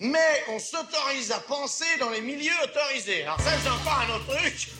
mais 0.00 0.44
on 0.48 0.58
s'autorise 0.58 1.32
à 1.32 1.40
penser 1.40 1.84
dans 2.00 2.10
les 2.10 2.20
milieux 2.20 2.52
autorisés. 2.64 3.22
Alors 3.22 3.40
ça, 3.40 3.50
c'est 3.62 3.68
encore 3.68 4.00
un 4.06 4.16
autre 4.16 4.36
truc. 4.36 4.70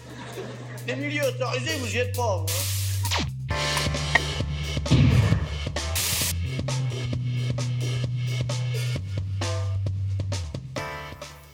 Les 0.86 0.96
milieux 0.96 1.26
autorisés, 1.26 1.76
vous 1.78 1.94
y 1.94 1.99
êtes 1.99 2.15
pas, 2.15 2.44
hein. 2.44 2.46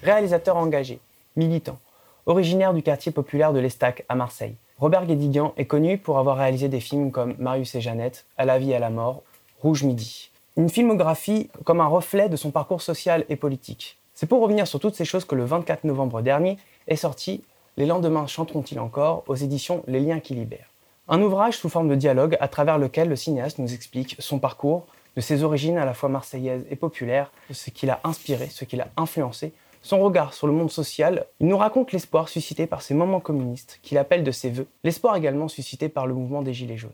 Réalisateur 0.02 0.56
engagé, 0.56 0.98
militant, 1.36 1.79
originaire 2.26 2.74
du 2.74 2.82
quartier 2.82 3.12
populaire 3.12 3.52
de 3.52 3.60
l'Estac 3.60 4.04
à 4.08 4.16
Marseille, 4.16 4.56
Robert 4.79 5.06
Guédiguian 5.06 5.54
est 5.56 5.66
connu 5.66 5.96
pour 5.96 6.18
avoir 6.18 6.38
réalisé 6.38 6.68
des 6.68 6.80
films 6.80 7.12
comme 7.12 7.36
Marius 7.38 7.76
et 7.76 7.80
Jeannette, 7.80 8.24
À 8.36 8.44
la 8.44 8.58
vie 8.58 8.72
et 8.72 8.74
à 8.74 8.80
la 8.80 8.90
mort, 8.90 9.22
Rouge 9.60 9.84
Midi. 9.84 10.32
Une 10.59 10.69
filmographie 10.69 11.48
comme 11.64 11.80
un 11.80 11.87
reflet 11.87 12.29
de 12.29 12.37
son 12.37 12.50
parcours 12.50 12.82
social 12.82 13.25
et 13.30 13.37
politique. 13.37 13.96
C'est 14.13 14.26
pour 14.26 14.43
revenir 14.43 14.67
sur 14.67 14.81
toutes 14.81 14.95
ces 14.95 15.07
choses 15.07 15.25
que 15.25 15.35
le 15.35 15.46
24 15.46 15.85
novembre 15.85 16.21
dernier 16.21 16.59
est 16.89 16.96
sorti 16.96 17.43
Les 17.79 17.86
lendemains 17.86 18.26
chanteront-ils 18.26 18.79
encore 18.79 19.25
aux 19.29 19.35
éditions 19.35 19.82
Les 19.86 19.99
liens 19.99 20.21
qui 20.21 20.35
libèrent. 20.35 20.68
Un 21.09 21.23
ouvrage 21.23 21.57
sous 21.57 21.71
forme 21.71 21.89
de 21.89 21.95
dialogue 21.95 22.36
à 22.39 22.49
travers 22.49 22.76
lequel 22.76 23.09
le 23.09 23.17
cinéaste 23.17 23.59
nous 23.61 23.73
explique 23.73 24.14
son 24.18 24.39
parcours, 24.39 24.85
de 25.17 25.23
ses 25.23 25.43
origines 25.43 25.79
à 25.79 25.86
la 25.86 25.95
fois 25.95 26.11
marseillaises 26.11 26.67
et 26.71 26.76
populaires, 26.76 27.32
ce 27.50 27.71
qui 27.71 27.87
l'a 27.87 28.00
inspiré, 28.04 28.48
ce 28.48 28.67
qui 28.67 28.76
l'a 28.76 28.89
influencé, 28.98 29.54
son 29.81 30.00
regard 30.00 30.34
sur 30.34 30.46
le 30.46 30.53
monde 30.53 30.71
social, 30.71 31.25
il 31.40 31.46
nous 31.46 31.57
raconte 31.57 31.93
l'espoir 31.93 32.28
suscité 32.28 32.67
par 32.67 32.83
ces 32.83 32.92
moments 32.92 33.20
communistes 33.20 33.81
qu'il 33.83 33.97
appelle 33.97 34.23
de 34.23 34.31
ses 34.31 34.50
voeux, 34.50 34.67
l'espoir 34.84 35.17
également 35.17 35.48
suscité 35.48 35.89
par 35.89 36.06
le 36.06 36.12
mouvement 36.12 36.42
des 36.42 36.53
Gilets 36.53 36.77
jaunes. 36.77 36.91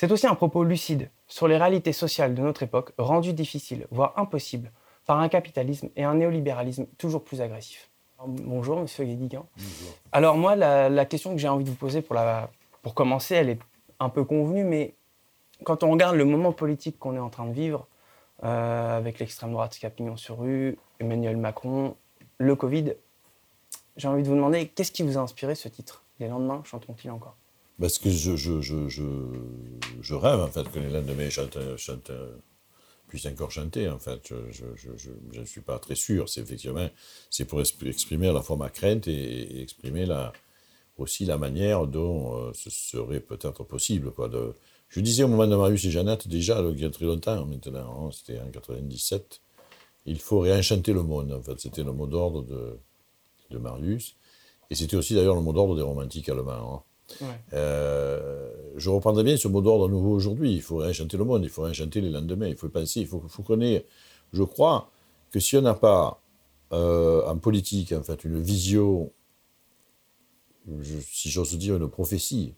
C'est 0.00 0.12
aussi 0.12 0.28
un 0.28 0.36
propos 0.36 0.62
lucide 0.62 1.10
sur 1.26 1.48
les 1.48 1.56
réalités 1.56 1.92
sociales 1.92 2.32
de 2.32 2.40
notre 2.40 2.62
époque, 2.62 2.92
rendues 2.98 3.32
difficiles, 3.32 3.88
voire 3.90 4.12
impossibles, 4.16 4.70
par 5.06 5.18
un 5.18 5.28
capitalisme 5.28 5.88
et 5.96 6.04
un 6.04 6.14
néolibéralisme 6.14 6.86
toujours 6.98 7.24
plus 7.24 7.40
agressifs. 7.40 7.90
Bonjour, 8.24 8.78
monsieur 8.78 9.04
Guédiguian. 9.04 9.44
Alors 10.12 10.36
moi, 10.36 10.54
la, 10.54 10.88
la 10.88 11.04
question 11.04 11.32
que 11.32 11.38
j'ai 11.38 11.48
envie 11.48 11.64
de 11.64 11.70
vous 11.70 11.74
poser 11.74 12.00
pour, 12.00 12.14
la, 12.14 12.48
pour 12.82 12.94
commencer, 12.94 13.34
elle 13.34 13.48
est 13.48 13.58
un 13.98 14.08
peu 14.08 14.22
convenue, 14.22 14.62
mais 14.62 14.94
quand 15.64 15.82
on 15.82 15.90
regarde 15.90 16.14
le 16.14 16.24
moment 16.24 16.52
politique 16.52 16.96
qu'on 17.00 17.16
est 17.16 17.18
en 17.18 17.28
train 17.28 17.46
de 17.46 17.52
vivre, 17.52 17.88
euh, 18.44 18.98
avec 18.98 19.18
l'extrême 19.18 19.50
droite 19.50 19.76
qui 19.76 19.84
a 19.84 19.90
pignon 19.90 20.16
sur 20.16 20.38
rue, 20.38 20.78
Emmanuel 21.00 21.36
Macron, 21.36 21.96
le 22.38 22.54
Covid, 22.54 22.92
j'ai 23.96 24.06
envie 24.06 24.22
de 24.22 24.28
vous 24.28 24.36
demander, 24.36 24.68
qu'est-ce 24.68 24.92
qui 24.92 25.02
vous 25.02 25.18
a 25.18 25.20
inspiré 25.20 25.56
ce 25.56 25.66
titre 25.66 26.04
Les 26.20 26.28
lendemains 26.28 26.62
chanteront-ils 26.62 27.10
encore? 27.10 27.34
Parce 27.80 27.98
que 27.98 28.10
je, 28.10 30.14
rêve, 30.14 30.40
en 30.40 30.48
fait, 30.48 30.68
que 30.70 30.80
les 30.80 30.90
lendemains 30.90 31.30
chantent, 31.30 31.58
chantent, 31.76 32.10
puissent 33.08 33.26
encore 33.26 33.50
chanter, 33.50 33.88
en 33.88 33.98
fait. 33.98 34.32
Je 34.50 35.38
ne 35.38 35.44
suis 35.44 35.60
pas 35.60 35.78
très 35.78 35.94
sûr. 35.94 36.28
C'est 36.28 36.40
effectivement, 36.40 36.88
c'est 37.30 37.44
pour 37.44 37.60
exprimer 37.60 38.28
à 38.28 38.32
la 38.32 38.42
fois 38.42 38.56
ma 38.56 38.68
crainte 38.68 39.06
et, 39.06 39.62
exprimer 39.62 40.06
la, 40.06 40.32
aussi 40.98 41.24
la 41.24 41.38
manière 41.38 41.86
dont 41.86 42.36
euh, 42.36 42.52
ce 42.54 42.70
serait 42.70 43.20
peut-être 43.20 43.64
possible, 43.64 44.10
quoi, 44.10 44.28
de... 44.28 44.54
Je 44.88 45.00
disais 45.00 45.22
au 45.22 45.28
moment 45.28 45.46
de 45.46 45.54
Marius 45.54 45.84
et 45.84 45.90
Jeannette, 45.90 46.28
déjà, 46.28 46.62
il 46.62 46.80
y 46.80 46.84
a 46.84 46.90
très 46.90 47.04
longtemps 47.04 47.44
maintenant, 47.44 48.06
hein, 48.06 48.10
c'était 48.10 48.40
en 48.40 48.50
97, 48.50 49.40
il 50.06 50.18
faut 50.18 50.40
réenchanter 50.40 50.94
le 50.94 51.02
monde. 51.02 51.30
En 51.32 51.42
fait, 51.42 51.60
c'était 51.60 51.84
le 51.84 51.92
mot 51.92 52.06
d'ordre 52.06 52.42
de, 52.42 52.78
de, 53.50 53.58
Marius. 53.58 54.16
Et 54.70 54.74
c'était 54.74 54.96
aussi 54.96 55.14
d'ailleurs 55.14 55.34
le 55.34 55.42
mot 55.42 55.52
d'ordre 55.52 55.76
des 55.76 55.82
romantiques 55.82 56.30
allemands. 56.30 56.76
Hein. 56.76 56.82
Ouais. 57.20 57.26
Euh, 57.54 58.50
je 58.76 58.90
reprendrai 58.90 59.24
bien 59.24 59.36
ce 59.36 59.48
mot 59.48 59.60
d'ordre 59.60 59.86
à 59.86 59.88
nouveau 59.88 60.12
aujourd'hui. 60.12 60.54
Il 60.54 60.62
faut 60.62 60.76
réenchanter 60.76 61.16
le 61.16 61.24
monde, 61.24 61.44
il 61.44 61.50
faut 61.50 61.62
réenchanter 61.62 62.00
les 62.00 62.10
lendemains, 62.10 62.48
il 62.48 62.56
faut 62.56 62.68
penser, 62.68 63.00
il 63.00 63.06
faut, 63.06 63.22
faut 63.28 63.42
qu'on 63.42 63.60
ait. 63.60 63.86
Je 64.32 64.42
crois 64.42 64.90
que 65.30 65.40
si 65.40 65.56
on 65.56 65.62
n'a 65.62 65.74
pas 65.74 66.20
euh, 66.72 67.26
en 67.26 67.38
politique 67.38 67.92
en 67.92 68.02
fait 68.02 68.24
une 68.24 68.40
vision, 68.40 69.10
je, 70.80 70.98
si 71.00 71.30
j'ose 71.30 71.56
dire 71.56 71.76
une 71.76 71.88
prophétie, 71.88 72.54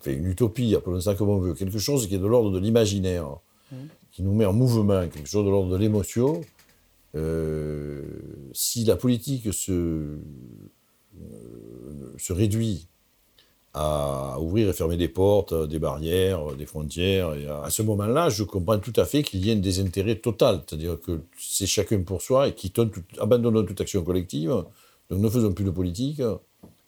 enfin, 0.00 0.12
une 0.12 0.26
utopie, 0.26 0.74
appelons 0.74 1.00
ça 1.00 1.14
comme 1.14 1.28
on 1.28 1.38
veut, 1.38 1.54
quelque 1.54 1.78
chose 1.78 2.06
qui 2.06 2.14
est 2.14 2.18
de 2.18 2.26
l'ordre 2.26 2.50
de 2.50 2.58
l'imaginaire, 2.58 3.38
mmh. 3.72 3.76
qui 4.12 4.22
nous 4.22 4.34
met 4.34 4.46
en 4.46 4.52
mouvement, 4.52 5.08
quelque 5.08 5.28
chose 5.28 5.44
de 5.44 5.50
l'ordre 5.50 5.70
de 5.70 5.76
l'émotion, 5.76 6.40
euh, 7.16 8.02
si 8.52 8.84
la 8.84 8.96
politique 8.96 9.52
se, 9.52 10.18
se 12.18 12.32
réduit 12.32 12.88
à 13.74 14.38
ouvrir 14.40 14.68
et 14.68 14.72
fermer 14.72 14.96
des 14.96 15.08
portes, 15.08 15.52
des 15.68 15.80
barrières, 15.80 16.54
des 16.56 16.64
frontières, 16.66 17.34
et 17.34 17.46
à, 17.46 17.62
à 17.62 17.70
ce 17.70 17.82
moment-là, 17.82 18.28
je 18.28 18.44
comprends 18.44 18.78
tout 18.78 18.92
à 18.96 19.04
fait 19.04 19.24
qu'il 19.24 19.44
y 19.44 19.50
ait 19.50 19.54
un 19.54 19.56
désintérêt 19.56 20.14
total, 20.14 20.62
c'est-à-dire 20.66 21.00
que 21.00 21.22
c'est 21.36 21.66
chacun 21.66 22.00
pour 22.02 22.22
soi 22.22 22.48
et 22.48 22.54
qui 22.54 22.72
abandonnons 23.18 23.64
toute 23.64 23.80
action 23.80 24.04
collective, 24.04 24.50
donc 25.10 25.20
ne 25.20 25.28
faisons 25.28 25.52
plus 25.52 25.64
de 25.64 25.70
politique, 25.70 26.22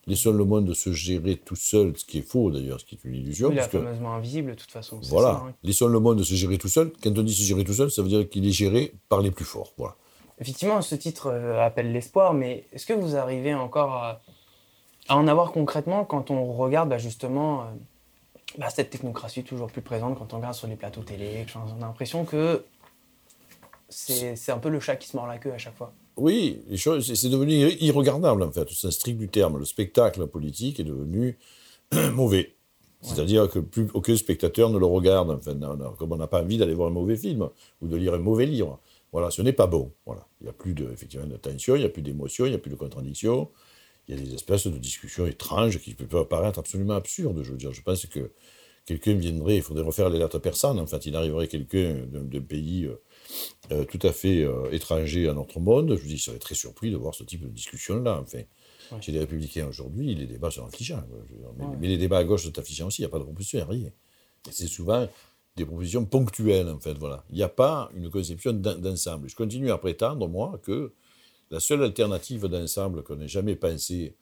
laissons 0.06 0.32
le 0.32 0.44
monde 0.44 0.72
se 0.74 0.92
gérer 0.92 1.36
tout 1.36 1.56
seul, 1.56 1.92
ce 1.96 2.04
qui 2.04 2.18
est 2.18 2.22
faux 2.22 2.50
d'ailleurs, 2.50 2.80
ce 2.80 2.84
qui 2.84 2.94
est 2.94 3.04
une 3.04 3.14
illusion. 3.14 3.48
Oui, 3.48 3.56
la 3.56 3.68
fameusement 3.68 4.14
invisible, 4.14 4.50
de 4.50 4.54
toute 4.54 4.70
façon. 4.70 5.00
Voilà, 5.02 5.32
ça, 5.32 5.44
hein. 5.48 5.54
laissons 5.64 5.88
le 5.88 5.98
monde 5.98 6.22
se 6.22 6.34
gérer 6.34 6.58
tout 6.58 6.68
seul. 6.68 6.92
Quand 7.02 7.16
on 7.18 7.22
dit 7.22 7.34
se 7.34 7.42
gérer 7.42 7.64
tout 7.64 7.74
seul, 7.74 7.90
ça 7.90 8.02
veut 8.02 8.08
dire 8.08 8.28
qu'il 8.28 8.46
est 8.46 8.52
géré 8.52 8.92
par 9.08 9.20
les 9.20 9.30
plus 9.30 9.44
forts. 9.44 9.72
Voilà. 9.76 9.96
Effectivement, 10.38 10.82
ce 10.82 10.94
titre 10.94 11.28
euh, 11.28 11.64
appelle 11.64 11.92
l'espoir, 11.92 12.34
mais 12.34 12.66
est-ce 12.72 12.86
que 12.86 12.92
vous 12.92 13.16
arrivez 13.16 13.54
encore 13.54 13.92
à, 13.92 14.20
à, 15.08 15.16
en 15.16 15.26
avoir 15.28 15.52
concrètement 15.52 16.04
quand 16.04 16.30
on 16.30 16.52
regarde 16.52 16.88
bah, 16.88 16.98
justement 16.98 17.62
euh, 17.62 17.64
bah, 18.58 18.70
cette 18.70 18.90
technocratie 18.90 19.44
toujours 19.44 19.70
plus 19.70 19.82
présente, 19.82 20.18
quand 20.18 20.32
on 20.32 20.36
regarde 20.38 20.54
sur 20.54 20.68
les 20.68 20.76
plateaux 20.76 21.02
télé 21.02 21.46
On 21.54 21.82
a 21.82 21.86
l'impression 21.86 22.24
que 22.24 22.64
c'est 23.88 24.50
un 24.50 24.58
peu 24.58 24.68
le 24.68 24.80
chat 24.80 24.96
qui 24.96 25.08
se 25.08 25.16
mord 25.16 25.26
la 25.26 25.38
queue 25.38 25.52
à 25.52 25.58
chaque 25.58 25.76
fois. 25.76 25.92
Oui, 26.16 26.62
c'est 26.76 27.28
devenu 27.28 27.52
irregardable 27.80 28.42
en 28.42 28.50
fait, 28.50 28.68
c'est 28.70 28.86
un 28.86 28.90
strict 28.90 29.18
du 29.18 29.28
terme. 29.28 29.58
Le 29.58 29.64
spectacle 29.64 30.26
politique 30.26 30.80
est 30.80 30.84
devenu 30.84 31.38
mauvais. 32.14 32.56
C'est-à-dire 33.02 33.48
que 33.48 33.58
plus 33.58 33.88
aucun 33.94 34.16
spectateur 34.16 34.70
ne 34.70 34.78
le 34.78 34.86
regarde, 34.86 35.30
enfin, 35.30 35.54
comme 35.98 36.12
on 36.12 36.16
n'a 36.16 36.26
pas 36.26 36.42
envie 36.42 36.58
d'aller 36.58 36.74
voir 36.74 36.88
un 36.88 36.92
mauvais 36.92 37.16
film 37.16 37.48
ou 37.80 37.86
de 37.86 37.96
lire 37.96 38.14
un 38.14 38.18
mauvais 38.18 38.46
livre. 38.46 38.80
Voilà, 39.12 39.30
ce 39.30 39.42
n'est 39.42 39.52
pas 39.52 39.66
bon. 39.66 39.92
Voilà. 40.04 40.26
Il 40.40 40.44
n'y 40.44 40.50
a 40.50 40.52
plus 40.52 40.74
de, 40.74 40.90
effectivement, 40.92 41.26
de 41.26 41.36
tension, 41.36 41.76
il 41.76 41.80
n'y 41.80 41.84
a 41.84 41.88
plus 41.88 42.02
d'émotion, 42.02 42.46
il 42.46 42.50
n'y 42.50 42.54
a 42.54 42.58
plus 42.58 42.70
de 42.70 42.76
contradiction. 42.76 43.48
Il 44.08 44.14
y 44.14 44.18
a 44.18 44.24
des 44.24 44.34
espèces 44.34 44.66
de 44.66 44.78
discussions 44.78 45.26
étranges 45.26 45.78
qui 45.80 45.94
peuvent 45.94 46.28
paraître 46.28 46.58
absolument 46.58 46.94
absurdes. 46.94 47.42
Je 47.42 47.50
veux 47.50 47.56
dire, 47.56 47.72
je 47.72 47.82
pense 47.82 48.06
que 48.06 48.30
quelqu'un 48.84 49.14
viendrait, 49.14 49.56
il 49.56 49.62
faudrait 49.62 49.82
refaire 49.82 50.08
les 50.10 50.18
lettres 50.18 50.38
persanes. 50.38 50.78
En 50.78 50.86
fait, 50.86 51.06
il 51.06 51.16
arriverait 51.16 51.48
quelqu'un 51.48 52.06
d'un 52.06 52.40
pays 52.40 52.88
euh, 53.72 53.84
tout 53.84 53.98
à 54.02 54.12
fait 54.12 54.42
euh, 54.42 54.70
étranger 54.70 55.28
à 55.28 55.34
notre 55.34 55.58
monde. 55.58 55.96
Je 55.96 56.00
vous 56.00 56.06
dis, 56.06 56.16
je 56.16 56.22
serais 56.22 56.38
très 56.38 56.54
surpris 56.54 56.90
de 56.90 56.96
voir 56.96 57.14
ce 57.14 57.24
type 57.24 57.42
de 57.42 57.48
discussion-là. 57.48 58.20
Enfin, 58.22 58.42
ouais. 58.92 59.02
chez 59.02 59.10
les 59.10 59.18
Républicains 59.18 59.66
aujourd'hui, 59.66 60.14
les 60.14 60.26
débats 60.26 60.52
sont 60.52 60.64
affichants. 60.64 61.02
Mais, 61.58 61.64
ouais. 61.64 61.76
mais, 61.80 61.88
les 61.88 61.98
débats 61.98 62.18
à 62.18 62.24
gauche 62.24 62.44
sont 62.44 62.58
affichants 62.58 62.86
aussi. 62.86 63.02
Il 63.02 63.06
n'y 63.06 63.10
a 63.10 63.10
pas 63.10 63.18
de 63.18 63.24
proposition, 63.24 63.58
il 63.58 63.62
n'y 63.62 63.82
a 63.84 63.86
rien. 63.86 63.92
C'est 64.52 64.68
souvent 64.68 65.08
des 65.56 65.64
propositions 65.64 66.04
ponctuelles, 66.04 66.68
en 66.68 66.78
fait. 66.78 66.94
Voilà. 66.94 67.24
Il 67.30 67.36
n'y 67.36 67.42
a 67.42 67.48
pas 67.48 67.90
une 67.96 68.08
conception 68.08 68.52
d'ensemble. 68.52 69.28
Je 69.28 69.34
continue 69.34 69.72
à 69.72 69.78
prétendre, 69.78 70.28
moi, 70.28 70.60
que 70.62 70.92
la 71.50 71.60
seule 71.60 71.82
alternative 71.82 72.46
d'ensemble 72.46 73.02
qu'on 73.02 73.16
n'ait 73.16 73.28
jamais 73.28 73.56
pensé, 73.56 74.16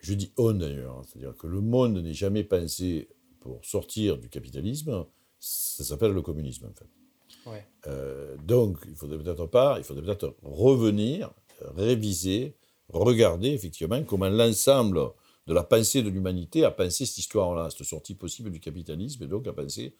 je 0.00 0.14
dis 0.14 0.32
on 0.36 0.52
d'ailleurs, 0.52 1.02
c'est-à-dire 1.06 1.36
que 1.36 1.46
le 1.46 1.60
monde 1.60 1.98
n'est 1.98 2.14
jamais 2.14 2.44
pensé 2.44 3.08
pour 3.40 3.64
sortir 3.64 4.18
du 4.18 4.28
capitalisme, 4.28 5.06
ça 5.38 5.84
s'appelle 5.84 6.12
le 6.12 6.22
communisme, 6.22 6.66
en 6.66 6.72
fait. 6.72 7.50
Ouais. 7.50 7.66
Euh, 7.86 8.36
donc, 8.42 8.78
il 8.88 8.94
faudrait 8.94 9.18
peut-être 9.18 9.46
pas, 9.46 9.76
il 9.78 9.84
faudrait 9.84 10.02
peut-être 10.02 10.34
revenir, 10.42 11.30
réviser, 11.76 12.56
regarder 12.88 13.50
effectivement 13.50 14.02
comment 14.04 14.28
l'ensemble 14.28 15.10
de 15.46 15.52
la 15.52 15.62
pensée 15.62 16.02
de 16.02 16.08
l'humanité 16.08 16.64
a 16.64 16.70
pensé 16.70 17.04
cette 17.04 17.18
histoire-là, 17.18 17.68
cette 17.70 17.86
sortie 17.86 18.14
possible 18.14 18.50
du 18.50 18.60
capitalisme, 18.60 19.24
et 19.24 19.26
donc 19.26 19.46
a 19.46 19.52
pensé 19.52 19.94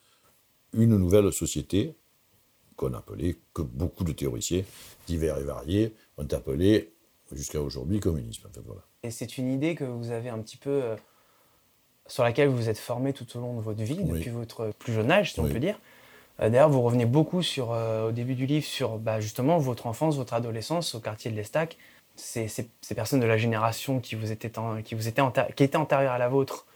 une 0.73 0.97
nouvelle 0.97 1.31
société 1.33 1.97
qu'on 2.77 2.93
appelait, 2.95 3.37
que 3.53 3.63
beaucoup 3.63 4.05
de 4.05 4.13
théoriciens 4.13 4.63
divers 5.07 5.39
et 5.39 5.45
variés 5.45 5.95
ont 6.19 6.27
appelé 6.31 6.93
jusqu'à 7.33 7.61
aujourd'hui 7.61 8.01
communisme. 8.01 8.47
En 8.49 8.53
fait, 8.53 8.61
voilà. 8.65 8.83
Et 9.03 9.11
c'est 9.11 9.39
une 9.39 9.53
idée 9.53 9.75
que 9.75 9.85
vous 9.85 10.11
avez 10.11 10.29
un 10.29 10.39
petit 10.39 10.57
peu 10.57 10.71
euh, 10.71 10.97
sur 12.07 12.25
laquelle 12.25 12.49
vous 12.49 12.69
êtes 12.69 12.79
formé 12.79 13.13
tout 13.13 13.27
au 13.37 13.41
long 13.41 13.57
de 13.57 13.61
votre 13.61 13.83
vie, 13.83 13.99
oui. 14.01 14.19
depuis 14.19 14.31
votre 14.31 14.71
plus 14.79 14.93
jeune 14.93 15.11
âge, 15.11 15.35
si 15.35 15.41
oui. 15.41 15.47
on 15.49 15.53
peut 15.53 15.61
dire. 15.61 15.79
Euh, 16.41 16.49
D'ailleurs, 16.49 16.71
vous 16.71 16.83
revenez 16.83 17.07
beaucoup 17.07 17.43
sur, 17.43 17.73
euh, 17.73 18.09
au 18.09 18.13
début 18.13 18.35
du 18.35 18.47
livre 18.47 18.65
sur 18.65 18.99
bah, 18.99 19.21
justement 19.21 19.59
votre 19.59 19.87
enfance, 19.87 20.17
votre 20.17 20.35
adolescence 20.35 20.95
au 20.95 21.01
quartier 21.01 21.31
de 21.31 21.37
l'Estac. 21.37 21.77
Ces, 22.17 22.47
ces, 22.47 22.71
ces, 22.81 22.95
personnes 22.95 23.21
de 23.21 23.27
la 23.27 23.37
génération 23.37 23.99
qui 23.99 24.15
vous 24.15 24.31
étaient, 24.31 24.59
en, 24.59 24.83
qui 24.83 24.95
vous 24.95 25.09
étaient, 25.09 25.23
qui 25.57 25.65
étaient 25.65 25.77
antérieures 25.77 26.13
à 26.13 26.19
la 26.19 26.29
vôtre, 26.29 26.67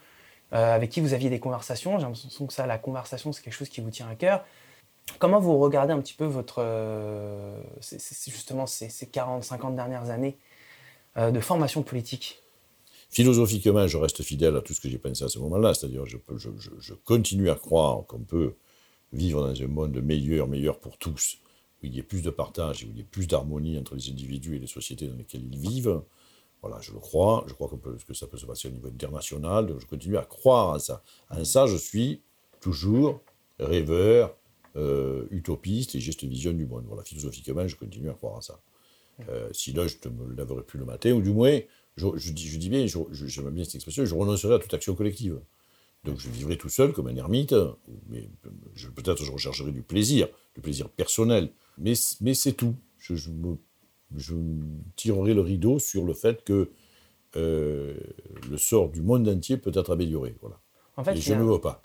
avec 0.51 0.89
qui 0.89 0.99
vous 0.99 1.13
aviez 1.13 1.29
des 1.29 1.39
conversations. 1.39 1.97
J'ai 1.97 2.05
l'impression 2.05 2.45
que 2.45 2.51
ça, 2.51 2.65
la 2.65 2.77
conversation, 2.77 3.31
c'est 3.31 3.41
quelque 3.41 3.53
chose 3.53 3.69
qui 3.69 3.79
vous 3.79 3.91
tient 3.91 4.09
à 4.09 4.15
cœur. 4.15 4.43
Comment 5.17 5.39
vous 5.39 5.57
regardez 5.57 5.93
un 5.93 5.99
petit 5.99 6.13
peu 6.13 6.25
votre, 6.25 6.57
euh, 6.59 7.61
justement 8.27 8.65
ces, 8.67 8.89
ces 8.89 9.07
40, 9.07 9.43
50 9.43 9.75
dernières 9.75 10.09
années 10.09 10.37
euh, 11.17 11.31
de 11.31 11.39
formation 11.39 11.83
politique? 11.83 12.41
Philosophiquement, 13.09 13.87
je 13.87 13.97
reste 13.97 14.21
fidèle 14.21 14.55
à 14.55 14.61
tout 14.61 14.73
ce 14.73 14.81
que 14.81 14.87
j'ai 14.89 14.99
pensé 14.99 15.23
à 15.23 15.29
ce 15.29 15.39
moment-là. 15.39 15.73
C'est-à-dire, 15.73 16.05
je, 16.05 16.93
continue 16.93 17.49
à 17.49 17.55
croire 17.55 18.05
qu'on 18.05 18.19
peut 18.19 18.53
vivre 19.13 19.47
dans 19.47 19.61
un 19.61 19.67
monde 19.67 19.99
meilleur, 19.99 20.47
meilleur 20.47 20.79
pour 20.79 20.97
tous, 20.99 21.37
où 21.81 21.87
il 21.87 21.95
y 21.95 21.99
ait 21.99 22.03
plus 22.03 22.21
de 22.21 22.29
partage 22.29 22.83
où 22.83 22.87
il 22.91 22.97
y 22.97 22.99
ait 22.99 23.03
plus 23.09 23.27
d'harmonie 23.27 23.79
entre 23.79 23.95
les 23.95 24.09
individus 24.09 24.57
et 24.57 24.59
les 24.59 24.67
sociétés 24.67 25.07
dans 25.07 25.15
lesquelles 25.15 25.43
ils 25.43 25.57
vivent. 25.57 26.01
Voilà, 26.61 26.79
je 26.81 26.91
le 26.91 26.99
crois. 26.99 27.45
Je 27.47 27.53
crois 27.53 27.71
que 28.07 28.13
ça 28.13 28.27
peut 28.27 28.37
se 28.37 28.45
passer 28.45 28.67
au 28.67 28.71
niveau 28.71 28.89
international. 28.89 29.65
Donc 29.65 29.79
je 29.79 29.87
continue 29.87 30.17
à 30.17 30.25
croire 30.25 30.75
à 30.75 30.79
ça. 30.79 31.01
À 31.29 31.43
ça, 31.45 31.65
je 31.65 31.77
suis 31.77 32.21
toujours 32.59 33.21
rêveur, 33.57 34.35
euh, 34.75 35.25
utopiste 35.31 35.95
et 35.95 35.99
j'ai 35.99 36.11
cette 36.11 36.25
vision 36.25 36.53
du 36.53 36.65
monde. 36.65 36.85
Voilà, 36.87 37.03
philosophiquement, 37.03 37.67
je 37.67 37.75
continue 37.75 38.09
à 38.09 38.13
croire 38.13 38.37
à 38.37 38.41
ça. 38.41 38.59
Euh, 39.27 39.49
sinon, 39.51 39.87
je 39.87 39.97
ne 40.07 40.13
me 40.13 40.33
lèverai 40.35 40.63
plus 40.63 40.79
le 40.79 40.85
matin, 40.85 41.11
ou 41.11 41.21
du 41.21 41.31
moins, 41.31 41.59
je, 41.97 42.31
dis, 42.31 42.47
je 42.47 42.57
dis 42.57 42.69
bien, 42.69 42.85
j'aime 42.85 43.49
bien 43.49 43.63
cette 43.65 43.75
expression, 43.75 44.05
je 44.05 44.15
renoncerai 44.15 44.55
à 44.55 44.59
toute 44.59 44.73
action 44.73 44.95
collective. 44.95 45.39
Donc 46.05 46.17
je 46.17 46.29
vivrai 46.29 46.57
tout 46.57 46.69
seul 46.69 46.93
comme 46.93 47.07
un 47.07 47.15
ermite, 47.15 47.53
mais 48.07 48.29
peut-être 48.95 49.23
je 49.23 49.31
rechercherai 49.31 49.71
du 49.71 49.81
plaisir, 49.81 50.29
du 50.55 50.61
plaisir 50.61 50.87
personnel, 50.87 51.51
mais, 51.77 51.93
mais 52.21 52.33
c'est 52.33 52.53
tout. 52.53 52.75
Je, 52.97 53.15
je, 53.15 54.35
tirerai 54.95 55.33
le 55.33 55.41
rideau 55.41 55.77
sur 55.77 56.05
le 56.05 56.13
fait 56.13 56.43
que 56.43 56.69
euh, 57.35 57.97
le 58.49 58.57
sort 58.57 58.89
du 58.89 59.01
monde 59.01 59.27
entier 59.27 59.57
peut 59.57 59.71
être 59.73 59.91
amélioré. 59.91 60.35
Voilà. 60.41 60.59
En 60.95 61.03
fait, 61.03 61.15
Et 61.15 61.21
je 61.21 61.33
ne 61.33 61.43
veux 61.43 61.59
pas. 61.59 61.81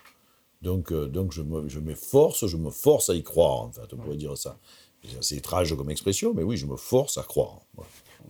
Donc, 0.65 0.93
euh, 0.93 1.07
donc 1.07 1.33
je, 1.33 1.43
me, 1.43 1.69
je 1.69 1.79
m'efforce, 1.79 2.47
je 2.47 2.57
me 2.57 2.71
force 2.71 3.11
à 3.11 3.15
y 3.15 3.23
croire, 3.23 3.61
en 3.61 3.71
fait, 3.71 3.93
on 3.93 3.99
pourrait 3.99 4.17
dire 4.17 4.37
ça. 4.37 4.57
C'est 5.21 5.37
étrange 5.37 5.77
comme 5.77 5.91
expression, 5.91 6.33
mais 6.35 6.43
oui, 6.43 6.57
je 6.57 6.65
me 6.65 6.77
force 6.77 7.19
à 7.19 7.23
croire. 7.23 7.61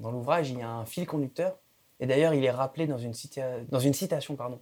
Dans 0.01 0.11
l'ouvrage, 0.11 0.51
il 0.51 0.59
y 0.59 0.63
a 0.63 0.69
un 0.69 0.85
fil 0.85 1.07
conducteur, 1.07 1.57
et 2.01 2.07
d'ailleurs, 2.07 2.35
il 2.35 2.45
est 2.45 2.51
rappelé 2.51 2.89
dans 2.89 2.99
une, 2.99 3.15
dans 3.71 3.79
une 3.79 3.95
citation 3.95 4.35
pardon, 4.35 4.59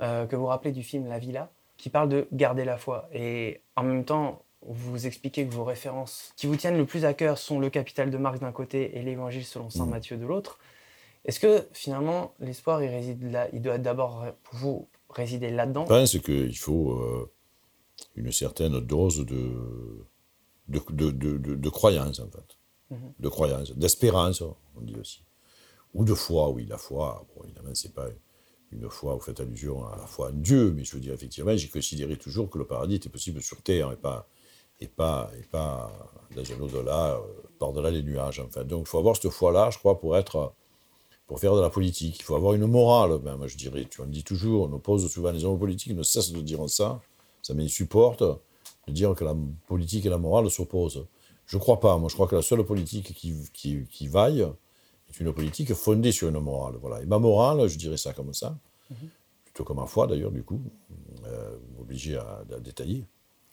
euh, 0.00 0.26
que 0.26 0.36
vous 0.36 0.46
rappelez 0.46 0.70
du 0.70 0.84
film 0.84 1.08
La 1.08 1.18
Villa, 1.18 1.50
qui 1.76 1.90
parle 1.90 2.08
de 2.08 2.28
garder 2.32 2.64
la 2.64 2.78
foi. 2.78 3.08
Et 3.12 3.62
en 3.74 3.82
même 3.82 4.04
temps, 4.04 4.44
vous 4.62 5.04
expliquez 5.04 5.44
que 5.44 5.52
vos 5.52 5.64
références 5.64 6.32
qui 6.36 6.46
vous 6.46 6.54
tiennent 6.54 6.78
le 6.78 6.86
plus 6.86 7.04
à 7.04 7.14
cœur 7.14 7.36
sont 7.36 7.58
le 7.58 7.68
Capital 7.68 8.10
de 8.10 8.16
Marx 8.16 8.38
d'un 8.38 8.52
côté 8.52 8.96
et 8.96 9.02
l'Évangile 9.02 9.44
selon 9.44 9.70
saint 9.70 9.86
mmh. 9.86 9.90
Matthieu 9.90 10.16
de 10.16 10.26
l'autre. 10.26 10.60
Est-ce 11.24 11.40
que 11.40 11.66
finalement, 11.72 12.32
l'espoir, 12.38 12.80
il 12.80 12.88
réside 12.88 13.28
là? 13.32 13.48
Il 13.52 13.60
doit 13.60 13.78
d'abord, 13.78 14.24
pour 14.44 14.58
vous, 14.58 14.88
résider 15.10 15.50
là-dedans 15.50 15.84
Je 15.84 15.88
pense 15.88 16.18
qu'il 16.18 16.56
faut 16.56 16.92
euh, 16.92 17.30
une 18.16 18.32
certaine 18.32 18.80
dose 18.80 19.24
de, 19.24 20.06
de, 20.68 20.80
de, 20.90 21.10
de, 21.10 21.54
de 21.54 21.68
croyance, 21.68 22.20
en 22.20 22.30
fait. 22.30 22.56
Mhm. 22.90 23.12
De 23.18 23.28
croyance, 23.28 23.72
d'espérance, 23.72 24.40
on 24.42 24.80
dit 24.80 24.96
aussi. 24.98 25.22
Ou 25.94 26.04
de 26.04 26.14
foi, 26.14 26.50
oui, 26.50 26.66
la 26.66 26.78
foi, 26.78 27.26
bon, 27.34 27.44
évidemment, 27.44 27.74
c'est 27.74 27.94
pas 27.94 28.08
une 28.70 28.88
foi, 28.90 29.14
vous 29.14 29.20
faites 29.20 29.40
allusion 29.40 29.86
à 29.86 29.96
la 29.96 30.06
foi 30.06 30.28
en 30.28 30.32
Dieu, 30.32 30.72
mais 30.72 30.84
je 30.84 30.94
veux 30.94 31.00
dire, 31.00 31.14
effectivement, 31.14 31.56
j'ai 31.56 31.68
considéré 31.68 32.16
toujours 32.16 32.50
que 32.50 32.58
le 32.58 32.66
paradis 32.66 32.96
était 32.96 33.08
possible 33.08 33.42
sur 33.42 33.62
Terre 33.62 33.92
et 33.92 33.96
pas, 33.96 34.28
et 34.80 34.88
pas, 34.88 35.30
et 35.38 35.42
pas 35.42 35.90
dans 36.36 36.52
un 36.52 36.60
au-delà, 36.60 37.14
euh, 37.14 37.20
par-delà 37.58 37.90
les 37.90 38.02
nuages, 38.02 38.40
enfin. 38.40 38.64
Donc, 38.64 38.86
il 38.86 38.88
faut 38.88 38.98
avoir 38.98 39.16
cette 39.16 39.30
foi-là, 39.30 39.70
je 39.70 39.78
crois, 39.78 39.98
pour 39.98 40.16
être 40.16 40.54
pour 41.28 41.38
faire 41.38 41.54
de 41.54 41.60
la 41.60 41.70
politique. 41.70 42.18
Il 42.18 42.22
faut 42.22 42.34
avoir 42.34 42.54
une 42.54 42.66
morale, 42.66 43.18
ben, 43.18 43.36
moi 43.36 43.46
je 43.46 43.56
dirais. 43.56 43.86
Tu 43.88 44.00
en 44.00 44.06
dis 44.06 44.24
toujours, 44.24 44.68
on 44.68 44.72
oppose 44.72 45.08
souvent 45.08 45.30
les 45.30 45.44
hommes 45.44 45.58
politiques, 45.58 45.94
ne 45.94 46.02
cessent 46.02 46.32
de 46.32 46.40
dire 46.40 46.68
ça. 46.68 47.00
Ça 47.42 47.54
m'insupporte 47.54 48.22
de 48.22 48.92
dire 48.92 49.14
que 49.14 49.24
la 49.24 49.36
politique 49.66 50.06
et 50.06 50.08
la 50.08 50.18
morale 50.18 50.50
s'opposent. 50.50 51.06
Je 51.46 51.56
ne 51.56 51.60
crois 51.60 51.80
pas. 51.80 51.96
Moi, 51.98 52.08
je 52.08 52.14
crois 52.14 52.26
que 52.26 52.34
la 52.34 52.42
seule 52.42 52.64
politique 52.64 53.12
qui, 53.14 53.34
qui, 53.52 53.84
qui, 53.90 54.08
vaille 54.08 54.40
est 55.08 55.20
une 55.20 55.32
politique 55.32 55.72
fondée 55.74 56.12
sur 56.12 56.28
une 56.28 56.40
morale. 56.40 56.74
Voilà. 56.80 57.02
Et 57.02 57.06
ma 57.06 57.18
morale, 57.18 57.68
je 57.68 57.76
dirais 57.76 57.98
ça 57.98 58.14
comme 58.14 58.32
ça, 58.32 58.58
mhm. 58.90 59.08
plutôt 59.44 59.64
comme 59.64 59.76
ma 59.76 59.86
foi 59.86 60.06
d'ailleurs, 60.06 60.30
du 60.30 60.42
coup, 60.42 60.60
euh, 61.26 61.56
obligé 61.78 62.16
à, 62.16 62.42
détailler, 62.60 63.04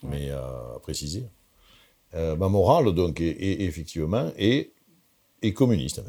mais 0.03 0.31
à, 0.31 0.79
préciser. 0.81 1.27
Euh, 2.13 2.37
ma 2.37 2.47
morale, 2.47 2.93
donc, 2.93 3.19
est, 3.19 3.35
effectivement, 3.63 4.31
est 4.37 4.71
et 5.45 5.53
communiste. 5.53 6.01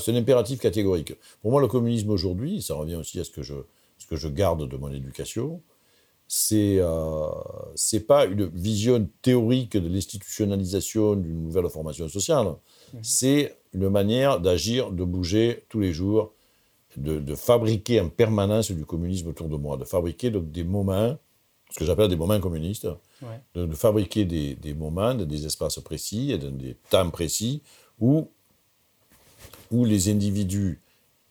c'est 0.00 0.12
un 0.12 0.16
impératif 0.16 0.58
catégorique. 0.58 1.14
Pour 1.42 1.52
moi, 1.52 1.60
le 1.60 1.68
communisme 1.68 2.10
aujourd'hui, 2.10 2.60
ça 2.60 2.74
revient 2.74 2.96
aussi 2.96 3.20
à 3.20 3.24
ce 3.24 3.30
que 3.30 3.42
je, 3.42 3.54
ce 3.98 4.06
que 4.06 4.16
je 4.16 4.28
garde 4.28 4.68
de 4.68 4.76
mon 4.76 4.92
éducation, 4.92 5.60
c'est 6.26 6.78
euh, 6.78 7.28
c'est 7.74 8.06
pas 8.06 8.24
une 8.24 8.46
vision 8.46 9.08
théorique 9.22 9.76
de 9.76 9.88
l'institutionnalisation 9.88 11.16
d'une 11.16 11.42
nouvelle 11.42 11.68
formation 11.68 12.08
sociale. 12.08 12.46
Mhm. 12.46 13.00
C'est 13.02 13.56
une 13.72 13.88
manière 13.88 14.40
d'agir, 14.40 14.90
de 14.90 15.04
bouger 15.04 15.64
tous 15.68 15.80
les 15.80 15.92
jours, 15.92 16.32
de, 16.96 17.34
fabriquer 17.34 18.00
en 18.00 18.08
permanence 18.08 18.70
du 18.72 18.84
communisme 18.84 19.28
autour 19.28 19.48
de 19.48 19.56
moi, 19.56 19.76
de 19.76 19.84
fabriquer 19.84 20.30
donc 20.30 20.50
des 20.50 20.64
moments, 20.64 21.16
ce 21.70 21.78
que 21.78 21.84
j'appelle 21.84 22.08
des 22.08 22.16
moments 22.16 22.40
communistes, 22.40 22.88
de, 23.54 23.66
de, 23.66 23.74
fabriquer 23.74 24.24
des, 24.24 24.56
des 24.56 24.74
moments, 24.74 25.14
des 25.14 25.46
espaces 25.46 25.78
précis 25.80 26.32
et 26.32 26.38
des 26.38 26.76
temps 26.90 27.10
précis 27.10 27.62
où 28.00 28.28
où 29.70 29.84
les 29.84 30.08
individus 30.08 30.80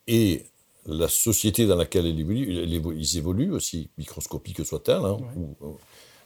et 0.06 0.44
la 0.86 1.08
société 1.08 1.66
dans 1.66 1.76
laquelle 1.76 2.06
ils 2.06 2.20
évoluent, 2.20 2.96
ils 2.96 3.18
évoluent 3.18 3.52
aussi 3.52 3.90
microscopiques 3.98 4.64
soit-elle, 4.64 5.04
hein, 5.04 5.18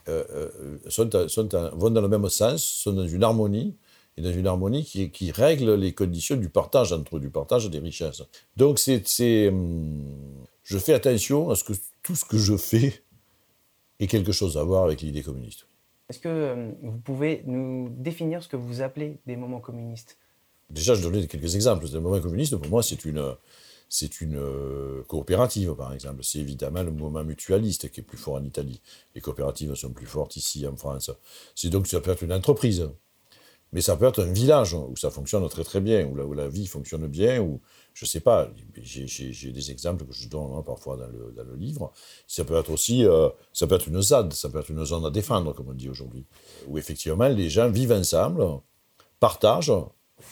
euh, 0.08 0.24
euh, 0.30 1.70
vont 1.74 1.90
dans 1.90 2.00
le 2.00 2.08
même 2.08 2.28
sens, 2.28 2.62
sont 2.62 2.92
dans 2.92 3.06
une 3.06 3.22
harmonie, 3.22 3.74
et 4.16 4.22
dans 4.22 4.32
une 4.32 4.46
harmonie 4.46 4.84
qui, 4.84 5.10
qui 5.10 5.32
règle 5.32 5.74
les 5.74 5.92
conditions 5.92 6.36
du 6.36 6.48
partage 6.48 6.92
entre 6.92 7.16
eux, 7.16 7.20
du 7.20 7.30
partage 7.30 7.68
des 7.68 7.80
richesses. 7.80 8.22
Donc 8.56 8.78
c'est, 8.78 9.48
hum, 9.48 10.04
je 10.62 10.78
fais 10.78 10.92
attention 10.92 11.50
à 11.50 11.56
ce 11.56 11.64
que 11.64 11.72
tout 12.02 12.14
ce 12.14 12.24
que 12.24 12.38
je 12.38 12.56
fais 12.56 13.02
ait 13.98 14.06
quelque 14.06 14.32
chose 14.32 14.56
à 14.56 14.62
voir 14.62 14.84
avec 14.84 15.00
l'idée 15.00 15.22
communiste. 15.22 15.66
Est-ce 16.08 16.20
que 16.20 16.52
hum, 16.52 16.74
vous 16.82 16.98
pouvez 16.98 17.42
nous 17.46 17.88
définir 17.90 18.42
ce 18.42 18.48
que 18.48 18.56
vous 18.56 18.82
appelez 18.82 19.18
des 19.26 19.36
moments 19.36 19.60
communistes? 19.60 20.16
Déjà, 20.70 20.94
je 20.94 21.02
donnais 21.02 21.26
quelques 21.26 21.54
exemples. 21.54 21.86
Le 21.92 22.00
mouvement 22.00 22.20
communiste, 22.20 22.56
pour 22.56 22.68
moi, 22.68 22.82
c'est 22.82 23.04
une, 23.04 23.34
c'est 23.88 24.20
une 24.20 24.36
euh, 24.36 25.02
coopérative, 25.06 25.74
par 25.74 25.92
exemple. 25.92 26.24
C'est 26.24 26.38
évidemment 26.38 26.82
le 26.82 26.90
mouvement 26.90 27.24
mutualiste 27.24 27.90
qui 27.90 28.00
est 28.00 28.04
plus 28.04 28.18
fort 28.18 28.34
en 28.34 28.44
Italie. 28.44 28.80
Les 29.14 29.20
coopératives 29.20 29.74
sont 29.74 29.92
plus 29.92 30.06
fortes 30.06 30.36
ici, 30.36 30.66
en 30.66 30.76
France. 30.76 31.10
C'est 31.54 31.70
donc, 31.70 31.86
ça 31.86 32.00
peut 32.00 32.10
être 32.10 32.22
une 32.22 32.32
entreprise. 32.32 32.88
Mais 33.74 33.80
ça 33.80 33.96
peut 33.96 34.06
être 34.06 34.22
un 34.22 34.32
village 34.32 34.72
où 34.72 34.96
ça 34.96 35.10
fonctionne 35.10 35.48
très 35.48 35.64
très 35.64 35.80
bien, 35.80 36.06
où 36.06 36.14
la, 36.14 36.24
où 36.24 36.32
la 36.32 36.46
vie 36.46 36.68
fonctionne 36.68 37.08
bien, 37.08 37.40
où, 37.40 37.60
je 37.92 38.04
ne 38.04 38.08
sais 38.08 38.20
pas, 38.20 38.48
j'ai 38.80 39.50
des 39.50 39.70
exemples 39.72 40.06
que 40.06 40.12
je 40.12 40.28
donne 40.28 40.62
parfois 40.64 40.96
dans 40.96 41.08
le, 41.08 41.32
dans 41.36 41.42
le, 41.42 41.56
livre. 41.56 41.92
Ça 42.28 42.44
peut 42.44 42.56
être 42.56 42.70
aussi, 42.70 43.04
euh, 43.04 43.28
ça 43.52 43.66
peut 43.66 43.74
être 43.74 43.88
une 43.88 44.00
ZAD, 44.00 44.32
ça 44.32 44.48
peut 44.48 44.60
être 44.60 44.70
une 44.70 44.84
zone 44.84 45.04
à 45.04 45.10
défendre, 45.10 45.52
comme 45.54 45.68
on 45.68 45.74
dit 45.74 45.88
aujourd'hui, 45.88 46.24
où 46.68 46.78
effectivement 46.78 47.26
les 47.26 47.50
gens 47.50 47.68
vivent 47.68 47.90
ensemble, 47.90 48.44
partagent, 49.18 49.72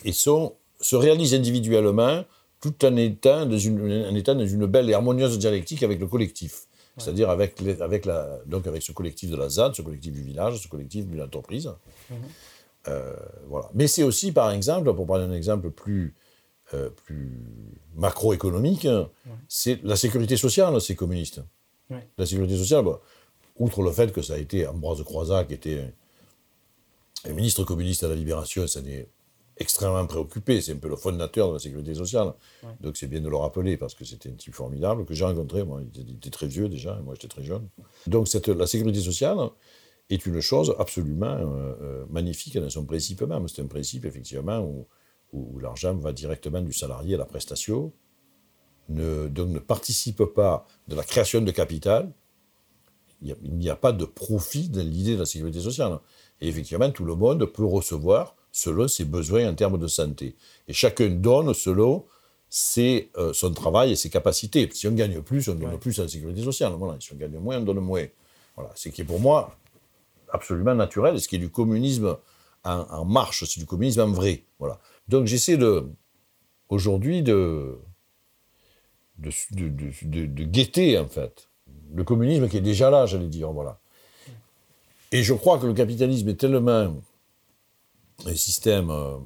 et 0.05 0.11
sont, 0.11 0.55
se 0.79 0.95
réalisent 0.95 1.33
individuellement 1.33 2.23
tout 2.59 2.85
en 2.85 2.95
étant, 2.95 3.45
dans 3.45 3.57
une, 3.57 4.05
en 4.05 4.15
étant 4.15 4.35
dans 4.35 4.47
une 4.47 4.65
belle 4.65 4.89
et 4.89 4.93
harmonieuse 4.93 5.37
dialectique 5.37 5.83
avec 5.83 5.99
le 5.99 6.07
collectif. 6.07 6.67
C'est-à-dire 6.97 7.29
avec, 7.29 7.55
avec, 7.81 8.05
la, 8.05 8.39
donc 8.45 8.67
avec 8.67 8.83
ce 8.83 8.91
collectif 8.91 9.31
de 9.31 9.35
la 9.35 9.49
ZAD, 9.49 9.73
ce 9.73 9.81
collectif 9.81 10.13
du 10.13 10.21
village, 10.21 10.59
ce 10.59 10.67
collectif 10.67 11.07
de 11.09 11.17
l'entreprise. 11.17 11.71
Mhm. 12.09 12.17
Euh, 12.87 13.15
voilà. 13.47 13.69
Mais 13.73 13.87
c'est 13.87 14.03
aussi, 14.03 14.31
par 14.31 14.51
exemple, 14.51 14.93
pour 14.93 15.05
prendre 15.05 15.23
un 15.23 15.33
exemple 15.33 15.71
plus, 15.71 16.13
euh, 16.73 16.89
plus 16.89 17.41
macroéconomique, 17.95 18.87
c'est 19.47 19.83
la 19.83 19.95
sécurité 19.95 20.37
sociale, 20.37 20.79
c'est 20.81 20.95
communiste. 20.95 21.41
La 22.17 22.25
sécurité 22.25 22.57
sociale, 22.57 22.85
outre 23.57 23.83
le 23.83 23.91
fait 23.91 24.11
que 24.11 24.21
ça 24.21 24.33
a 24.33 24.37
été 24.37 24.65
Ambroise 24.67 25.03
Croizat, 25.03 25.45
qui 25.45 25.53
était 25.53 25.93
un 27.27 27.33
ministre 27.33 27.63
communiste 27.63 28.03
à 28.03 28.07
la 28.07 28.15
Libération, 28.15 28.65
ça 28.67 28.81
n'est 28.81 29.07
extrêmement 29.57 30.05
préoccupé. 30.05 30.61
C'est 30.61 30.73
un 30.73 30.77
peu 30.77 30.89
le 30.89 30.95
fondateur 30.95 31.49
de 31.49 31.53
la 31.53 31.59
sécurité 31.59 31.93
sociale. 31.93 32.33
Donc 32.81 32.97
c'est 32.97 33.07
bien 33.07 33.21
de 33.21 33.29
le 33.29 33.37
rappeler 33.37 33.77
parce 33.77 33.93
que 33.93 34.05
c'était 34.05 34.29
un 34.29 34.33
type 34.33 34.53
formidable 34.53 35.05
que 35.05 35.13
j'ai 35.13 35.25
rencontré. 35.25 35.63
Moi, 35.63 35.81
il 35.95 36.15
était, 36.15 36.29
très 36.29 36.47
vieux 36.47 36.69
déjà, 36.69 36.97
et 36.99 37.03
moi 37.03 37.13
j'étais 37.15 37.27
très 37.27 37.43
jeune. 37.43 37.67
Donc 38.07 38.27
cette, 38.27 38.47
la 38.47 38.67
sécurité 38.67 39.01
sociale 39.01 39.37
est 40.09 40.25
une 40.25 40.41
chose 40.41 40.75
absolument 40.79 41.25
euh, 41.25 41.75
euh, 41.81 42.05
magnifique 42.09 42.57
dans 42.57 42.69
son 42.69 42.85
principe 42.85 43.21
même. 43.21 43.47
C'est 43.47 43.61
un 43.61 43.67
principe, 43.67 44.05
effectivement, 44.05 44.59
où, 44.59 44.87
où, 45.31 45.59
l'argent 45.59 45.95
va 45.95 46.13
directement 46.13 46.61
du 46.61 46.73
salarié 46.73 47.15
à 47.15 47.17
la 47.17 47.25
prestation, 47.25 47.93
ne, 48.89 49.27
donc 49.27 49.49
ne 49.49 49.59
participe 49.59 50.23
pas 50.25 50.65
de 50.87 50.95
la 50.95 51.03
création 51.03 51.41
de 51.41 51.51
capital. 51.51 52.11
Il 53.21 53.35
n'y 53.53 53.69
a, 53.69 53.73
a, 53.73 53.75
pas 53.77 53.93
de 53.93 54.03
profit 54.03 54.67
dans 54.67 54.81
l'idée 54.81 55.13
de 55.13 55.19
la 55.19 55.25
sécurité 55.25 55.61
sociale. 55.61 55.99
Et 56.41 56.49
effectivement, 56.49 56.91
tout 56.91 57.05
le 57.05 57.15
monde 57.15 57.45
peut 57.45 57.63
recevoir 57.63 58.35
selon 58.53 58.87
ses 58.87 59.03
besoins 59.03 59.49
en 59.49 59.55
termes 59.55 59.79
de 59.79 59.87
santé. 59.87 60.35
Et 60.67 60.73
chacun 60.73 61.09
donne 61.09 61.53
selon 61.53 62.05
ses, 62.47 63.09
euh, 63.17 63.33
son 63.33 63.51
travail 63.51 63.91
et 63.91 63.95
ses 63.95 64.11
capacités. 64.11 64.69
Si 64.71 64.87
on 64.87 64.91
gagne 64.91 65.21
plus, 65.21 65.49
on 65.49 65.55
donne 65.55 65.77
plus 65.79 65.97
la 65.97 66.07
sécurité 66.07 66.43
sociale. 66.43 66.71
Voilà. 66.77 66.95
Si 67.01 67.11
on 67.11 67.15
gagne 67.17 67.37
moins, 67.39 67.57
on 67.57 67.63
donne 67.63 67.79
moins. 67.79 68.05
Voilà. 68.55 68.71
Ce 68.75 68.89
qui 68.89 69.01
est 69.01 69.05
pour 69.05 69.19
moi 69.19 69.57
absolument 70.31 70.75
naturel, 70.75 71.19
ce 71.19 71.27
qui 71.27 71.35
est 71.35 71.39
du 71.39 71.49
communisme 71.49 72.15
en, 72.63 73.03
marche, 73.03 73.43
c'est 73.43 73.59
du 73.59 73.65
communisme 73.65 74.01
en 74.01 74.11
vrai. 74.11 74.43
Voilà. 74.59 74.79
Donc 75.09 75.25
j'essaie 75.25 75.57
de, 75.57 75.85
aujourd'hui 76.69 77.23
de 77.23 77.77
de, 79.17 79.31
de, 79.51 80.25
de, 80.25 80.43
guetter, 80.43 80.97
en 80.97 81.07
fait, 81.07 81.49
le 81.93 82.03
communisme 82.03 82.49
qui 82.49 82.57
est 82.57 82.61
déjà 82.61 82.89
là, 82.89 83.05
j'allais 83.05 83.27
dire. 83.27 83.51
Voilà. 83.51 83.79
Et 85.11 85.23
je 85.23 85.33
crois 85.33 85.59
que 85.59 85.65
le 85.65 85.73
capitalisme 85.73 86.29
est 86.29 86.35
tellement 86.35 86.95
un 88.25 88.35
système 88.35 88.89
euh, 88.89 89.17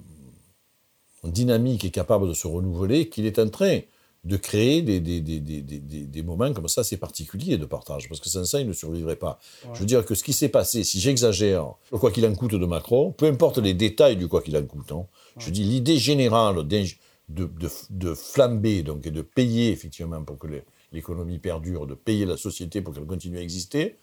dynamique 1.24 1.86
et 1.86 1.92
capable 1.92 2.28
de 2.28 2.34
se 2.34 2.48
renouveler 2.48 3.10
qu'il 3.10 3.26
est 3.26 3.40
en 3.40 3.50
train 3.50 3.80
de 4.24 4.36
créer 4.36 4.82
des, 4.82 5.00
des, 5.00 5.22
des, 5.22 5.42
des, 5.42 6.24
moments 6.24 6.52
comme 6.54 6.68
ça 6.68 6.82
assez 6.82 6.98
particuliers 6.98 7.58
de 7.58 7.66
partage, 7.66 8.10
parce 8.10 8.20
que 8.20 8.28
sans 8.28 8.44
ça, 8.44 8.60
il 8.60 8.68
ne 8.68 8.74
survivrait 8.74 9.16
pas. 9.16 9.40
Je 9.74 9.80
veux 9.80 9.86
dire 9.86 10.06
que 10.06 10.16
ce 10.16 10.24
qui 10.24 10.34
s'est 10.34 10.50
passé, 10.50 10.84
si 10.84 11.00
j'exagère, 11.00 11.74
le 11.92 11.98
quoi 11.98 12.12
qu'il 12.12 12.26
en 12.26 12.36
coûte 12.36 12.56
de 12.56 12.66
Macron, 12.66 13.12
peu 13.12 13.26
importe 13.28 13.60
les 13.60 13.74
détails 13.74 14.18
du 14.18 14.28
quoi 14.28 14.42
qu'il 14.42 14.58
en 14.58 14.66
coûte, 14.66 14.92
hein, 14.92 15.06
je 15.38 15.50
dis 15.50 15.64
l'idée 15.64 15.98
générale 15.98 16.68
de, 16.68 16.86
de, 17.30 17.70
de, 17.90 18.14
flamber 18.14 18.84
donc, 18.84 19.06
et 19.06 19.12
de 19.12 19.22
payer 19.22 19.72
effectivement 19.72 20.22
pour 20.24 20.38
que 20.38 20.48
l'économie 20.92 21.40
perdure, 21.40 21.88
de 21.88 21.96
payer 21.96 22.26
la 22.26 22.38
société 22.38 22.82
pour 22.82 22.94
qu'elle 22.94 23.06
continue 23.06 23.38
à 23.38 23.42
exister, 23.42 23.98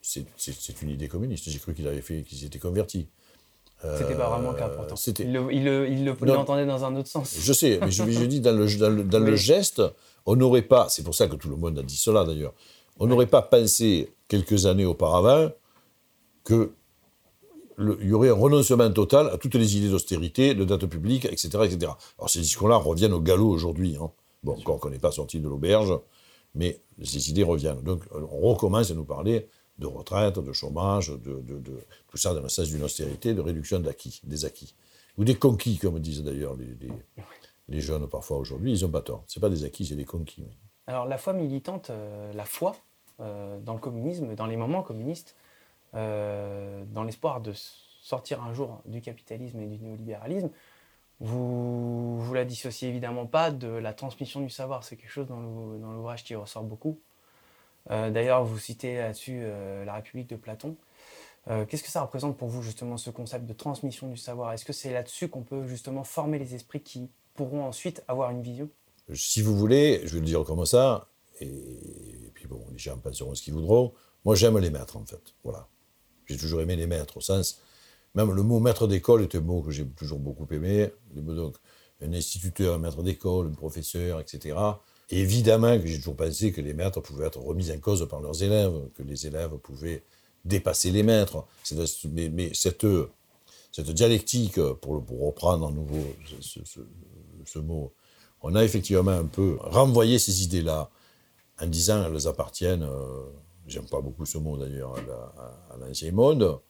c'est 0.00 0.82
une 0.82 0.90
idée 0.90 1.08
communiste. 1.08 1.50
J'ai 1.50 1.58
cru 1.58 1.74
qu'il 1.74 1.86
avait 1.86 2.00
fait, 2.00 2.22
qu'ils 2.22 2.44
étaient 2.44 2.58
convertis. 2.58 3.08
C'était 3.80 4.14
pas 4.16 4.28
vraiment 4.28 4.50
le 4.50 4.58
cas 4.58 4.68
pourtant. 4.68 4.96
Il, 5.20 5.32
le, 5.32 5.88
il, 5.88 6.04
l'entendait 6.04 6.66
dans 6.66 6.84
un 6.84 6.96
autre 6.96 7.08
sens. 7.08 7.36
Je 7.38 7.52
sais, 7.52 7.78
mais 7.80 7.90
je, 7.90 8.02
je 8.10 8.24
dis 8.24 8.40
dans 8.40 8.52
le, 8.52 9.04
dans 9.04 9.20
le, 9.20 9.36
geste, 9.36 9.82
on 10.26 10.34
n'aurait 10.34 10.62
pas, 10.62 10.88
c'est 10.88 11.04
pour 11.04 11.14
ça 11.14 11.28
que 11.28 11.36
tout 11.36 11.48
le 11.48 11.56
monde 11.56 11.78
a 11.78 11.82
dit 11.82 11.96
cela 11.96 12.24
d'ailleurs, 12.24 12.54
on 12.98 13.06
n'aurait 13.06 13.28
pas 13.28 13.42
pensé 13.42 14.12
quelques 14.26 14.66
années 14.66 14.84
auparavant 14.84 15.50
qu'il 16.44 16.70
y 18.02 18.12
aurait 18.12 18.30
un 18.30 18.34
renoncement 18.34 18.90
total 18.90 19.28
à 19.28 19.38
toutes 19.38 19.54
les 19.54 19.76
idées 19.76 19.90
d'austérité, 19.90 20.54
de 20.56 20.64
dette 20.64 20.86
publique, 20.86 21.26
etc. 21.26 21.48
etc. 21.64 21.92
Alors 22.18 22.28
ces 22.28 22.40
discours-là 22.40 22.76
reviennent 22.76 23.12
au 23.12 23.20
galop 23.20 23.48
aujourd'hui. 23.48 23.96
Hein. 24.00 24.10
Bon, 24.42 24.56
encore 24.56 24.80
qu'on 24.80 24.90
n'est 24.90 24.98
pas 24.98 25.12
sorti 25.12 25.38
de 25.38 25.48
l'auberge, 25.48 25.96
mais 26.56 26.80
ces 27.04 27.30
idées 27.30 27.44
reviennent. 27.44 27.82
Donc 27.82 28.02
on 28.12 28.48
recommence 28.48 28.90
à 28.90 28.94
nous 28.94 29.04
parler 29.04 29.46
de 29.78 29.86
retraite, 29.86 30.38
de 30.38 30.52
chômage, 30.52 31.08
de, 31.08 31.60
tout 32.08 32.16
ça 32.16 32.34
dans 32.34 32.42
le 32.42 32.48
sens 32.48 32.68
d'une 32.68 32.82
austérité, 32.82 33.34
de 33.34 33.40
réduction 33.40 33.78
d'acquis, 33.78 34.20
des 34.24 34.44
acquis. 34.44 34.74
Ou 35.16 35.24
des 35.24 35.36
conquis, 35.36 35.78
comme 35.78 35.98
disent 35.98 36.22
d'ailleurs 36.22 36.56
les, 37.68 37.80
jeunes 37.80 38.08
parfois 38.08 38.38
aujourd'hui, 38.38 38.72
ils 38.72 38.82
n'ont 38.82 38.90
pas 38.90 39.02
tort. 39.02 39.24
Ce 39.26 39.40
pas 39.40 39.50
des 39.50 39.64
acquis, 39.64 39.86
c'est 39.86 39.96
des 39.96 40.04
conquis. 40.04 40.44
Alors 40.86 41.06
la 41.06 41.18
foi 41.18 41.32
militante, 41.32 41.90
euh, 41.90 42.32
la 42.32 42.44
foi 42.44 42.76
euh, 43.20 43.58
dans 43.60 43.74
le 43.74 43.78
communisme, 43.78 44.34
dans 44.34 44.46
les 44.46 44.56
moments 44.56 44.82
communistes, 44.82 45.36
euh, 45.94 46.84
dans 46.92 47.04
l'espoir 47.04 47.40
de 47.40 47.52
sortir 47.54 48.42
un 48.42 48.54
jour 48.54 48.80
du 48.86 49.00
capitalisme 49.00 49.60
et 49.60 49.66
du 49.66 49.78
néolibéralisme, 49.78 50.50
vous 51.20 52.20
vous 52.20 52.34
la 52.34 52.44
dissociez 52.44 52.88
évidemment 52.88 53.26
pas 53.26 53.50
de 53.50 53.68
la 53.68 53.92
transmission 53.92 54.40
du 54.40 54.50
savoir. 54.50 54.84
C'est 54.84 54.96
quelque 54.96 55.10
chose 55.10 55.26
dans 55.26 55.40
l'ouvrage 55.40 56.24
qui 56.24 56.34
ressort 56.34 56.62
beaucoup. 56.62 57.00
Euh, 57.90 58.10
d'ailleurs, 58.10 58.44
vous 58.44 58.58
citez 58.58 58.96
là-dessus 58.96 59.40
euh, 59.42 59.84
la 59.84 59.94
République 59.94 60.28
de 60.28 60.36
Platon. 60.36 60.76
Euh, 61.48 61.64
qu'est-ce 61.64 61.82
que 61.82 61.90
ça 61.90 62.02
représente 62.02 62.36
pour 62.36 62.48
vous 62.48 62.62
justement 62.62 62.96
ce 62.96 63.10
concept 63.10 63.46
de 63.46 63.52
transmission 63.52 64.08
du 64.08 64.16
savoir? 64.16 64.52
Est-ce 64.52 64.64
que 64.64 64.72
c'est 64.72 64.92
là-dessus 64.92 65.28
qu'on 65.28 65.42
peut 65.42 65.66
justement 65.66 66.04
former 66.04 66.38
les 66.38 66.54
esprits 66.54 66.82
qui 66.82 67.10
pourront 67.34 67.64
ensuite 67.64 68.02
avoir 68.08 68.30
une 68.30 68.42
vision? 68.42 68.68
Si 69.14 69.40
vous 69.40 69.56
voulez, 69.56 70.02
je 70.04 70.14
vais 70.14 70.20
le 70.20 70.26
dire 70.26 70.44
comme 70.44 70.66
ça, 70.66 71.08
et, 71.40 72.30
puis 72.34 72.46
bon, 72.46 72.62
les 72.72 72.78
gens 72.78 72.98
penseront 72.98 73.34
ce 73.34 73.42
qu'ils 73.42 73.54
voudront. 73.54 73.94
Moi, 74.24 74.34
j'aime 74.34 74.58
les 74.58 74.70
maîtres 74.70 74.98
en 74.98 75.06
fait. 75.06 75.34
Voilà. 75.42 75.66
J'ai 76.26 76.36
toujours 76.36 76.60
aimé 76.60 76.76
les 76.76 76.86
maîtres 76.86 77.16
au 77.16 77.20
sens. 77.22 77.62
Même 78.14 78.32
le 78.32 78.42
mot 78.42 78.60
maître 78.60 78.86
d'école 78.86 79.22
est 79.22 79.34
un 79.34 79.40
mot 79.40 79.62
que 79.62 79.70
j'ai 79.70 79.86
toujours 79.86 80.18
beaucoup 80.18 80.46
aimé. 80.50 80.90
Donc, 81.14 81.56
un 82.02 82.12
instituteur, 82.12 82.74
un 82.74 82.78
maître 82.78 83.02
d'école, 83.02 83.46
un 83.46 83.54
professeur, 83.54 84.20
etc 84.20 84.54
évidemment 85.10 85.78
que 85.78 85.86
j'ai 85.86 85.98
toujours 85.98 86.16
pensé 86.16 86.52
que 86.52 86.60
les 86.60 86.74
maîtres 86.74 87.00
pouvaient 87.00 87.26
être 87.26 87.40
remis 87.40 87.70
en 87.70 87.78
cause 87.78 88.06
par 88.08 88.20
leurs 88.20 88.42
élèves, 88.42 88.72
que 88.94 89.02
les 89.02 89.26
élèves 89.26 89.56
pouvaient 89.58 90.02
dépasser 90.44 90.90
les 90.90 91.02
maîtres. 91.02 91.44
Mais, 92.12 92.28
mais 92.28 92.52
cette, 92.54 92.86
cette, 93.72 93.90
dialectique, 93.90 94.60
pour, 94.80 95.04
pour, 95.04 95.26
reprendre 95.26 95.68
à 95.68 95.70
nouveau 95.70 96.02
ce, 97.44 97.58
mot, 97.58 97.92
on 98.42 98.54
a 98.54 98.64
effectivement 98.64 99.10
un 99.12 99.26
peu 99.26 99.56
renvoyé 99.60 100.18
ces 100.18 100.42
idées-là 100.42 100.90
en 101.60 101.66
disant 101.66 102.04
qu'elles 102.04 102.28
appartiennent, 102.28 102.84
euh, 102.84 103.24
j'aime 103.66 103.86
pas 103.86 104.00
beaucoup 104.00 104.26
ce 104.26 104.38
mot 104.38 104.56
d'ailleurs, 104.56 104.94
à, 105.70 105.76
l'ancien 105.78 106.12
monde, 106.12 106.60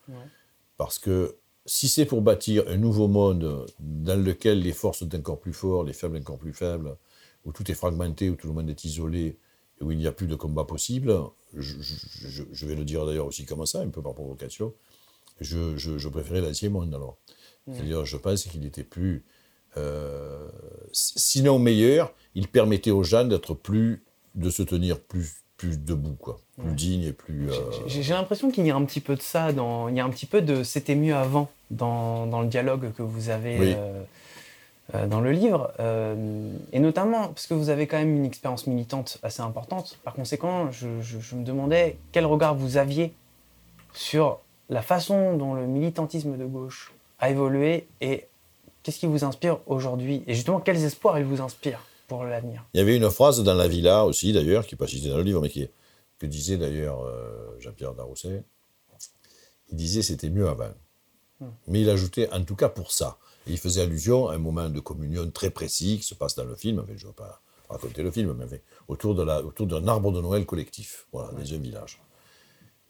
parce 0.76 0.98
que 0.98 1.36
si 1.66 1.88
c'est 1.88 2.06
pour 2.06 2.22
bâtir 2.22 2.64
un 2.68 2.78
nouveau 2.78 3.08
monde 3.08 3.66
dans 3.78 4.18
lequel 4.18 4.60
les 4.60 4.72
forces 4.72 5.00
sont 5.00 5.14
encore 5.14 5.38
plus 5.38 5.52
fortes, 5.52 5.86
les 5.86 5.92
faibles 5.92 6.16
encore 6.16 6.38
plus 6.38 6.54
faibles, 6.54 6.96
où 7.44 7.52
tout 7.52 7.70
est 7.70 7.74
fragmenté, 7.74 8.30
où 8.30 8.36
tout 8.36 8.48
le 8.48 8.54
monde 8.54 8.70
est 8.70 8.84
isolé, 8.84 9.38
et 9.80 9.84
où 9.84 9.90
il 9.90 9.98
n'y 9.98 10.06
a 10.06 10.12
plus 10.12 10.26
de 10.26 10.34
combat 10.34 10.64
possible, 10.64 11.14
je, 11.54 12.66
vais 12.66 12.74
le 12.74 12.84
dire 12.84 13.06
d'ailleurs 13.06 13.26
aussi 13.26 13.44
comme 13.44 13.64
ça, 13.66 13.80
un 13.80 13.88
peu 13.88 14.02
par 14.02 14.14
provocation, 14.14 14.74
je, 15.40 16.08
préférais 16.08 16.40
l'ancien 16.40 16.70
monde 16.70 16.94
alors. 16.94 17.16
C'est-à-dire, 17.70 18.06
je 18.06 18.16
pense 18.16 18.44
qu'il 18.44 18.64
était 18.64 18.82
plus, 18.82 19.24
euh, 19.76 20.48
sinon 20.92 21.58
meilleur, 21.58 22.14
il 22.34 22.48
permettait 22.48 22.90
aux 22.90 23.02
gens 23.02 23.24
d'être 23.24 23.52
plus, 23.54 24.02
de 24.34 24.48
se 24.48 24.62
tenir 24.62 24.98
plus, 24.98 25.42
plus 25.58 25.78
debout, 25.78 26.16
quoi, 26.18 26.40
plus 26.58 26.72
digne 26.72 27.02
et 27.02 27.12
plus. 27.12 27.50
Euh, 27.50 27.54
j'ai 27.86 28.14
l'impression 28.14 28.50
qu'il 28.50 28.66
y 28.66 28.70
a 28.70 28.76
un 28.76 28.84
petit 28.86 29.00
peu 29.00 29.16
de 29.16 29.20
ça, 29.20 29.52
dans, 29.52 29.88
il 29.88 29.96
y 29.96 30.00
a 30.00 30.04
un 30.04 30.10
petit 30.10 30.24
peu 30.24 30.40
de 30.40 30.62
c'était 30.62 30.94
mieux 30.94 31.14
avant 31.14 31.50
dans, 31.70 32.26
dans, 32.26 32.40
le 32.40 32.48
dialogue 32.48 32.92
que 32.94 33.02
vous 33.02 33.28
avez. 33.28 33.74
Euh, 33.76 34.02
dans 34.94 35.20
le 35.20 35.32
livre, 35.32 35.70
euh, 35.80 36.50
et 36.72 36.80
notamment 36.80 37.28
parce 37.28 37.46
que 37.46 37.52
vous 37.52 37.68
avez 37.68 37.86
quand 37.86 37.98
même 37.98 38.16
une 38.16 38.24
expérience 38.24 38.66
militante 38.66 39.18
assez 39.22 39.42
importante. 39.42 39.98
Par 40.02 40.14
conséquent, 40.14 40.70
je, 40.70 40.86
me 41.36 41.44
demandais 41.44 41.98
quel 42.10 42.24
regard 42.24 42.54
vous 42.54 42.78
aviez 42.78 43.12
sur 43.92 44.40
la 44.70 44.80
façon 44.80 45.36
dont 45.36 45.52
le 45.52 45.66
militantisme 45.66 46.38
de 46.38 46.44
gauche 46.46 46.94
a 47.18 47.28
évolué 47.28 47.86
et 48.00 48.28
qu'est-ce 48.82 48.98
qui 48.98 49.06
vous 49.06 49.24
inspire 49.24 49.58
aujourd'hui 49.66 50.22
et 50.26 50.34
justement 50.34 50.60
quels 50.60 50.82
espoirs 50.82 51.18
il 51.18 51.24
vous 51.24 51.42
inspire 51.42 51.84
pour 52.06 52.24
l'avenir? 52.24 52.64
Il 52.72 52.78
y 52.78 52.80
avait 52.80 52.96
une 52.96 53.10
phrase 53.10 53.42
dans 53.42 53.54
La 53.54 53.68
Villa 53.68 54.06
aussi 54.06 54.32
d'ailleurs, 54.32 54.66
qui 54.66 54.74
n'est 54.74 54.78
pas 54.78 54.86
citée 54.86 55.10
dans 55.10 55.18
le 55.18 55.22
livre, 55.22 55.42
mais 55.42 55.50
qui, 55.50 55.68
que 56.18 56.26
disait 56.26 56.56
d'ailleurs 56.56 57.02
euh, 57.02 57.58
Jean-Pierre 57.58 57.92
Darousset. 57.92 58.42
Il 59.70 59.76
disait 59.76 60.00
c'était 60.00 60.30
mieux 60.30 60.48
avant. 60.48 60.70
Hmm. 61.40 61.48
Mais 61.66 61.82
il 61.82 61.90
ajoutait 61.90 62.32
en 62.32 62.42
tout 62.42 62.56
cas 62.56 62.70
pour 62.70 62.90
ça 62.90 63.18
il 63.48 63.58
faisait 63.58 63.82
allusion 63.82 64.28
à 64.28 64.34
un 64.34 64.38
moment 64.38 64.68
de 64.68 64.80
communion 64.80 65.30
très 65.30 65.50
précis 65.50 65.98
qui 65.98 66.04
se 66.04 66.14
passe 66.14 66.34
dans 66.34 66.44
le 66.44 66.54
film. 66.54 66.84
je 66.86 66.92
ne 67.04 67.10
vais 67.10 67.14
pas 67.14 67.40
raconter 67.68 68.02
le 68.02 68.10
film, 68.10 68.34
mais 68.38 68.62
autour, 68.88 69.14
d'un 69.14 69.88
arbre 69.88 70.12
de 70.12 70.20
Noël 70.20 70.46
collectif, 70.46 71.06
voilà, 71.12 71.32
dans 71.32 71.38
un 71.38 71.58
village. 71.58 72.00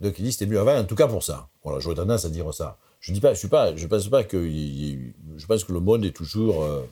Donc 0.01 0.19
il 0.19 0.25
dit 0.25 0.33
c'était 0.33 0.47
mieux 0.47 0.61
avant, 0.61 0.79
en 0.79 0.85
tout 0.85 0.95
cas 0.95 1.09
pour 1.09 1.23
ça. 1.23 1.49
Voilà, 1.65 1.81
j'aurais 1.81 1.97
tendance 1.97 2.25
à 2.25 2.31
dire 2.31 2.53
ça. 2.55 2.79
Je 3.01 3.13
dis 3.13 3.21
pas, 3.21 3.35
je 3.35 3.87
pense 3.87 4.09
pas 4.09 4.25
que, 4.25 4.49
je 4.49 5.47
pense 5.47 5.65
que 5.65 5.73
le 5.73 5.81
monde 5.81 6.05
est 6.05 6.17
toujours 6.17 6.63
euh, 6.63 6.83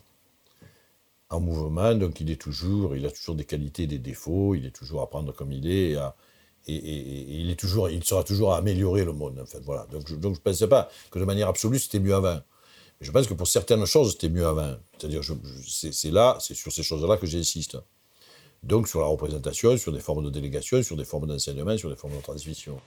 en 1.29 1.39
mouvement, 1.39 1.93
donc 1.95 2.19
il 2.19 2.29
est 2.31 2.41
toujours, 2.41 2.95
il 2.95 3.05
a 3.05 3.11
toujours 3.11 3.35
des 3.35 3.45
qualités, 3.45 3.87
des 3.87 3.99
défauts, 3.99 4.55
il 4.55 4.65
est 4.65 4.71
toujours 4.75 5.01
à 5.01 5.09
prendre 5.09 5.33
comme 5.33 5.51
il 5.51 5.69
est, 5.69 5.95
et, 6.67 7.39
il 7.39 7.49
est 7.49 7.59
toujours, 7.59 7.89
il 7.89 8.03
sera 8.03 8.23
toujours 8.23 8.53
à 8.53 8.57
améliorer 8.57 9.05
le 9.05 9.13
monde 9.13 9.39
en 9.39 9.45
fait. 9.45 9.59
Voilà. 9.59 9.85
Donc 9.91 10.07
je, 10.07 10.15
donc 10.15 10.35
je 10.35 10.41
pensais 10.41 10.67
pas 10.67 10.89
que 11.11 11.19
de 11.19 11.25
manière 11.25 11.47
absolue 11.47 11.79
c'était 11.79 11.99
mieux 11.99 12.15
avant. 12.15 12.39
Je 12.99 13.11
pense 13.11 13.27
que 13.27 13.33
pour 13.33 13.47
certaines 13.47 13.85
choses, 13.85 14.13
c'était 14.13 14.29
mieux 14.29 14.47
avant. 14.47 14.75
C'est-à-dire, 14.97 15.21
c'est 15.65 16.11
là, 16.11 16.37
c'est 16.39 16.55
sur 16.55 16.71
ces 16.71 16.83
choses-là 16.83 17.17
que 17.17 17.27
j'insiste. 17.27 17.77
Donc, 18.63 18.87
sur 18.87 19.01
la 19.01 19.05
représentation, 19.05 19.77
sur 19.77 19.91
des 19.91 19.99
formes 19.99 20.25
de 20.25 20.31
délégation, 20.31 20.81
sur 20.81 20.97
des 20.97 21.05
formes 21.05 21.27
d'enseignement, 21.27 21.77
sur 21.77 21.89
des 21.89 21.95
formes 21.95 22.15
de 22.15 22.21
transmission. 22.21 22.81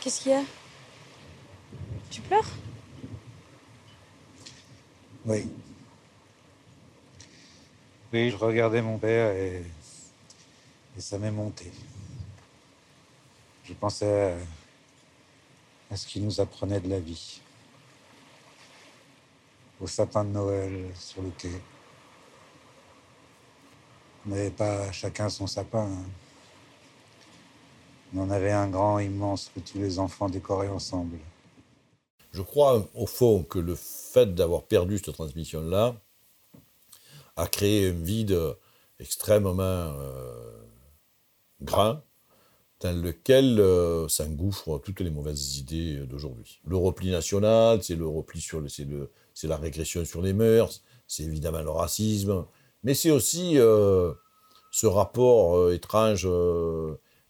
Qu'est-ce 0.00 0.22
qu'il 0.22 0.32
y 0.32 0.34
a? 0.34 0.42
Tu 2.10 2.20
pleures? 2.22 2.48
Oui. 5.24 5.46
Oui, 8.12 8.30
je 8.30 8.36
regardais 8.36 8.82
mon 8.82 8.98
père 8.98 9.32
et, 9.36 9.62
et 10.98 11.00
ça 11.00 11.18
m'est 11.18 11.30
monté. 11.30 11.70
Je 13.64 13.74
pensais 13.74 14.34
à 15.88 15.96
ce 15.96 16.06
qu'il 16.08 16.24
nous 16.24 16.40
apprenait 16.40 16.80
de 16.80 16.88
la 16.88 16.98
vie 16.98 17.40
au 19.80 19.86
sapin 19.86 20.24
de 20.24 20.30
Noël 20.30 20.90
sur 20.94 21.22
le 21.22 21.30
quai. 21.30 21.50
On 24.26 24.30
n'avait 24.30 24.50
pas 24.50 24.92
chacun 24.92 25.28
son 25.28 25.46
sapin. 25.46 25.84
Hein. 25.84 26.04
On 28.14 28.22
en 28.22 28.30
avait 28.30 28.52
un 28.52 28.68
grand, 28.68 28.98
immense, 28.98 29.50
que 29.54 29.60
tous 29.60 29.78
les 29.78 29.98
enfants 29.98 30.28
décoraient 30.28 30.68
ensemble. 30.68 31.18
Je 32.32 32.42
crois, 32.42 32.88
au 32.94 33.06
fond, 33.06 33.42
que 33.42 33.58
le 33.58 33.74
fait 33.74 34.34
d'avoir 34.34 34.64
perdu 34.64 34.98
cette 34.98 35.14
transmission-là 35.14 35.94
a 37.36 37.46
créé 37.46 37.88
un 37.88 37.92
vide 37.92 38.38
extrêmement 38.98 39.62
euh, 39.62 40.60
grand 41.62 42.00
dans 42.80 43.02
lequel 43.02 43.60
euh, 43.60 44.08
s'engouffrent 44.08 44.80
toutes 44.80 45.00
les 45.00 45.10
mauvaises 45.10 45.58
idées 45.58 46.06
d'aujourd'hui. 46.06 46.60
Le 46.64 46.76
repli 46.76 47.10
national, 47.10 47.82
c'est 47.82 47.94
le 47.94 48.06
repli 48.06 48.40
sur 48.40 48.60
le, 48.60 48.68
la 49.44 49.56
régression 49.56 50.04
sur 50.04 50.22
les 50.22 50.32
mœurs, 50.32 50.82
c'est 51.06 51.22
évidemment 51.24 51.62
le 51.62 51.70
racisme, 51.70 52.44
mais 52.82 52.94
c'est 52.94 53.10
aussi 53.10 53.58
euh, 53.58 54.12
ce 54.70 54.86
rapport 54.86 55.56
euh, 55.56 55.74
étrange 55.74 56.26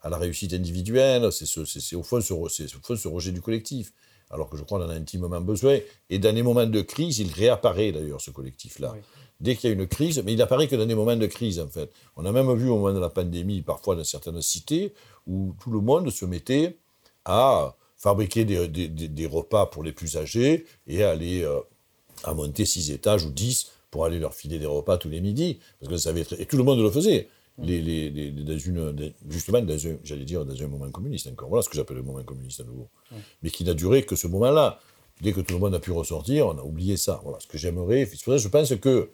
à 0.02 0.08
la 0.10 0.16
réussite 0.16 0.52
individuelle, 0.54 1.30
c'est 1.32 1.96
au, 1.96 2.02
fond 2.02 2.20
ce, 2.20 3.08
rejet 3.08 3.32
du 3.32 3.40
collectif. 3.42 3.92
alors 4.30 4.48
que 4.48 4.56
je 4.56 4.62
crois 4.64 4.78
qu'on 4.78 4.86
en 4.86 4.90
a 4.90 4.94
intimement 4.94 5.40
besoin. 5.40 5.78
Et 6.08 6.18
dans 6.18 6.34
les 6.34 6.42
moments 6.42 6.66
de 6.66 6.80
crise, 6.80 7.18
il 7.18 7.30
réapparaît 7.32 7.92
d'ailleurs, 7.92 8.20
ce 8.20 8.30
collectif-là. 8.30 8.92
Oui. 8.94 9.00
Dès 9.40 9.56
qu'il 9.56 9.70
y 9.70 9.72
a 9.72 9.76
une 9.76 9.86
crise, 9.86 10.22
mais 10.24 10.32
il 10.34 10.42
apparaît 10.42 10.68
que 10.68 10.76
dans 10.76 10.86
des 10.86 10.94
moments 10.94 11.16
de 11.16 11.26
crise, 11.26 11.58
en 11.60 11.68
fait. 11.68 11.90
On 12.16 12.24
a 12.26 12.32
même 12.32 12.52
vu 12.54 12.68
au 12.68 12.76
moment 12.76 12.92
de 12.94 12.98
la 13.00 13.08
pandémie, 13.10 13.62
parfois 13.62 13.96
dans 13.96 14.04
certaines 14.04 14.40
cités, 14.42 14.92
où 15.26 15.54
tout 15.62 15.70
le 15.70 15.80
monde 15.80 16.10
se 16.10 16.24
mettait 16.26 16.76
à 17.24 17.74
fabriquer 17.96 18.44
des, 18.44 18.68
des- 18.68 18.88
des- 18.88 19.08
des 19.08 19.26
repas 19.26 19.66
pour 19.66 19.82
les 19.82 19.92
plus 19.92 20.16
âgés 20.16 20.64
et 20.86 21.02
à 21.04 21.10
aller 21.10 21.42
euh, 21.42 21.60
à 22.24 22.34
monter 22.34 22.64
six 22.64 22.90
étages 22.90 23.24
ou 23.24 23.30
dix 23.30 23.70
pour 23.90 24.04
aller 24.04 24.18
leur 24.18 24.34
filer 24.34 24.58
des 24.58 24.66
repas 24.66 24.98
tous 24.98 25.08
les 25.08 25.20
midis. 25.20 25.58
Parce 25.80 25.90
que 25.92 25.96
ça 25.98 26.10
avait 26.10 26.24
très- 26.24 26.40
Et 26.40 26.46
tout 26.46 26.56
le 26.56 26.64
monde 26.64 26.80
le 26.80 26.90
faisait. 26.90 27.28
Les, 27.62 27.82
les- 27.82 28.08
les- 28.10 28.30
dans 28.30 28.56
une, 28.58 28.92
dans- 28.92 29.12
justement, 29.28 29.60
dans 29.60 29.86
un, 29.86 29.96
j'allais 30.02 30.24
dire, 30.24 30.46
dans 30.46 30.62
un 30.62 30.66
moment 30.68 30.90
communiste 30.90 31.26
encore. 31.26 31.48
Voilà 31.48 31.62
ce 31.62 31.68
que 31.68 31.76
j'appelle 31.76 31.98
le 31.98 32.02
moment 32.02 32.22
communiste 32.22 32.60
à 32.60 32.64
nouveau. 32.64 32.88
Mais 33.42 33.50
qui 33.50 33.64
n'a 33.64 33.74
duré 33.74 34.02
que 34.04 34.16
ce 34.16 34.26
moment-là. 34.28 34.78
Dès 35.20 35.32
que 35.34 35.42
tout 35.42 35.52
le 35.52 35.60
monde 35.60 35.74
a 35.74 35.80
pu 35.80 35.92
ressortir, 35.92 36.46
on 36.46 36.56
a 36.56 36.62
oublié 36.62 36.96
ça. 36.96 37.20
Voilà 37.22 37.38
ce 37.40 37.46
que 37.46 37.58
j'aimerais. 37.58 38.08
Je 38.10 38.48
pense 38.48 38.74
que 38.76 39.10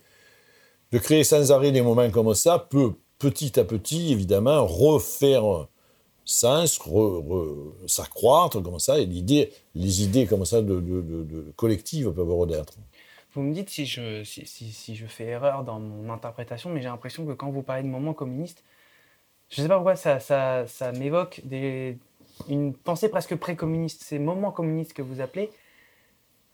de 0.92 0.98
créer 0.98 1.25
sans 1.25 1.50
arrêt 1.50 1.72
des 1.72 1.82
moments 1.82 2.08
comme 2.12 2.32
ça 2.34 2.60
peut 2.60 2.92
petit 3.18 3.58
à 3.58 3.64
petit, 3.64 4.12
évidemment, 4.12 4.64
refaire 4.66 5.66
sens, 6.25 6.78
re- 6.78 7.25
re- 7.26 7.72
s'accroître 7.88 8.62
comme 8.62 8.78
ça, 8.78 8.98
et 9.00 9.06
l'idée, 9.06 9.50
les 9.75 10.02
idées 10.02 10.26
comme 10.26 10.44
ça 10.44 10.60
de, 10.62 10.80
de- 10.80 11.00
de- 11.00 11.22
de 11.25 11.44
collectives 11.56 12.10
peuvent 12.12 12.32
renaître. 12.32 12.75
Vous 13.37 13.43
me 13.43 13.52
dites 13.52 13.69
si 13.69 13.85
je, 13.85 14.25
si, 14.25 14.47
si- 14.47 14.97
je 14.97 15.07
fais 15.07 15.25
erreur 15.26 15.62
dans 15.62 15.78
mon 15.78 16.11
interprétation, 16.11 16.71
mais 16.71 16.81
j'ai 16.81 16.88
l'impression 16.88 17.26
que 17.26 17.33
quand 17.33 17.50
vous 17.50 17.62
parlez 17.62 17.83
de 17.83 17.88
moment 17.88 18.14
communiste, 18.14 18.64
je 19.50 19.61
ne 19.61 19.64
sais 19.64 19.69
pas 19.69 19.75
pourquoi 19.76 19.95
ça, 19.95 20.21
ça, 20.21 20.66
ça 20.66 20.90
m'évoque 20.93 21.43
une 22.49 22.75
pensée 22.75 23.11
presque 23.11 23.37
pré-communiste. 23.37 24.02
Ces 24.02 24.19
moments 24.19 24.52
communistes 24.52 24.95
que 24.95 25.02
vous 25.02 25.21
appelez 25.21 25.50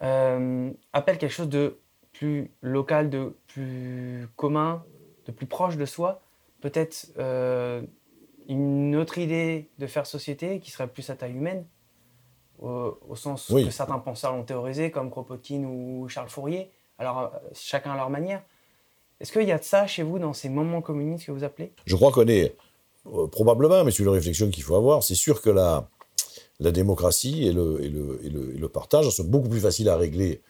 euh, 0.03 0.73
appellent 0.93 1.19
quelque 1.19 1.33
chose 1.33 1.49
de 1.49 1.79
plus 2.13 2.51
local, 2.63 3.11
de 3.11 3.37
plus 3.47 4.27
commun, 4.35 4.85
de 5.27 5.33
plus 5.33 5.47
proche 5.47 5.77
de 5.77 5.87
soi. 5.87 6.21
Peut-être 6.61 7.13
euh, 7.19 7.81
une 8.49 8.97
autre 8.97 9.19
idée 9.19 9.69
de 9.79 9.87
faire 9.87 10.07
société 10.07 10.59
qui 10.59 10.73
serait 10.73 10.89
plus 10.89 11.09
à 11.11 11.15
taille 11.15 11.33
humaine, 11.33 11.65
au, 12.63 12.99
au 13.09 13.17
sens 13.17 13.49
Oui. 13.51 13.65
que 13.65 13.71
certains 13.71 13.99
penseurs 13.99 14.33
l'ont 14.33 14.45
théorisé, 14.45 14.91
comme 14.91 15.11
Kropotkin 15.11 15.65
ou 15.65 16.09
Charles 16.09 16.29
Fourier, 16.29 16.71
alors 16.99 17.19
euh, 17.19 17.29
chacun 17.53 17.93
à 17.93 17.97
leur 17.97 18.11
manière. 18.11 18.43
Est-ce 19.21 19.33
qu'il 19.33 19.47
y 19.47 19.53
a 19.53 19.59
de 19.59 19.65
ça 19.65 19.87
chez 19.87 20.03
vous 20.03 20.19
dans 20.19 20.33
ces 20.33 20.49
moments 20.49 20.81
communistes 20.83 21.27
que 21.27 21.33
vous 21.33 21.45
appelez? 21.45 21.73
Je 21.87 21.97
crois 21.97 22.11
qu'on 22.13 22.27
est 22.29 22.57
euh, 23.07 23.27
probablement, 23.29 23.85
mais 23.85 23.91
c'est 23.91 24.03
une 24.03 24.09
réflexion 24.09 24.49
qu'il 24.51 24.63
faut 24.63 24.77
avoir, 24.77 25.03
c'est 25.03 25.15
sûr 25.15 25.41
que 25.43 25.51
la, 25.51 25.89
la 26.61 26.71
démocratie 26.73 27.47
et 27.47 27.53
le, 27.53 27.81
et, 27.83 27.89
le, 27.89 28.21
et, 28.25 28.31
le, 28.31 28.55
et 28.55 28.59
le 28.59 28.69
partage 28.69 29.09
sont 29.11 29.25
beaucoup 29.25 29.49
plus 29.49 29.61
faciles 29.61 29.89
à 29.89 29.97
régler 29.97 30.41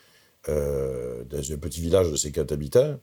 euh, 0.49 1.23
dans 1.25 1.39
un 1.53 1.57
petit 1.59 1.81
village 1.81 2.11
de 2.11 2.17
50 2.17 2.51
habitants 2.53 2.97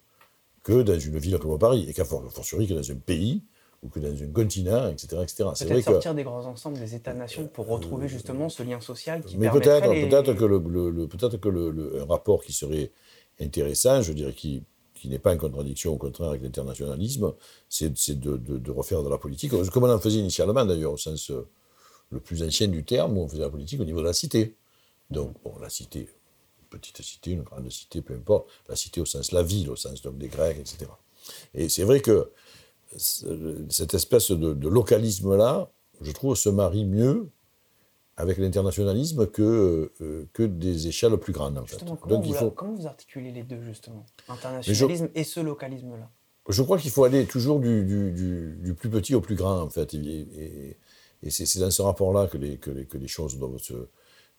que 0.63 0.81
dans 0.81 0.99
une 0.99 1.17
ville 1.17 1.37
comme 1.39 1.57
Paris, 1.57 1.85
et 1.89 1.93
qu'à 1.93 2.03
for- 2.05 2.29
fortiori 2.31 2.67
que 2.67 2.73
dans 2.73 2.91
un 2.91 2.95
pays 2.95 3.43
ou 3.81 3.87
que 3.89 3.99
dans 3.99 4.09
un 4.23 4.27
continent, 4.27 4.89
etc. 4.89 5.07
etc. 5.23 5.49
C'est 5.55 5.65
vrai 5.65 5.75
Peut-être 5.75 5.85
que... 5.85 5.91
sortir 5.93 6.13
des 6.15 6.23
grands 6.23 6.45
ensembles, 6.45 6.77
des 6.79 6.95
États-nations, 6.95 7.47
pour 7.47 7.67
retrouver 7.67 8.07
justement 8.07 8.49
ce 8.49 8.63
lien 8.63 8.81
social 8.81 9.23
qui 9.23 9.37
Mais 9.37 9.49
peut-être 9.49 9.89
les- 9.91 10.09
que, 10.35 10.45
le, 10.45 10.57
le- 10.59 10.89
le- 10.89 11.07
peut-être 11.07 11.37
que 11.37 11.49
le, 11.49 12.01
un 12.01 12.05
rapport 12.05 12.43
qui 12.43 12.51
serait 12.51 12.91
intéressant, 13.39 14.01
je 14.01 14.11
dirais, 14.13 14.33
qui, 14.33 14.63
qui 14.93 15.07
n'est 15.07 15.19
pas 15.19 15.33
en 15.33 15.37
contradiction, 15.37 15.93
au 15.93 15.97
contraire, 15.97 16.29
avec 16.29 16.41
l'internationalisme, 16.41 17.33
c'est 17.69 17.97
c'est 17.97 18.19
de, 18.19 18.35
de- 18.35 18.57
de 18.57 18.71
refaire 18.71 19.01
de 19.01 19.09
la 19.09 19.17
politique, 19.17 19.51
comme 19.71 19.83
on 19.85 19.89
en 19.93 19.99
faisait 19.99 20.19
initialement 20.19 20.65
d'ailleurs, 20.65 20.91
au 20.91 20.97
sens 20.97 21.31
euh, 21.31 21.47
le 22.11 22.19
plus 22.19 22.43
ancien 22.43 22.67
du 22.67 22.83
terme, 22.83 23.17
où 23.17 23.21
on 23.21 23.27
faisait 23.29 23.41
la 23.43 23.49
politique 23.49 23.79
au 23.79 23.85
niveau 23.85 23.99
de 24.01 24.05
la 24.07 24.13
cité. 24.13 24.55
Donc, 25.09 25.35
bon, 25.43 25.53
la 25.61 25.69
cité, 25.69 26.01
une 26.01 26.67
petite 26.69 27.01
cité, 27.01 27.31
une 27.31 27.43
grande 27.43 27.71
cité, 27.71 28.01
peu 28.01 28.13
importe, 28.13 28.49
la 28.67 28.75
cité 28.75 28.99
au 28.99 29.05
sens 29.05 29.31
la 29.31 29.41
ville, 29.41 29.69
au 29.69 29.75
sens 29.77 30.01
donc, 30.01 30.17
des 30.17 30.27
Grecs, 30.27 30.57
etc. 30.59 30.91
Et 31.53 31.69
c'est 31.69 31.83
vrai 31.83 32.01
que 32.01 32.29
cette 32.97 33.93
espèce 33.93 34.31
de, 34.31 34.53
de 34.53 34.67
localisme-là, 34.67 35.69
je 36.01 36.11
trouve, 36.11 36.35
se 36.35 36.49
marie 36.49 36.85
mieux 36.85 37.29
avec 38.17 38.37
l'internationalisme 38.37 39.27
que, 39.27 39.91
euh, 40.01 40.25
que 40.33 40.43
des 40.43 40.87
échelles 40.87 41.15
plus 41.17 41.31
grandes, 41.33 41.57
en 41.57 41.61
fait. 41.65 41.75
Justement, 41.79 41.95
comment, 41.95 42.15
Donc, 42.15 42.25
vous, 42.25 42.31
il 42.31 42.35
faut, 42.35 42.51
comment 42.51 42.73
vous 42.73 42.87
articulez 42.87 43.31
les 43.31 43.43
deux, 43.43 43.61
justement 43.63 44.05
Internationalisme 44.27 45.09
et 45.15 45.23
ce 45.23 45.39
localisme-là? 45.39 46.09
Je 46.49 46.63
crois 46.63 46.77
qu'il 46.79 46.91
faut 46.91 47.03
aller 47.03 47.25
toujours 47.25 47.59
du, 47.59 47.83
du- 47.85 48.11
du- 48.11 48.55
du 48.61 48.73
plus 48.73 48.89
petit 48.89 49.13
au 49.15 49.21
plus 49.21 49.35
grand, 49.35 49.59
en 49.61 49.69
fait. 49.69 49.93
Et, 49.93 49.97
et- 51.23 51.29
c'est 51.29 51.59
dans 51.59 51.69
ce 51.71 51.81
rapport-là 51.81 52.27
que 52.27 52.37
les, 52.37 52.57
que, 52.57 52.71
les, 52.71 52.85
que 52.85 52.97
les 52.97 53.07
choses 53.07 53.37
doivent 53.37 53.57
se, 53.59 53.73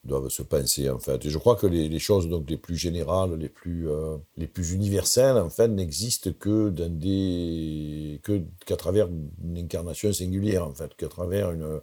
doivent 0.04 0.28
se 0.30 0.42
penser, 0.42 0.88
en 0.88 0.98
fait. 0.98 1.24
Et 1.26 1.30
je 1.30 1.38
crois 1.38 1.56
que 1.56 1.66
les, 1.66 1.88
les 1.88 1.98
choses 1.98 2.28
donc, 2.28 2.48
les 2.48 2.56
plus 2.56 2.76
générales, 2.76 3.34
les 3.34 3.48
plus, 3.50 3.88
euh, 3.88 4.16
les 4.36 4.46
plus 4.46 4.72
universelles, 4.72 5.36
en 5.36 5.50
fait, 5.50 5.68
n'existent 5.68 6.30
que 6.38 6.70
dans 6.70 6.88
des... 6.92 8.20
que- 8.22 8.42
qu'à 8.64 8.76
travers 8.76 9.08
une 9.08 9.58
incarnation 9.58 10.12
singulière, 10.12 10.66
en 10.66 10.74
fait, 10.74 10.94
qu'à 10.96 11.08
travers 11.08 11.50
une 11.52 11.80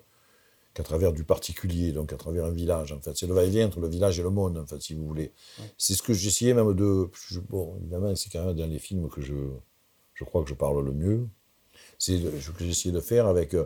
qu'à 0.73 0.83
travers 0.83 1.11
du 1.11 1.23
particulier, 1.23 1.91
donc 1.91 2.13
à 2.13 2.17
travers 2.17 2.45
un 2.45 2.51
village, 2.51 2.91
en 2.91 2.99
fait. 3.01 3.17
C'est 3.17 3.25
le 3.25 3.33
va-et-vient 3.33 3.65
entre 3.65 3.79
le 3.79 3.87
village 3.87 4.19
et 4.19 4.21
le 4.23 4.29
monde, 4.29 4.57
en 4.57 4.65
fait, 4.67 4.79
si 4.79 4.93
vous 4.93 5.07
voulez. 5.07 5.31
C'est 5.75 5.95
ce 5.95 6.03
que 6.03 6.13
j'essayais 6.13 6.53
même 6.53 6.71
de... 6.75 7.09
je- 7.29 7.39
bon, 7.39 7.77
évidemment, 7.79 8.15
c'est 8.15 8.29
quand 8.31 8.45
même 8.45 8.55
dans 8.55 8.67
les 8.69 8.77
films 8.77 9.09
que 9.09 9.21
je, 9.21 9.33
je 10.13 10.23
crois 10.23 10.43
que 10.43 10.49
je 10.49 10.53
parle 10.53 10.85
le 10.85 10.91
mieux. 10.91 11.27
C'est 11.97 12.17
ce 12.19 12.51
que 12.51 12.63
essayé 12.63 12.93
de 12.93 12.99
faire 12.99 13.25
avec... 13.25 13.55
euh, 13.55 13.65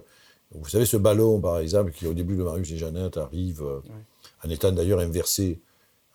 vous 0.51 0.69
savez, 0.69 0.85
ce 0.85 0.95
ballon, 0.95 1.41
par 1.41 1.59
exemple, 1.59 1.91
qui 1.91 2.07
au 2.07 2.13
début 2.13 2.37
de 2.37 2.43
Marius 2.43 2.71
et 2.71 2.77
Jeannette 2.77 3.17
arrive, 3.17 3.61
euh, 3.61 3.79
en 4.45 4.49
étant 4.49 4.71
d'ailleurs 4.71 4.99
inversé. 4.99 5.61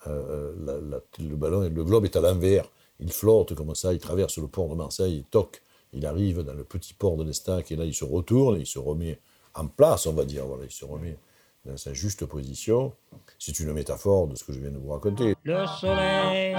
Euh, 0.07 0.53
la- 0.65 1.01
le 1.19 1.37
ballon, 1.37 1.61
le 1.63 1.85
globe 1.85 2.05
est 2.05 2.17
à 2.17 2.21
l'envers. 2.21 2.65
Il 3.01 3.13
flotte 3.13 3.55
comme 3.55 3.75
ça, 3.75 3.93
il 3.93 3.99
traverse 3.99 4.39
le 4.39 4.47
port 4.47 4.69
de 4.69 4.75
Marseille, 4.75 5.17
il 5.19 5.25
toque, 5.25 5.63
il 5.93 6.07
arrive 6.07 6.43
dans 6.43 6.55
le 6.55 6.65
petit 6.65 6.95
port 6.95 7.17
de 7.17 7.25
l'Estac, 7.25 7.71
et 7.73 7.77
là 7.77 7.85
il 7.85 7.95
se 7.95 8.05
retourne, 8.05 8.59
il 8.61 8.67
se 8.67 8.79
remet 8.79 9.19
en 9.55 9.67
place, 9.67 10.07
on 10.07 10.13
va 10.13 10.25
dire. 10.25 10.47
Voilà, 10.47 10.65
il 10.65 10.71
se 10.71 10.85
remet 10.85 11.19
dans 11.65 11.77
sa 11.77 11.93
juste 11.93 12.25
position. 12.27 12.93
C'est 13.39 13.59
une 13.61 13.73
métaphore 13.73 14.29
de 14.29 14.37
ce 14.37 14.45
que 14.45 14.53
je 14.53 14.61
viens 14.61 14.71
de 14.71 14.79
vous 14.79 14.91
raconter. 14.93 15.35
Le 15.43 15.67
soleil 15.81 16.57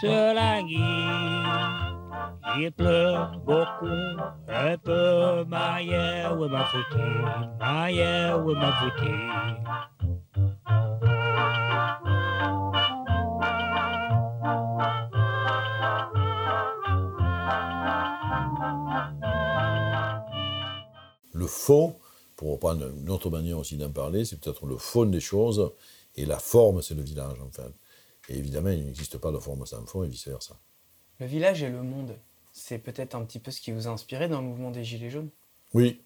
se 0.00 0.34
il 2.58 2.70
pleut 2.72 3.16
beaucoup, 3.46 3.86
un 4.48 4.76
peu, 4.76 5.44
est 5.44 6.24
ma. 9.54 9.62
Fond, 21.52 21.96
pour 22.36 22.52
reprendre 22.52 22.90
une 22.96 23.10
autre 23.10 23.30
manière 23.30 23.58
aussi 23.58 23.76
d'en 23.76 23.90
parler, 23.90 24.24
c'est 24.24 24.40
peut-être 24.40 24.66
le 24.66 24.76
fond 24.78 25.06
des 25.06 25.20
choses, 25.20 25.72
et 26.16 26.26
la 26.26 26.38
forme, 26.38 26.82
c'est 26.82 26.94
le 26.94 27.02
village, 27.02 27.38
en 27.40 27.50
fait. 27.50 27.72
Et 28.28 28.38
évidemment, 28.38 28.70
il 28.70 28.84
n'existe 28.84 29.18
pas 29.18 29.30
de 29.30 29.38
forme 29.38 29.64
sans 29.66 29.84
fond, 29.86 30.02
et 30.04 30.08
vice-versa. 30.08 30.58
Le 31.20 31.26
village 31.26 31.62
et 31.62 31.68
le 31.68 31.82
monde, 31.82 32.16
c'est 32.52 32.78
peut-être 32.78 33.14
un 33.14 33.24
petit 33.24 33.38
peu 33.38 33.50
ce 33.50 33.60
qui 33.60 33.72
vous 33.72 33.86
a 33.86 33.90
inspiré 33.90 34.28
dans 34.28 34.40
le 34.40 34.46
mouvement 34.48 34.70
des 34.70 34.84
Gilets 34.84 35.10
jaunes? 35.10 35.30
Oui. 35.74 36.00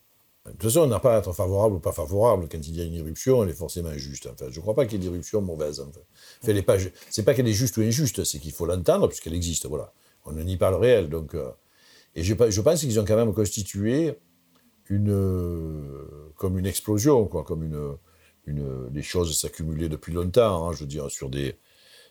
De 0.45 0.53
toute 0.53 0.63
façon, 0.63 0.81
on 0.81 0.87
n'a 0.87 1.01
pas 1.01 1.17
à 1.17 1.19
être 1.19 1.33
favorable 1.33 1.75
ou 1.75 1.81
pas 1.81 1.91
favorable. 1.93 2.49
Quand 2.49 2.65
il 2.69 2.77
y 2.77 2.81
a 2.81 2.85
une 2.85 2.95
irruption, 2.95 3.43
elle 3.43 3.51
est 3.51 3.55
forcément 3.55 3.93
juste. 3.95 4.27
En 4.27 4.37
fait. 4.37 4.51
Je 4.51 4.57
ne 4.59 4.63
crois 4.63 4.75
pas 4.75 4.87
qu'il 4.87 5.03
y 5.03 5.07
ait 5.07 5.09
d'irruption 5.09 5.41
mauvaise. 5.41 5.81
En 5.81 5.91
fait. 5.91 6.07
Elle 6.47 6.57
est 6.57 6.63
pas, 6.63 6.77
c'est 7.11 7.25
pas 7.25 7.35
qu'elle 7.35 7.49
est 7.49 7.53
juste 7.53 7.77
ou 7.79 7.81
injuste, 7.81 8.23
c'est 8.23 8.39
qu'il 8.39 8.53
faut 8.53 8.65
l'entendre 8.65 9.09
puisqu'elle 9.09 9.35
existe. 9.35 9.67
Voilà. 9.67 9.93
On 10.25 10.33
ne 10.33 10.43
nie 10.45 10.57
pas 10.57 10.71
le 10.71 10.77
réel. 10.77 11.09
Donc, 11.09 11.35
euh, 11.35 11.51
et 12.15 12.23
je 12.23 12.35
pense 12.35 12.81
qu'ils 12.81 13.01
ont 13.01 13.05
quand 13.05 13.17
même 13.17 13.35
constitué 13.35 14.19
euh, 14.91 16.33
comme 16.37 16.59
une 16.59 16.67
explosion, 16.67 17.27
quoi, 17.27 17.45
comme 17.45 17.63
une, 17.65 17.97
les 18.93 19.03
choses 19.03 19.39
s'accumulaient 19.39 19.89
depuis 19.89 20.13
longtemps. 20.13 20.69
hein, 20.69 20.73
je 20.73 20.81
veux 20.81 20.87
dire, 20.87 21.11
sur 21.11 21.29
des, 21.31 21.57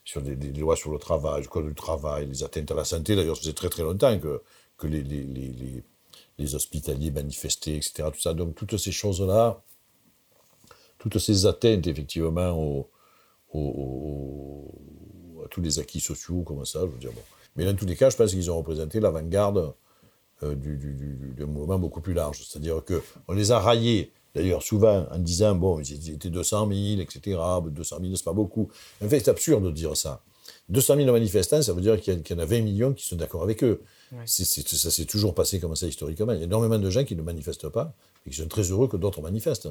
sur 0.04 0.22
des, 0.22 0.36
lois 0.54 0.76
sur 0.76 0.92
le 0.92 1.00
travail, 1.00 1.42
le 1.44 1.48
code 1.48 1.68
du 1.68 1.76
travail, 1.76 2.28
les 2.28 2.44
atteintes 2.44 2.72
à 2.72 2.76
la 2.76 2.86
santé. 2.86 3.16
D'ailleurs, 3.16 3.36
ça 3.36 3.42
faisait 3.42 3.54
très 3.54 3.70
très 3.70 3.84
longtemps 3.84 4.18
que, 4.20 4.42
que 4.78 4.88
les, 4.88 5.02
les, 5.04 5.24
les, 5.24 5.84
les- 6.38 6.56
hospitaliers 6.56 7.12
manifestaient, 7.12 7.76
etc. 7.78 8.10
Tout 8.14 8.20
ça. 8.20 8.34
Donc 8.34 8.56
toutes 8.56 8.78
ces 8.78 8.92
choses-là, 8.92 9.62
toutes 11.00 11.18
ces 11.20 11.46
atteintes, 11.46 11.88
effectivement, 11.88 12.90
à 13.54 15.48
tous 15.50 15.62
les 15.62 15.80
acquis 15.80 16.02
sociaux, 16.02 16.44
comme 16.44 16.66
ça, 16.66 16.82
je 16.82 16.88
veux 16.88 16.98
dire, 17.00 17.12
bon. 17.14 17.22
Mais 17.56 17.64
dans 17.66 17.76
tous 17.76 17.86
les 17.86 17.96
cas, 17.96 18.10
je 18.10 18.18
pense 18.18 18.32
qu'ils 18.32 18.52
ont 18.52 18.58
représenté 18.58 19.00
l'avant-garde 19.00 19.74
du, 20.44 20.78
du, 20.78 21.46
mouvement 21.46 21.80
beaucoup 21.80 22.02
plus 22.02 22.14
large. 22.14 22.44
C'est-à-dire 22.46 22.82
qu'on 22.84 23.34
les 23.34 23.52
a 23.52 23.60
raillés, 23.60 24.12
d'ailleurs, 24.34 24.64
souvent, 24.64 25.08
en 25.12 25.18
disant, 25.18 25.56
bon, 25.56 25.80
ils 25.80 26.12
étaient 26.12 26.30
200 26.30 26.68
000, 26.68 27.02
etc. 27.02 27.40
200 27.68 27.98
000, 28.02 28.16
c'est 28.16 28.24
pas 28.24 28.34
beaucoup. 28.34 28.70
En 29.04 29.08
fait, 29.08 29.20
c'est 29.20 29.30
absurde 29.30 29.64
de 29.64 29.72
dire 29.72 29.96
ça. 29.96 30.22
200 30.70 30.96
000 30.98 31.12
manifestants, 31.12 31.62
ça 31.62 31.74
veut 31.74 31.82
dire 31.82 32.00
qu'il 32.00 32.22
y, 32.28 32.34
en 32.34 32.40
a 32.40 32.46
20 32.46 32.62
millions 32.62 32.94
qui 32.94 33.08
sont 33.08 33.16
d'accord 33.16 33.44
avec 33.44 33.64
eux. 33.64 33.82
Ouais. 34.12 34.24
Ça 34.26 34.92
s'est 34.92 35.06
toujours 35.06 35.34
passé 35.34 35.60
comme 35.60 35.76
ça 35.76 35.88
historiquement. 35.88 36.34
Il 36.34 36.40
y 36.40 36.42
a 36.42 36.46
énormément 36.46 36.80
de 36.80 36.90
gens 36.90 37.04
qui 37.04 37.16
ne 37.16 37.22
manifestent 37.22 37.70
pas 37.70 37.94
et 38.26 38.30
qui 38.30 38.38
sont 38.38 38.48
très 38.48 38.64
heureux 38.64 38.88
que 38.88 38.98
d'autres 38.98 39.22
manifestent. 39.22 39.70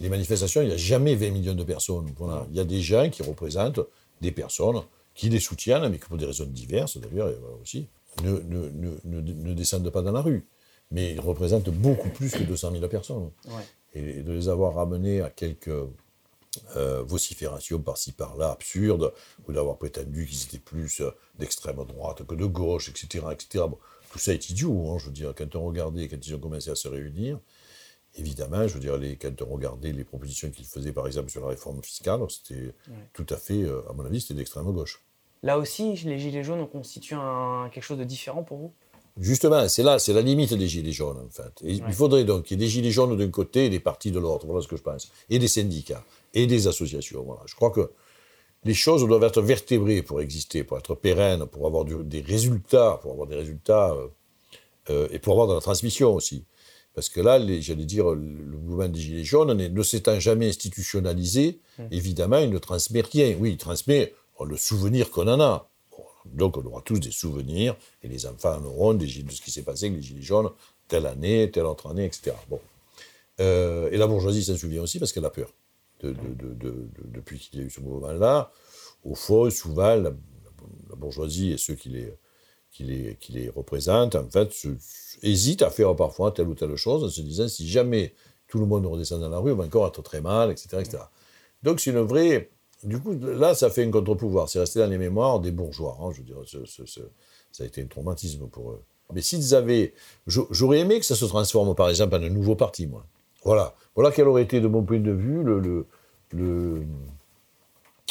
Les 0.00 0.08
manifestations, 0.08 0.62
il 0.62 0.68
n'y 0.68 0.74
a 0.74 0.76
jamais 0.76 1.14
20 1.14 1.30
millions 1.30 1.54
de 1.54 1.62
personnes. 1.62 2.12
Voilà. 2.16 2.44
Il 2.50 2.56
y 2.56 2.60
a 2.60 2.64
des 2.64 2.80
gens 2.80 3.08
qui 3.08 3.22
représentent 3.22 3.80
des 4.20 4.32
personnes 4.32 4.82
qui 5.14 5.28
les 5.28 5.38
soutiennent, 5.38 5.88
mais 5.88 5.98
qui 5.98 6.06
pour 6.06 6.16
des 6.16 6.26
raisons 6.26 6.46
diverses 6.46 6.98
d'ailleurs 6.98 7.28
euh, 7.28 7.62
aussi, 7.62 7.86
ne, 8.22 8.32
ne, 8.40 8.68
ne, 8.70 8.98
ne, 9.04 9.20
ne 9.20 9.54
descendent 9.54 9.90
pas 9.90 10.02
dans 10.02 10.12
la 10.12 10.22
rue. 10.22 10.46
Mais 10.90 11.12
ils 11.12 11.20
représentent 11.20 11.70
beaucoup 11.70 12.10
plus 12.10 12.30
que 12.32 12.42
200 12.42 12.72
000 12.72 12.88
personnes. 12.88 13.30
Ouais. 13.46 13.64
Et 13.94 14.22
de 14.22 14.32
les 14.32 14.48
avoir 14.48 14.74
ramenés 14.74 15.20
à 15.20 15.30
quelques 15.30 15.70
euh, 16.76 17.02
vociférations 17.02 17.80
par-ci 17.80 18.12
par-là 18.12 18.52
absurdes, 18.52 19.12
ou 19.48 19.52
d'avoir 19.52 19.76
prétendu 19.76 20.26
qu'ils 20.26 20.44
étaient 20.44 20.58
plus 20.58 21.00
euh, 21.00 21.10
d'extrême 21.38 21.84
droite 21.84 22.24
que 22.24 22.34
de 22.34 22.44
gauche, 22.44 22.88
etc. 22.88 23.24
etc. 23.32 23.64
Bon, 23.68 23.78
tout 24.12 24.18
ça 24.18 24.32
est 24.32 24.50
idiot, 24.50 24.90
hein, 24.90 24.98
je 24.98 25.06
veux 25.06 25.12
dire, 25.12 25.34
quand 25.36 25.56
on 25.56 25.64
regardait, 25.64 26.06
quand 26.08 26.24
ils 26.24 26.34
ont 26.34 26.38
commencé 26.38 26.70
à 26.70 26.76
se 26.76 26.86
réunir, 26.86 27.40
évidemment, 28.14 28.68
je 28.68 28.74
veux 28.74 28.80
dire, 28.80 28.96
les, 28.96 29.16
quand 29.16 29.42
on 29.42 29.46
regardait 29.46 29.92
les 29.92 30.04
propositions 30.04 30.50
qu'ils 30.50 30.66
faisaient, 30.66 30.92
par 30.92 31.08
exemple, 31.08 31.30
sur 31.30 31.40
la 31.40 31.48
réforme 31.48 31.82
fiscale, 31.82 32.20
c'était 32.28 32.72
tout 33.12 33.26
à 33.30 33.36
fait, 33.36 33.62
euh, 33.62 33.82
à 33.90 33.92
mon 33.92 34.04
avis, 34.04 34.20
c'était 34.20 34.34
d'extrême 34.34 34.70
gauche. 34.72 35.02
Là 35.44 35.58
aussi, 35.58 35.92
les 36.04 36.18
Gilets 36.18 36.42
jaunes 36.42 36.60
ont 36.60 36.66
constitué 36.66 37.14
un- 37.16 37.68
quelque 37.72 37.84
chose 37.84 37.98
de 37.98 38.04
différent 38.04 38.42
pour 38.42 38.56
vous? 38.58 38.72
Justement, 39.18 39.68
c'est 39.68 39.84
là, 39.84 40.00
c'est 40.00 40.12
la 40.12 40.22
limite 40.22 40.54
des 40.54 40.66
gilets 40.66 40.90
jaunes, 40.90 41.18
en 41.24 41.30
fait. 41.30 41.52
Et 41.62 41.74
Il 41.74 41.92
faudrait 41.92 42.24
donc 42.24 42.46
qu'il 42.46 42.58
y 42.58 42.60
ait 42.60 42.66
des 42.66 42.70
gilets 42.70 42.90
jaunes 42.90 43.16
d'un 43.16 43.28
côté 43.30 43.66
et 43.66 43.70
des 43.70 43.78
partis 43.78 44.10
de 44.10 44.18
l'autre, 44.18 44.44
voilà 44.46 44.60
ce 44.60 44.66
que 44.66 44.76
je 44.76 44.82
pense. 44.82 45.12
Et 45.30 45.38
des 45.38 45.46
syndicats, 45.46 46.02
et 46.32 46.46
des 46.48 46.66
associations, 46.66 47.22
voilà. 47.22 47.42
Je 47.46 47.54
crois 47.54 47.70
que 47.70 47.92
les 48.64 48.74
choses 48.74 49.06
doivent 49.06 49.22
être 49.22 49.40
vertébrées 49.42 50.02
pour 50.02 50.20
exister, 50.20 50.64
pour 50.64 50.78
être 50.78 50.94
pérennes, 50.96 51.46
pour 51.46 51.66
avoir 51.66 51.84
du- 51.84 52.02
des 52.02 52.22
résultats, 52.22 52.98
pour 53.02 53.12
avoir 53.12 53.28
des 53.28 53.36
résultats, 53.36 53.92
euh, 53.92 54.08
euh, 54.90 55.08
et 55.12 55.18
pour 55.20 55.34
avoir 55.34 55.46
de 55.48 55.54
la 55.54 55.60
transmission 55.60 56.12
aussi. 56.14 56.44
Parce 56.94 57.08
que 57.08 57.20
là, 57.20 57.38
j'allais 57.60 57.84
dire, 57.84 58.06
le 58.10 58.56
mouvement 58.64 58.88
des 58.88 59.00
Gilets 59.00 59.24
jaunes 59.24 59.52
ne 59.54 59.82
s'étant 59.82 60.18
jamais 60.18 60.48
institutionnalisé, 60.48 61.60
évidemment, 61.90 62.38
il 62.38 62.50
ne 62.50 62.58
transmet 62.58 63.02
rien. 63.02 63.36
Oui, 63.38 63.50
il 63.52 63.56
transmet 63.58 64.12
le 64.42 64.56
souvenir 64.56 65.10
qu'on 65.10 65.28
en 65.28 65.40
a. 65.40 65.68
Donc, 66.24 66.56
on 66.56 66.64
aura 66.64 66.80
tous 66.82 66.98
des 66.98 67.10
souvenirs, 67.10 67.76
et 68.02 68.08
les 68.08 68.26
enfants 68.26 68.56
en 68.56 68.64
auront 68.64 68.94
des, 68.94 69.06
de 69.06 69.30
ce 69.30 69.40
qui 69.42 69.50
s'est 69.50 69.62
passé 69.62 69.86
avec 69.86 69.98
les 69.98 70.02
Gilets 70.02 70.22
jaunes, 70.22 70.50
telle 70.88 71.06
année, 71.06 71.50
telle 71.50 71.66
autre 71.66 71.88
année, 71.90 72.06
etc. 72.06 72.32
Bon. 72.48 72.58
Euh, 73.40 73.90
et 73.90 73.96
la 73.96 74.06
bourgeoisie 74.06 74.42
s'en 74.42 74.56
souvient 74.56 74.82
aussi 74.82 74.98
parce 74.98 75.12
qu'elle 75.12 75.24
a 75.24 75.30
peur. 75.30 75.52
De- 76.00 76.12
de- 76.12 76.34
de- 76.34 76.54
de- 76.54 76.70
de- 76.70 76.88
depuis 77.14 77.38
qu'il 77.38 77.60
y 77.60 77.62
a 77.62 77.66
eu 77.66 77.70
ce 77.70 77.80
mouvement-là, 77.80 78.50
au 79.04 79.14
fond, 79.14 79.48
souvent, 79.50 79.94
la, 79.96 80.10
la 80.90 80.96
bourgeoisie 80.96 81.52
et 81.52 81.58
ceux 81.58 81.74
qui 81.74 81.90
les, 81.90 82.12
qui 82.70 82.84
les, 82.84 83.16
qui 83.20 83.32
les 83.32 83.48
représentent, 83.50 84.14
en 84.16 84.28
fait, 84.28 84.50
hésitent 85.22 85.62
à 85.62 85.70
faire 85.70 85.94
parfois 85.94 86.32
telle 86.32 86.48
ou 86.48 86.54
telle 86.54 86.74
chose 86.76 87.04
en 87.04 87.08
se 87.08 87.20
disant 87.20 87.48
si 87.48 87.68
jamais 87.68 88.14
tout 88.48 88.58
le 88.58 88.66
monde 88.66 88.86
redescend 88.86 89.20
dans 89.20 89.28
la 89.28 89.38
rue, 89.38 89.52
on 89.52 89.56
va 89.56 89.64
encore 89.64 89.86
être 89.86 90.02
très 90.02 90.20
mal, 90.20 90.50
etc. 90.50 90.78
etc. 90.80 90.98
Donc 91.62 91.80
c'est 91.80 91.90
une 91.90 92.00
vraie. 92.00 92.50
Du 92.84 93.00
coup, 93.00 93.14
là, 93.18 93.54
ça 93.54 93.70
fait 93.70 93.84
un 93.84 93.90
contre-pouvoir. 93.90 94.48
C'est 94.48 94.58
resté 94.60 94.78
dans 94.78 94.86
les 94.86 94.98
mémoires 94.98 95.40
des 95.40 95.50
bourgeois. 95.50 95.96
hein, 96.00 96.10
je 96.12 96.18
veux 96.18 96.24
dire, 96.24 96.36
ça 97.52 97.64
a 97.64 97.66
été 97.66 97.82
un 97.82 97.86
traumatisme 97.86 98.46
pour 98.48 98.72
eux. 98.72 98.82
Mais 99.12 99.22
s'ils 99.22 99.54
avaient. 99.54 99.94
j'a- 100.26 100.42
J'aurais 100.50 100.80
aimé 100.80 100.98
que 100.98 101.06
ça 101.06 101.14
se 101.14 101.24
transforme, 101.24 101.74
par 101.74 101.88
exemple, 101.88 102.14
en 102.14 102.22
un 102.22 102.28
nouveau 102.28 102.56
parti, 102.56 102.86
moi. 102.86 103.06
Voilà. 103.44 103.74
Voilà 103.94 104.10
quel 104.10 104.26
aurait 104.28 104.42
été, 104.42 104.60
de 104.60 104.66
mon 104.66 104.82
point 104.82 104.98
de 104.98 105.12
vue, 105.12 105.44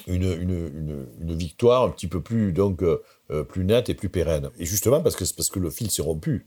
une, 0.08 1.36
victoire 1.36 1.84
un 1.84 1.90
petit 1.90 2.08
peu 2.08 2.22
plus, 2.22 2.54
donc, 2.54 2.84
euh, 2.84 3.02
euh, 3.32 3.44
plus 3.44 3.66
nette 3.66 3.90
et 3.90 3.96
plus 3.96 4.10
pérenne. 4.10 4.50
Et 4.60 4.66
justement, 4.66 5.02
parce 5.02 5.16
que, 5.16 5.26
parce 5.36 5.50
que 5.50 5.60
le 5.60 5.70
fil 5.70 5.90
s'est 5.92 6.02
rompu. 6.02 6.46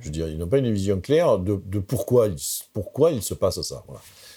Je 0.00 0.06
veux 0.06 0.10
dire, 0.10 0.28
ils 0.28 0.36
n'ont 0.36 0.48
pas 0.48 0.58
une 0.58 0.70
vision 0.72 1.00
claire 1.00 1.38
de, 1.38 1.78
pourquoi, 1.78 2.28
pourquoi 2.72 3.12
il 3.12 3.22
se 3.22 3.34
passe 3.34 3.60
ça. 3.62 3.84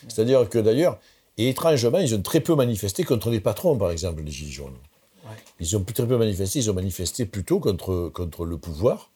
C'est-à-dire 0.07 0.47
que 0.47 0.59
d'ailleurs, 0.59 0.99
et 1.39 1.49
étrangement, 1.49 1.99
ils 1.99 2.13
ont 2.15 2.21
très 2.21 2.39
peu 2.41 2.53
manifesté 2.55 3.03
contre 3.03 3.29
les 3.29 3.39
patrons, 3.39 3.77
par 3.77 3.91
exemple, 3.91 4.21
les 4.23 4.31
Gilets 4.31 4.51
jaunes. 4.51 4.77
Ils 5.59 5.75
ont 5.77 5.83
très 5.83 6.05
peu 6.07 6.17
manifesté, 6.17 6.59
ils 6.59 6.69
ont 6.69 6.73
manifesté 6.73 7.25
plutôt 7.25 7.59
contre, 7.59 8.09
contre 8.13 8.45
le 8.45 8.57
pouvoir 8.57 9.11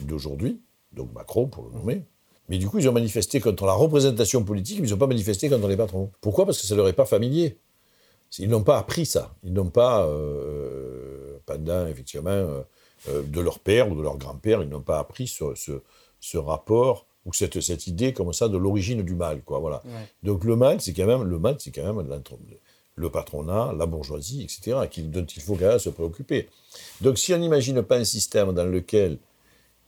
d'aujourd'hui, 0.00 0.60
donc 0.92 1.12
Macron 1.14 1.46
pour 1.46 1.64
le 1.64 1.70
nommer. 1.72 2.02
Mais 2.48 2.58
du 2.58 2.68
coup, 2.68 2.78
ils 2.78 2.88
ont 2.88 2.92
manifesté 2.92 3.40
contre 3.40 3.64
la 3.66 3.72
représentation 3.72 4.44
politique, 4.44 4.80
mais 4.80 4.88
ils 4.88 4.90
n'ont 4.90 4.98
pas 4.98 5.06
manifesté 5.06 5.48
contre 5.48 5.66
les 5.68 5.76
patrons. 5.76 6.10
Pourquoi? 6.20 6.44
Parce 6.44 6.60
que 6.60 6.66
ça 6.66 6.74
ne 6.74 6.78
leur 6.80 6.88
est 6.88 6.92
pas 6.92 7.06
familier. 7.06 7.56
Ils 8.38 8.48
n'ont 8.48 8.62
pas 8.64 8.78
appris 8.78 9.06
ça. 9.06 9.34
Ils 9.44 9.52
n'ont 9.52 9.70
pas, 9.70 10.06
euh, 10.06 11.38
pendant 11.46 11.86
effectivement, 11.86 12.30
euh, 12.30 12.62
euh, 13.08 13.22
de 13.22 13.40
leur 13.40 13.60
père 13.60 13.90
ou 13.90 13.94
de 13.94 14.02
leur 14.02 14.16
grand-père, 14.18 14.62
ils 14.62 14.68
n'ont 14.68 14.80
pas 14.82 14.98
appris 14.98 15.26
ce, 15.28 15.54
ce- 15.54 15.82
ce 16.20 16.36
rapport 16.38 17.06
ou 17.26 17.32
cette, 17.32 17.60
cette 17.60 17.86
idée 17.86 18.12
comme 18.12 18.32
ça 18.32 18.48
de 18.48 18.56
l'origine 18.58 19.02
du 19.02 19.14
mal. 19.14 19.42
Quoi, 19.42 19.58
voilà. 19.58 19.82
Ouais. 19.84 20.08
Donc 20.22 20.44
le 20.44 20.56
mal, 20.56 20.80
c'est 20.80 20.92
quand 20.92 21.06
même 21.06 21.24
le 21.24 21.38
mal, 21.38 21.56
c'est 21.58 21.70
quand 21.70 21.92
même 21.94 22.06
le 22.96 23.10
patronat, 23.10 23.72
la 23.76 23.86
bourgeoisie, 23.86 24.42
etc., 24.42 24.86
qui- 24.90 25.02
dont 25.02 25.24
il 25.24 25.42
faut 25.42 25.54
quand 25.56 25.66
même 25.68 25.78
se 25.78 25.90
préoccuper. 25.90 26.48
Donc 27.00 27.18
si 27.18 27.32
on 27.34 27.38
n'imagine 27.38 27.82
pas 27.82 27.96
un 27.96 28.04
système 28.04 28.52
dans 28.52 28.64
lequel 28.66 29.18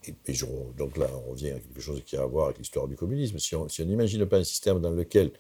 et, 0.07 0.15
et 0.27 0.35
je- 0.35 0.47
donc 0.79 0.97
là, 0.97 1.09
on 1.27 1.31
revient 1.33 1.51
à 1.51 1.59
quelque 1.59 1.81
chose 1.81 2.03
qui 2.07 2.17
a 2.17 2.23
à 2.23 2.27
voir 2.27 2.47
avec 2.47 2.59
l'histoire 2.59 2.87
du 2.89 2.97
communisme. 2.97 3.39
Si 3.39 3.55
on 3.57 3.69
si 3.69 3.83
on 3.83 3.87
n'imagine 3.87 4.25
pas 4.27 4.39
un 4.39 4.45
système 4.45 4.81
dans 4.81 4.91
lequel 4.91 5.31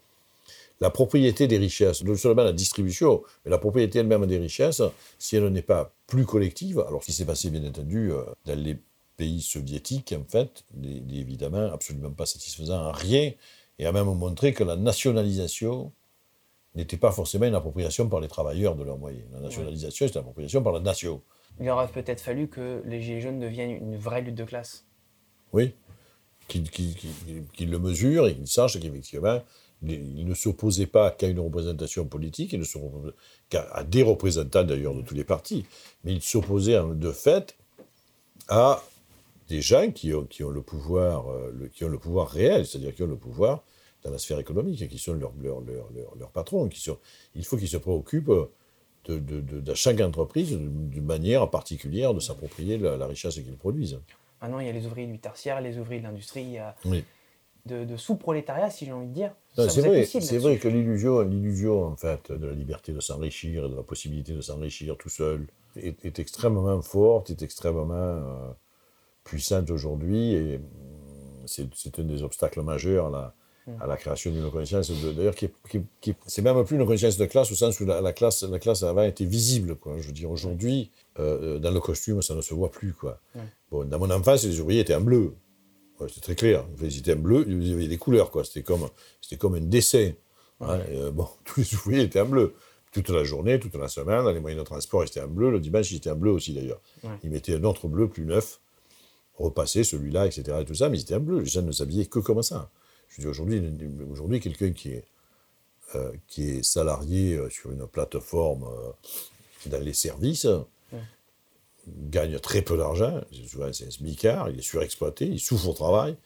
la 0.80 0.90
propriété 0.90 1.46
des 1.46 1.56
richesses, 1.56 2.04
non 2.04 2.16
seulement 2.16 2.42
la 2.44 2.52
distribution, 2.52 3.22
mais 3.44 3.50
la 3.50 3.58
propriété 3.58 4.00
elle-même 4.00 4.26
des 4.26 4.38
richesses, 4.38 4.82
si 5.18 5.36
elle 5.36 5.46
n'est 5.48 5.62
pas 5.62 5.92
plus 6.06 6.26
collective, 6.26 6.80
alors 6.80 7.00
ce 7.02 7.06
qui 7.06 7.12
s'est 7.12 7.24
passé 7.24 7.48
bien 7.50 7.64
entendu 7.66 8.12
euh, 8.12 8.22
dans 8.44 8.58
les 8.58 8.76
pays 9.16 9.40
soviétiques, 9.40 10.14
en 10.18 10.24
fait, 10.28 10.64
n'est 10.74 11.00
n'est 11.00 11.16
évidemment 11.20 11.72
absolument 11.72 12.10
pas 12.10 12.26
satisfaisant 12.26 12.80
à 12.84 12.92
rien, 12.92 13.32
et 13.78 13.86
a 13.86 13.92
même 13.92 14.06
montré 14.14 14.52
que 14.54 14.64
la 14.64 14.76
nationalisation 14.76 15.92
n'était 16.74 16.96
pas 16.98 17.10
forcément 17.12 17.46
une 17.46 17.54
appropriation 17.54 18.08
par 18.08 18.20
les 18.20 18.28
travailleurs 18.28 18.74
de 18.76 18.84
leurs 18.84 18.98
moyens. 18.98 19.24
La 19.32 19.40
nationalisation, 19.40 20.06
c'est 20.06 20.14
une 20.14 20.20
appropriation 20.20 20.62
par 20.62 20.72
la 20.72 20.80
nation. 20.80 21.22
Il 21.60 21.68
aurait 21.70 21.88
peut-être 21.88 22.20
fallu 22.20 22.48
que 22.48 22.82
les 22.84 23.00
Gilets 23.00 23.20
jaunes 23.22 23.38
deviennent 23.40 23.70
une 23.70 23.96
vraie 23.96 24.20
lutte 24.20 24.34
de 24.34 24.44
classe. 24.44 24.84
Oui, 25.54 25.72
qu'il 26.48 26.70
qu'il- 26.70 26.94
qu'il- 26.94 27.44
qu'il 27.54 27.70
le 27.70 27.78
mesure 27.78 28.26
et 28.28 28.34
qu'il 28.34 28.46
sache 28.46 28.78
qu'effectivement, 28.78 29.42
il 29.82 29.90
il 30.20 30.26
ne 30.26 30.34
s'opposait 30.34 30.86
pas 30.86 31.10
qu'à 31.10 31.28
une 31.28 31.40
représentation 31.40 32.04
politique, 32.06 32.52
il 32.52 32.60
ne 32.60 32.64
qu'à 33.48 33.82
des 33.84 34.02
représentants 34.02 34.64
d'ailleurs 34.64 34.94
de 34.94 35.02
tous 35.02 35.14
les 35.14 35.24
partis, 35.24 35.64
mais 36.04 36.12
il 36.14 36.22
s'opposait 36.22 36.78
en- 36.78 36.88
de 36.94 37.12
fait 37.12 37.56
à 38.48 38.82
des 39.48 39.60
gens 39.60 39.90
qui 39.92 40.12
ont, 40.14 40.24
qui 40.24 40.42
ont 40.44 40.50
le 40.50 40.62
pouvoir, 40.62 41.28
euh, 41.30 41.52
le- 41.56 41.68
qui 41.68 41.84
ont 41.84 41.88
le 41.88 41.98
pouvoir 41.98 42.28
réel, 42.28 42.66
c'est-à-dire 42.66 42.94
qui 42.94 43.02
ont 43.02 43.06
le 43.08 43.16
pouvoir 43.16 43.62
dans 44.02 44.10
la 44.10 44.18
sphère 44.18 44.38
économique, 44.38 44.80
et 44.82 44.88
qui 44.88 44.98
sont 44.98 45.14
leurs 45.14 45.32
leur, 45.40 45.60
leur, 45.60 45.88
leur- 45.94 46.14
leurs 46.18 46.30
patrons. 46.30 46.68
Qui 46.68 46.80
sont, 46.80 46.98
il 47.34 47.44
faut 47.44 47.56
qu'ils 47.56 47.68
se 47.68 47.76
préoccupent 47.76 48.30
de, 49.06 49.18
de, 49.18 49.40
de- 49.40 49.60
de 49.60 49.74
chaque 49.74 50.00
entreprise 50.00 50.50
d'une 50.58 51.04
manière 51.04 51.48
particulière 51.50 52.12
de 52.14 52.20
s'approprier 52.20 52.78
la, 52.78 52.96
la 52.96 53.06
richesse 53.06 53.34
qu'ils 53.34 53.56
produisent. 53.56 54.00
Maintenant, 54.42 54.58
il 54.60 54.66
y 54.66 54.70
a 54.70 54.72
les 54.72 54.86
ouvriers 54.86 55.06
du 55.06 55.18
tertiaire, 55.18 55.60
les 55.60 55.78
ouvriers 55.78 56.00
de 56.00 56.06
l'industrie, 56.06 56.42
il 56.42 56.50
y 56.52 56.58
a 56.58 56.74
Oui. 56.84 57.04
de, 57.64 57.96
sous-prolétariat, 57.96 58.68
si 58.70 58.84
j'ai 58.84 58.92
envie 58.92 59.06
de 59.08 59.12
dire. 59.14 59.32
C'est 59.54 59.80
vrai, 59.80 60.04
c'est 60.04 60.38
vrai 60.38 60.58
que 60.58 60.68
l'illusion, 60.68 61.20
l'illusion 61.22 61.84
en 61.84 61.96
fait 61.96 62.30
de 62.30 62.46
la 62.46 62.52
liberté 62.52 62.92
de 62.92 63.00
s'enrichir 63.00 63.64
et 63.64 63.68
de 63.70 63.76
la 63.76 63.82
possibilité 63.82 64.32
de 64.34 64.40
s'enrichir 64.42 64.96
tout 64.98 65.08
seul 65.08 65.46
est, 65.76 66.04
est 66.04 66.18
extrêmement 66.18 66.80
forte, 66.82 67.30
est 67.30 67.42
extrêmement 67.42 67.94
euh, 67.94 68.50
puissante 69.30 69.70
aujourd'hui 69.70 70.32
et 70.34 70.56
hum, 70.56 70.62
c'est, 71.46 71.98
un 71.98 72.04
des 72.04 72.22
obstacles 72.22 72.62
majeurs 72.62 73.06
à 73.08 73.10
la, 73.10 73.34
à 73.80 73.86
la 73.86 73.96
création 73.96 74.30
d'une 74.30 74.50
conscience. 74.50 74.90
de- 74.90 75.12
D'ailleurs, 75.12 75.34
qui, 75.34 75.48
qui, 75.68 75.76
est- 75.78 75.84
qui 76.00 76.10
est- 76.10 76.16
c'est 76.26 76.42
même 76.42 76.64
plus 76.64 76.76
une 76.76 76.86
conscience 76.86 77.16
de 77.18 77.26
classe 77.26 77.50
au 77.52 77.54
sens 77.54 77.78
où 77.80 77.84
la, 77.86 78.00
la 78.00 78.12
classe, 78.12 78.42
la 78.44 78.58
classe 78.58 78.82
avant 78.82 79.02
était 79.02 79.24
visible. 79.24 79.76
Quoi. 79.76 79.96
Je 79.98 80.06
veux 80.06 80.12
dire, 80.12 80.30
aujourd'hui, 80.30 80.90
euh, 81.18 81.58
dans 81.58 81.70
le 81.72 81.80
costume, 81.80 82.22
ça 82.22 82.34
ne 82.34 82.40
se 82.40 82.54
voit 82.54 82.70
plus. 82.70 82.92
Quoi. 82.94 83.20
Bon, 83.70 83.84
dans 83.84 83.98
mon 83.98 84.10
enfance, 84.10 84.44
les 84.44 84.60
ouvriers 84.60 84.80
étaient 84.80 84.94
en 84.94 85.00
bleu. 85.00 85.34
Ouais, 85.98 86.08
c'était 86.08 86.20
très 86.20 86.34
clair. 86.36 86.64
Ils 86.82 86.98
étaient 86.98 87.14
en 87.14 87.18
bleu, 87.18 87.44
il 87.48 87.66
y 87.68 87.72
avait 87.72 87.88
des 87.88 87.96
couleurs, 87.98 88.30
quoi. 88.30 88.44
C'était 88.44 88.62
comme, 88.62 88.86
c'était 89.20 89.36
comme 89.36 89.54
un 89.54 89.60
dessin. 89.60 90.12
hein. 90.60 90.78
Et, 90.90 90.96
euh, 90.98 91.10
bon, 91.10 91.26
tous 91.44 91.60
les 91.60 91.74
ouvriers 91.74 92.02
étaient 92.02 92.20
en 92.20 92.26
bleu. 92.26 92.54
Toute 92.92 93.08
la 93.10 93.24
journée, 93.24 93.58
toute 93.60 93.74
la 93.74 93.88
semaine, 93.88 94.22
dans 94.24 94.30
les 94.32 94.40
moyens 94.40 94.62
de 94.62 94.66
transport, 94.66 95.02
ils 95.04 95.08
étaient 95.08 95.20
en 95.20 95.28
bleu. 95.28 95.50
Le 95.50 95.60
dimanche, 95.60 95.90
ils 95.90 95.96
étaient 95.96 96.10
en 96.10 96.16
bleu 96.16 96.30
aussi, 96.32 96.54
d'ailleurs. 96.54 96.80
Ils 97.24 97.30
mettaient 97.30 97.54
un 97.56 97.64
autre 97.64 97.88
bleu 97.88 98.08
plus 98.08 98.24
neuf, 98.24 98.60
repassé 99.38 99.84
celui-là, 99.84 100.26
etc. 100.26 100.58
Et 100.60 100.64
tout 100.64 100.74
ça, 100.74 100.88
mais 100.88 100.98
ils 100.98 101.02
étaient 101.02 101.14
en 101.14 101.20
bleu. 101.20 101.40
Les 101.40 101.46
gens 101.46 101.62
ne 101.62 101.72
s'habillaient 101.72 102.06
que 102.06 102.18
comme 102.18 102.42
ça. 102.42 102.70
Je 103.08 103.20
dis 103.20 103.26
aujourd'hui, 103.26 103.62
aujourd'hui 104.10 104.40
quelqu'un 104.40 104.72
qui 104.72 104.90
est, 104.90 105.04
euh, 105.94 106.12
qui 106.26 106.50
est 106.50 106.62
salarié 106.62 107.36
euh, 107.36 107.48
sur 107.48 107.70
une 107.70 107.86
plateforme 107.86 108.64
euh, 108.64 108.90
dans 109.66 109.82
les 109.82 109.94
services, 109.94 110.46
gagne 111.88 112.38
très 112.40 112.62
peu 112.62 112.76
d'argent, 112.76 113.20
souvent 113.46 113.72
c'est 113.72 113.86
un 113.86 113.90
smicard, 113.90 114.50
il 114.50 114.58
est 114.58 114.62
surexploité, 114.62 115.26
il 115.26 115.38
souffre 115.38 115.68
au 115.68 115.72
travail, 115.72 116.16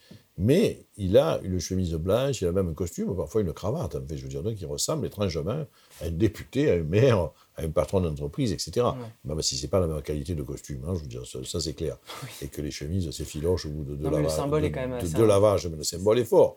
mais 0.42 0.86
il 0.96 1.18
a 1.18 1.38
une 1.44 1.60
chemise 1.60 1.92
blanche, 1.92 2.40
il 2.40 2.48
a 2.48 2.52
même 2.52 2.68
un 2.70 2.72
costume, 2.72 3.14
parfois 3.14 3.42
une 3.42 3.52
cravate, 3.52 3.94
en 3.94 4.00
fait, 4.08 4.16
je 4.16 4.22
veux 4.22 4.28
dire, 4.30 4.42
donc 4.42 4.58
il 4.58 4.64
ressemble 4.66 5.04
étrangement 5.06 5.66
à 6.00 6.06
un 6.06 6.10
député, 6.10 6.70
à 6.70 6.74
un 6.76 6.82
maire, 6.82 7.28
à 7.56 7.62
un 7.62 7.68
patron 7.68 8.00
d'entreprise, 8.00 8.50
etc. 8.50 8.86
Même 9.26 9.42
si 9.42 9.58
c'est 9.58 9.68
pas 9.68 9.80
la 9.80 9.86
même 9.86 10.00
qualité 10.00 10.34
de 10.34 10.42
costume, 10.42 10.80
hein, 10.86 10.94
je 10.96 11.02
veux 11.02 11.08
dire, 11.08 11.26
ça, 11.26 11.40
ça, 11.44 11.60
c'est 11.60 11.74
clair. 11.74 11.98
Et 12.42 12.48
que 12.48 12.62
les 12.62 12.70
chemises 12.70 13.10
s'effilochent 13.10 13.66
au 13.66 13.68
bout 13.68 13.84
de 13.84 13.96
deux 13.96 14.04
mais 14.04 14.10
le 14.10 14.16
lavages. 14.22 14.36
symbole 14.36 14.62
de, 14.62 14.66
est 14.68 14.72
quand 14.72 14.88
même 14.88 15.12
de 15.12 15.22
lavages, 15.22 15.66
mais 15.66 15.76
le 15.76 15.84
symbole 15.84 16.18
est 16.18 16.24
fort. 16.24 16.56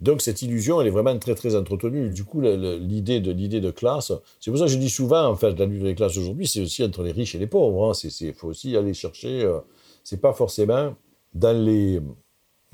Donc 0.00 0.20
cette 0.20 0.42
illusion, 0.42 0.80
elle 0.80 0.88
est 0.88 0.90
vraiment 0.90 1.16
très 1.20 1.36
très 1.36 1.54
entretenue. 1.54 2.10
Du 2.10 2.24
coup, 2.24 2.40
l'idée 2.40 3.20
de 3.20 3.30
l'idée 3.30 3.60
de 3.60 3.70
classe, 3.70 4.10
c'est 4.40 4.50
pour 4.50 4.58
ça 4.58 4.66
que 4.66 4.72
je 4.72 4.76
dis 4.78 4.90
souvent, 4.90 5.24
en 5.28 5.36
fait, 5.36 5.56
la 5.56 5.66
lutte 5.66 5.84
des 5.84 5.94
classes 5.94 6.16
aujourd'hui, 6.18 6.48
c'est 6.48 6.62
aussi 6.62 6.82
entre 6.82 7.04
les 7.04 7.12
riches 7.12 7.36
et 7.36 7.38
les 7.38 7.46
pauvres. 7.46 7.90
hein. 7.90 7.94
C'est, 7.94 8.10
c'est, 8.10 8.32
faut 8.32 8.48
aussi 8.48 8.76
aller 8.76 8.92
chercher. 8.92 9.44
euh, 9.44 9.60
c'est 10.02 10.20
pas 10.20 10.32
forcément 10.32 10.96
dans 11.32 11.56
les 11.56 12.00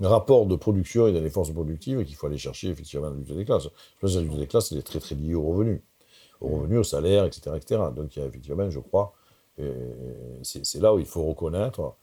rapports 0.06 0.46
de 0.46 0.56
production 0.56 1.06
et 1.06 1.12
dans 1.12 1.20
les 1.20 1.30
forces 1.30 1.50
productives 1.50 2.04
qu'il 2.04 2.14
faut 2.16 2.26
aller 2.26 2.38
chercher 2.38 2.68
effectivement 2.68 3.08
la 3.08 3.16
lutte 3.16 3.32
des 3.32 3.44
classes. 3.44 3.64
Je 3.64 4.00
pense 4.00 4.12
que 4.12 4.18
la 4.18 4.24
lutte 4.24 4.36
des 4.36 4.46
classes, 4.46 4.72
elle 4.72 4.78
est 4.78 4.82
très 4.82 5.00
très 5.00 5.14
liée 5.14 5.34
aux 5.34 5.42
revenus, 5.42 5.80
aux 6.40 6.48
revenus, 6.48 6.78
au 6.78 6.84
salaire, 6.84 7.24
etc., 7.24 7.56
etc. 7.56 7.82
Donc 7.94 8.16
il 8.16 8.20
y 8.20 8.22
a 8.22 8.26
effectivement, 8.26 8.70
je 8.70 8.80
crois, 8.80 9.12
euh, 9.60 9.92
c'est, 10.42 10.80
là 10.80 10.94
où 10.94 10.98
il 10.98 11.06
faut 11.06 11.24
reconnaître. 11.24 11.94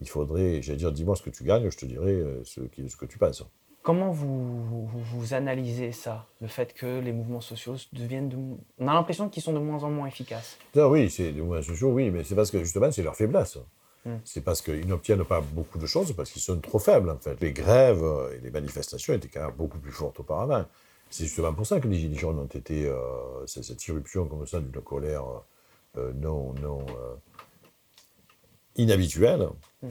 Il 0.00 0.08
faudrait, 0.08 0.60
j'allais 0.60 0.78
dire, 0.78 0.92
dis-moi 0.92 1.14
ce 1.14 1.22
que 1.22 1.30
tu 1.30 1.44
gagnes, 1.44 1.70
je 1.70 1.78
te 1.78 1.86
dirai 1.86 2.12
euh, 2.12 2.42
ce, 2.44 2.60
que 2.60 3.06
tu 3.06 3.18
penses. 3.18 3.44
Comment 3.82 4.10
vous, 4.10 4.64
vous, 4.64 4.88
vous 4.88 5.34
analysez 5.34 5.92
ça, 5.92 6.26
le 6.40 6.48
fait 6.48 6.72
que 6.72 7.00
les 7.00 7.12
mouvements 7.12 7.42
sociaux 7.42 7.76
deviennent 7.92 8.28
de... 8.28 8.36
On 8.78 8.88
a 8.88 8.94
l'impression 8.94 9.28
qu'ils 9.28 9.42
sont 9.42 9.52
de 9.52 9.58
moins 9.58 9.84
en 9.84 9.90
moins 9.90 10.06
efficaces. 10.06 10.58
Ah 10.74 10.88
oui, 10.88 11.10
c'est 11.10 11.32
des 11.32 11.42
mouvements 11.42 11.62
sociaux, 11.62 11.90
oui, 11.90 12.10
mais 12.10 12.24
c'est 12.24 12.34
parce 12.34 12.50
que 12.50 12.58
justement, 12.58 12.90
c'est 12.90 13.02
leur 13.02 13.14
faiblesse. 13.14 13.58
Hmm. 14.04 14.16
C'est 14.24 14.42
parce 14.42 14.60
qu'ils 14.62 14.86
n'obtiennent 14.86 15.24
pas 15.24 15.40
beaucoup 15.40 15.78
de 15.78 15.86
choses, 15.86 16.12
parce 16.14 16.30
qu'ils 16.30 16.42
sont 16.42 16.58
trop 16.60 16.78
faibles, 16.78 17.08
en 17.10 17.18
fait. 17.18 17.40
Les 17.40 17.52
grèves 17.52 18.02
euh, 18.04 18.34
et 18.36 18.40
les 18.40 18.50
manifestations 18.50 19.14
étaient 19.14 19.28
quand 19.28 19.46
même 19.46 19.56
beaucoup 19.56 19.78
plus 19.78 19.92
fortes 19.92 20.20
auparavant. 20.20 20.66
C'est 21.10 21.24
justement 21.24 21.54
pour 21.54 21.66
ça 21.66 21.80
que 21.80 21.88
les 21.88 21.98
Gilets 21.98 22.18
jaunes 22.18 22.38
ont 22.38 22.46
été. 22.46 22.86
euh, 22.86 23.46
c'est 23.46 23.62
cette 23.64 23.86
irruption 23.86 24.26
comme 24.26 24.46
ça 24.46 24.60
d'une 24.60 24.72
colère 24.82 25.24
euh, 25.96 26.12
non, 26.14 26.52
non 26.54 26.80
euh, 26.90 27.14
inhabituelle 28.76 29.48
Mhm. 29.82 29.90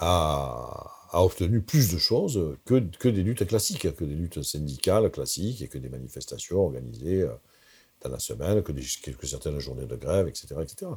a, 0.00 0.90
a 1.10 1.22
obtenu 1.22 1.60
plus 1.60 1.92
de 1.92 1.98
choses 1.98 2.56
que, 2.64 2.80
que 2.98 3.08
des 3.08 3.22
luttes 3.22 3.46
classiques, 3.46 3.94
que 3.94 4.04
des 4.04 4.14
luttes 4.14 4.42
syndicales 4.42 5.10
classiques 5.10 5.60
et 5.62 5.68
que 5.68 5.78
des 5.78 5.88
manifestations 5.90 6.60
organisées 6.64 7.22
euh, 7.22 7.34
dans 8.02 8.10
la 8.10 8.18
semaine, 8.18 8.62
que, 8.62 8.72
des, 8.72 8.82
que, 9.02 9.10
que 9.12 9.26
certaines 9.26 9.58
journées 9.60 9.86
de 9.86 9.96
grève, 9.96 10.28
etc. 10.28 10.56
etc. 10.62 10.90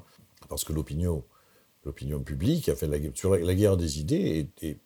Parce 0.50 0.64
que 0.64 0.74
l'opinion, 0.74 1.24
l'opinion 1.88 2.20
publique 2.22 2.70
a 2.70 2.76
fait 2.76 2.88
la, 2.88 2.98
sur 3.16 3.32
la, 3.32 3.40
la 3.40 3.56
guerre 3.56 3.78
des 3.78 4.00
idées, 4.00 4.50
et, 4.62 4.68
et, 4.68 4.78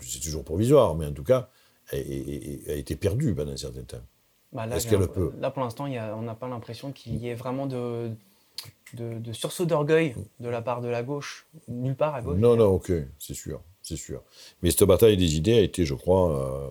c'est 0.00 0.20
toujours 0.20 0.44
provisoire, 0.44 0.94
mais 0.94 1.06
en 1.06 1.12
tout 1.12 1.24
cas, 1.24 1.50
a, 1.92 1.96
a, 1.96 1.98
a 1.98 2.74
été 2.74 2.96
perdue 2.96 3.34
pendant 3.34 3.52
un 3.52 3.56
certain 3.56 3.82
temps. 3.82 4.02
Bah 4.52 4.66
là, 4.66 4.80
qu'elle 4.80 5.06
peut 5.08 5.30
là, 5.38 5.50
pour 5.50 5.62
l'instant, 5.62 5.84
on 5.84 6.22
n'a 6.22 6.34
pas 6.34 6.48
l'impression 6.48 6.90
qu'il 6.90 7.16
y 7.16 7.28
ait 7.28 7.34
vraiment 7.34 7.66
de, 7.66 8.10
de, 8.94 9.18
de 9.18 9.32
sursaut 9.34 9.66
d'orgueil 9.66 10.14
de 10.40 10.48
la 10.48 10.62
part 10.62 10.80
de 10.80 10.88
la 10.88 11.02
gauche, 11.02 11.46
nulle 11.68 11.94
part 11.94 12.14
à 12.14 12.22
gauche. 12.22 12.38
Non, 12.38 12.56
non, 12.56 12.66
ok, 12.66 12.90
c'est 13.18 13.34
sûr, 13.34 13.60
c'est 13.82 13.96
sûr. 13.96 14.22
Mais 14.62 14.70
cette 14.70 14.84
bataille 14.84 15.18
des 15.18 15.36
idées 15.36 15.58
a 15.58 15.60
été, 15.60 15.84
je 15.84 15.94
crois, 15.94 16.70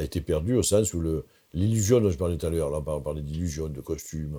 a 0.00 0.02
été 0.02 0.22
perdue 0.22 0.54
au 0.54 0.62
sens 0.62 0.94
où 0.94 1.00
le, 1.00 1.26
l'illusion 1.52 2.00
dont 2.00 2.10
je 2.10 2.16
parlais 2.16 2.38
tout 2.38 2.46
à 2.46 2.50
l'heure, 2.50 2.70
là 2.70 2.82
on 2.86 3.00
parlait 3.02 3.20
d'illusion, 3.20 3.68
de 3.68 3.80
costume, 3.82 4.38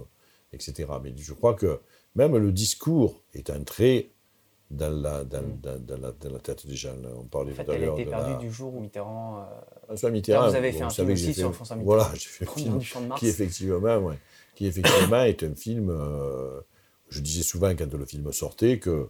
etc. 0.52 0.90
Mais 1.04 1.14
je 1.16 1.34
crois 1.34 1.54
que 1.54 1.80
même 2.16 2.36
le 2.36 2.52
discours 2.52 3.22
est 3.34 3.52
entré 3.52 4.13
dans 4.72 4.90
la, 4.90 5.24
dans, 5.24 5.44
dans- 5.62 5.80
dans 5.80 5.98
la, 5.98 6.12
dans 6.12 6.30
la 6.32 6.40
tête 6.40 6.66
des 6.66 6.76
gens. 6.76 6.96
On 7.18 7.24
parlait 7.26 7.52
En 7.52 7.56
fait, 7.56 7.66
tout 7.66 7.72
à 7.72 7.76
elle 7.76 7.84
a 7.84 7.86
l'heure 7.86 8.00
été 8.00 8.10
perdue 8.10 8.32
la... 8.32 8.38
du 8.38 8.52
jour 8.52 8.74
où 8.76 8.80
Mitterrand. 8.80 9.40
euh, 9.42 9.44
François 9.86 10.10
Mitterrand. 10.12 10.42
Là, 10.44 10.50
vous 10.50 10.56
avez 10.56 10.72
fait 10.72 10.82
un 10.84 10.90
film 10.90 11.12
aussi 11.12 11.26
j'ai 11.26 11.34
sur 11.34 11.50
fait- 11.50 11.54
François 11.56 11.76
Mitterrand. 11.76 11.96
Voilà, 11.98 12.12
j'ai 12.16 12.30
fait 12.30 12.48
un 12.48 12.52
film 12.52 12.78
du 12.80 12.86
Champ 12.86 13.02
de 13.02 13.08
Mars. 13.08 13.20
qui 13.20 13.28
effectivement, 13.28 13.98
ouais, 14.00 14.18
qui 14.56 14.66
effectivement 14.66 15.24
est 15.24 15.44
un 15.44 15.56
film. 15.56 15.90
euh, 15.90 16.62
je 17.10 17.22
disais 17.22 17.44
souvent 17.44 17.70
quand 17.76 17.94
le 17.94 18.06
film 18.06 18.32
sortait 18.34 18.80
que 18.80 19.10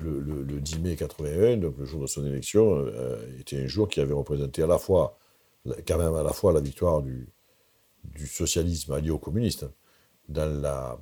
le, 0.00 0.18
le- 0.20 0.42
le 0.42 0.60
10 0.60 0.78
mai 0.80 0.96
81, 0.96 1.56
donc 1.58 1.76
le 1.78 1.84
jour 1.84 2.00
de 2.02 2.06
son 2.08 2.24
élection, 2.26 2.76
euh, 2.78 3.16
était 3.40 3.62
un 3.62 3.66
jour 3.68 3.88
qui 3.88 4.00
avait 4.00 4.12
représenté 4.14 4.62
à 4.62 4.66
la 4.66 4.78
fois, 4.78 5.16
la- 5.64 5.80
quand 5.82 5.98
même 5.98 6.14
à 6.14 6.22
la 6.24 6.32
fois 6.32 6.52
la 6.52 6.60
victoire 6.60 7.02
du, 7.02 7.28
du 8.04 8.26
socialisme 8.26 8.92
allié 8.92 9.10
au 9.10 9.18
communiste 9.18 9.66
dans, 10.28 10.50
la, 10.60 10.98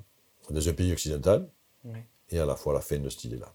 dans 0.51 0.69
un 0.69 0.73
pays 0.75 0.93
occidental 0.93 1.49
et 2.31 2.39
à 2.39 2.45
la 2.47 2.57
fois 2.57 2.75
la 2.75 2.81
fin 2.81 2.99
de 2.99 3.09
cette 3.09 3.25
idée-là. 3.25 3.55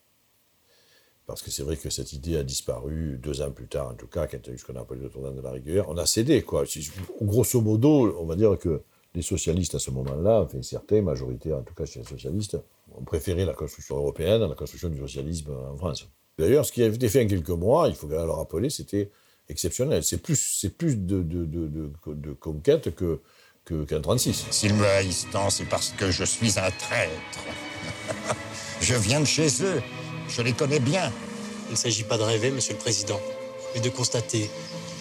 Parce 1.31 1.41
que 1.41 1.51
c'est 1.51 1.63
vrai 1.63 1.77
que 1.77 1.89
cette 1.89 2.13
idée 2.13 2.37
a 2.37 2.43
disparu 2.43 3.19
deux 3.21 3.41
ans 3.41 3.51
plus 3.51 3.67
tard, 3.67 3.89
en 3.89 3.93
tout 3.95 4.07
cas, 4.07 4.27
quand 4.27 4.37
il 4.43 4.47
y 4.47 4.51
a 4.51 4.53
eu 4.53 4.57
ce 4.57 4.65
qu'on 4.65 4.75
a 4.75 4.81
appelé 4.81 5.01
le 5.01 5.09
tournant 5.09 5.31
de 5.31 5.41
la 5.41 5.51
rigueur. 5.51 5.87
On 5.89 5.97
a 5.97 6.05
cédé, 6.05 6.41
quoi. 6.41 6.63
Grosso 7.21 7.61
modo, 7.61 8.15
on 8.19 8.25
va 8.25 8.35
dire 8.35 8.57
que 8.57 8.81
les 9.15 9.21
socialistes 9.21 9.75
à 9.75 9.79
ce 9.79 9.91
moment-là, 9.91 10.41
enfin 10.41 10.61
certains, 10.61 11.01
majoritaires 11.01 11.57
en 11.57 11.63
tout 11.63 11.73
cas 11.73 11.85
chez 11.85 11.99
les 11.99 12.05
socialistes, 12.05 12.57
ont 12.95 13.03
préféré 13.03 13.45
la 13.45 13.53
construction 13.53 13.97
européenne 13.97 14.41
à 14.41 14.47
la 14.47 14.55
construction 14.55 14.89
du 14.89 14.97
socialisme 14.97 15.51
en 15.51 15.75
France. 15.75 16.07
D'ailleurs, 16.37 16.65
ce 16.65 16.71
qui 16.71 16.81
a 16.81 16.87
été 16.87 17.09
fait 17.09 17.23
en 17.23 17.27
quelques 17.27 17.49
mois, 17.49 17.87
il 17.89 17.95
faut 17.95 18.07
même 18.07 18.25
le 18.25 18.31
rappeler, 18.31 18.69
c'était 18.69 19.09
exceptionnel. 19.49 20.03
C'est 20.03 20.17
plus, 20.17 20.65
plus 20.77 20.95
de, 20.97 21.21
de, 21.21 21.45
de, 21.45 21.67
de, 21.67 21.91
de 22.07 22.33
conquête 22.33 22.95
que, 22.95 23.19
qu'en 23.65 24.01
36. 24.01 24.47
S'ils 24.49 24.73
me 24.73 24.85
haïssent 24.85 25.27
c'est 25.49 25.69
parce 25.69 25.91
que 25.91 26.09
je 26.09 26.23
suis 26.23 26.57
un 26.57 26.71
traître. 26.71 27.39
je 28.81 28.95
viens 28.95 29.19
de 29.19 29.25
chez 29.25 29.47
eux. 29.63 29.81
Je 30.29 30.41
les 30.41 30.53
connais 30.53 30.79
bien. 30.79 31.11
Il 31.69 31.71
ne 31.71 31.77
s'agit 31.77 32.03
pas 32.03 32.17
de 32.17 32.23
rêver, 32.23 32.51
Monsieur 32.51 32.73
le 32.73 32.79
Président, 32.79 33.19
mais 33.73 33.81
de 33.81 33.89
constater 33.89 34.49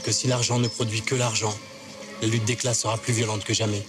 que 0.05 0.13
si 0.13 0.27
l'argent 0.29 0.59
ne 0.59 0.69
produit 0.69 1.03
que 1.03 1.15
l'argent, 1.15 1.55
la 2.23 2.29
lutte 2.29 2.45
des 2.45 2.57
classes 2.57 2.81
sera 2.81 2.97
plus 2.97 3.13
violente 3.13 3.45
que 3.45 3.55
jamais. 3.55 3.83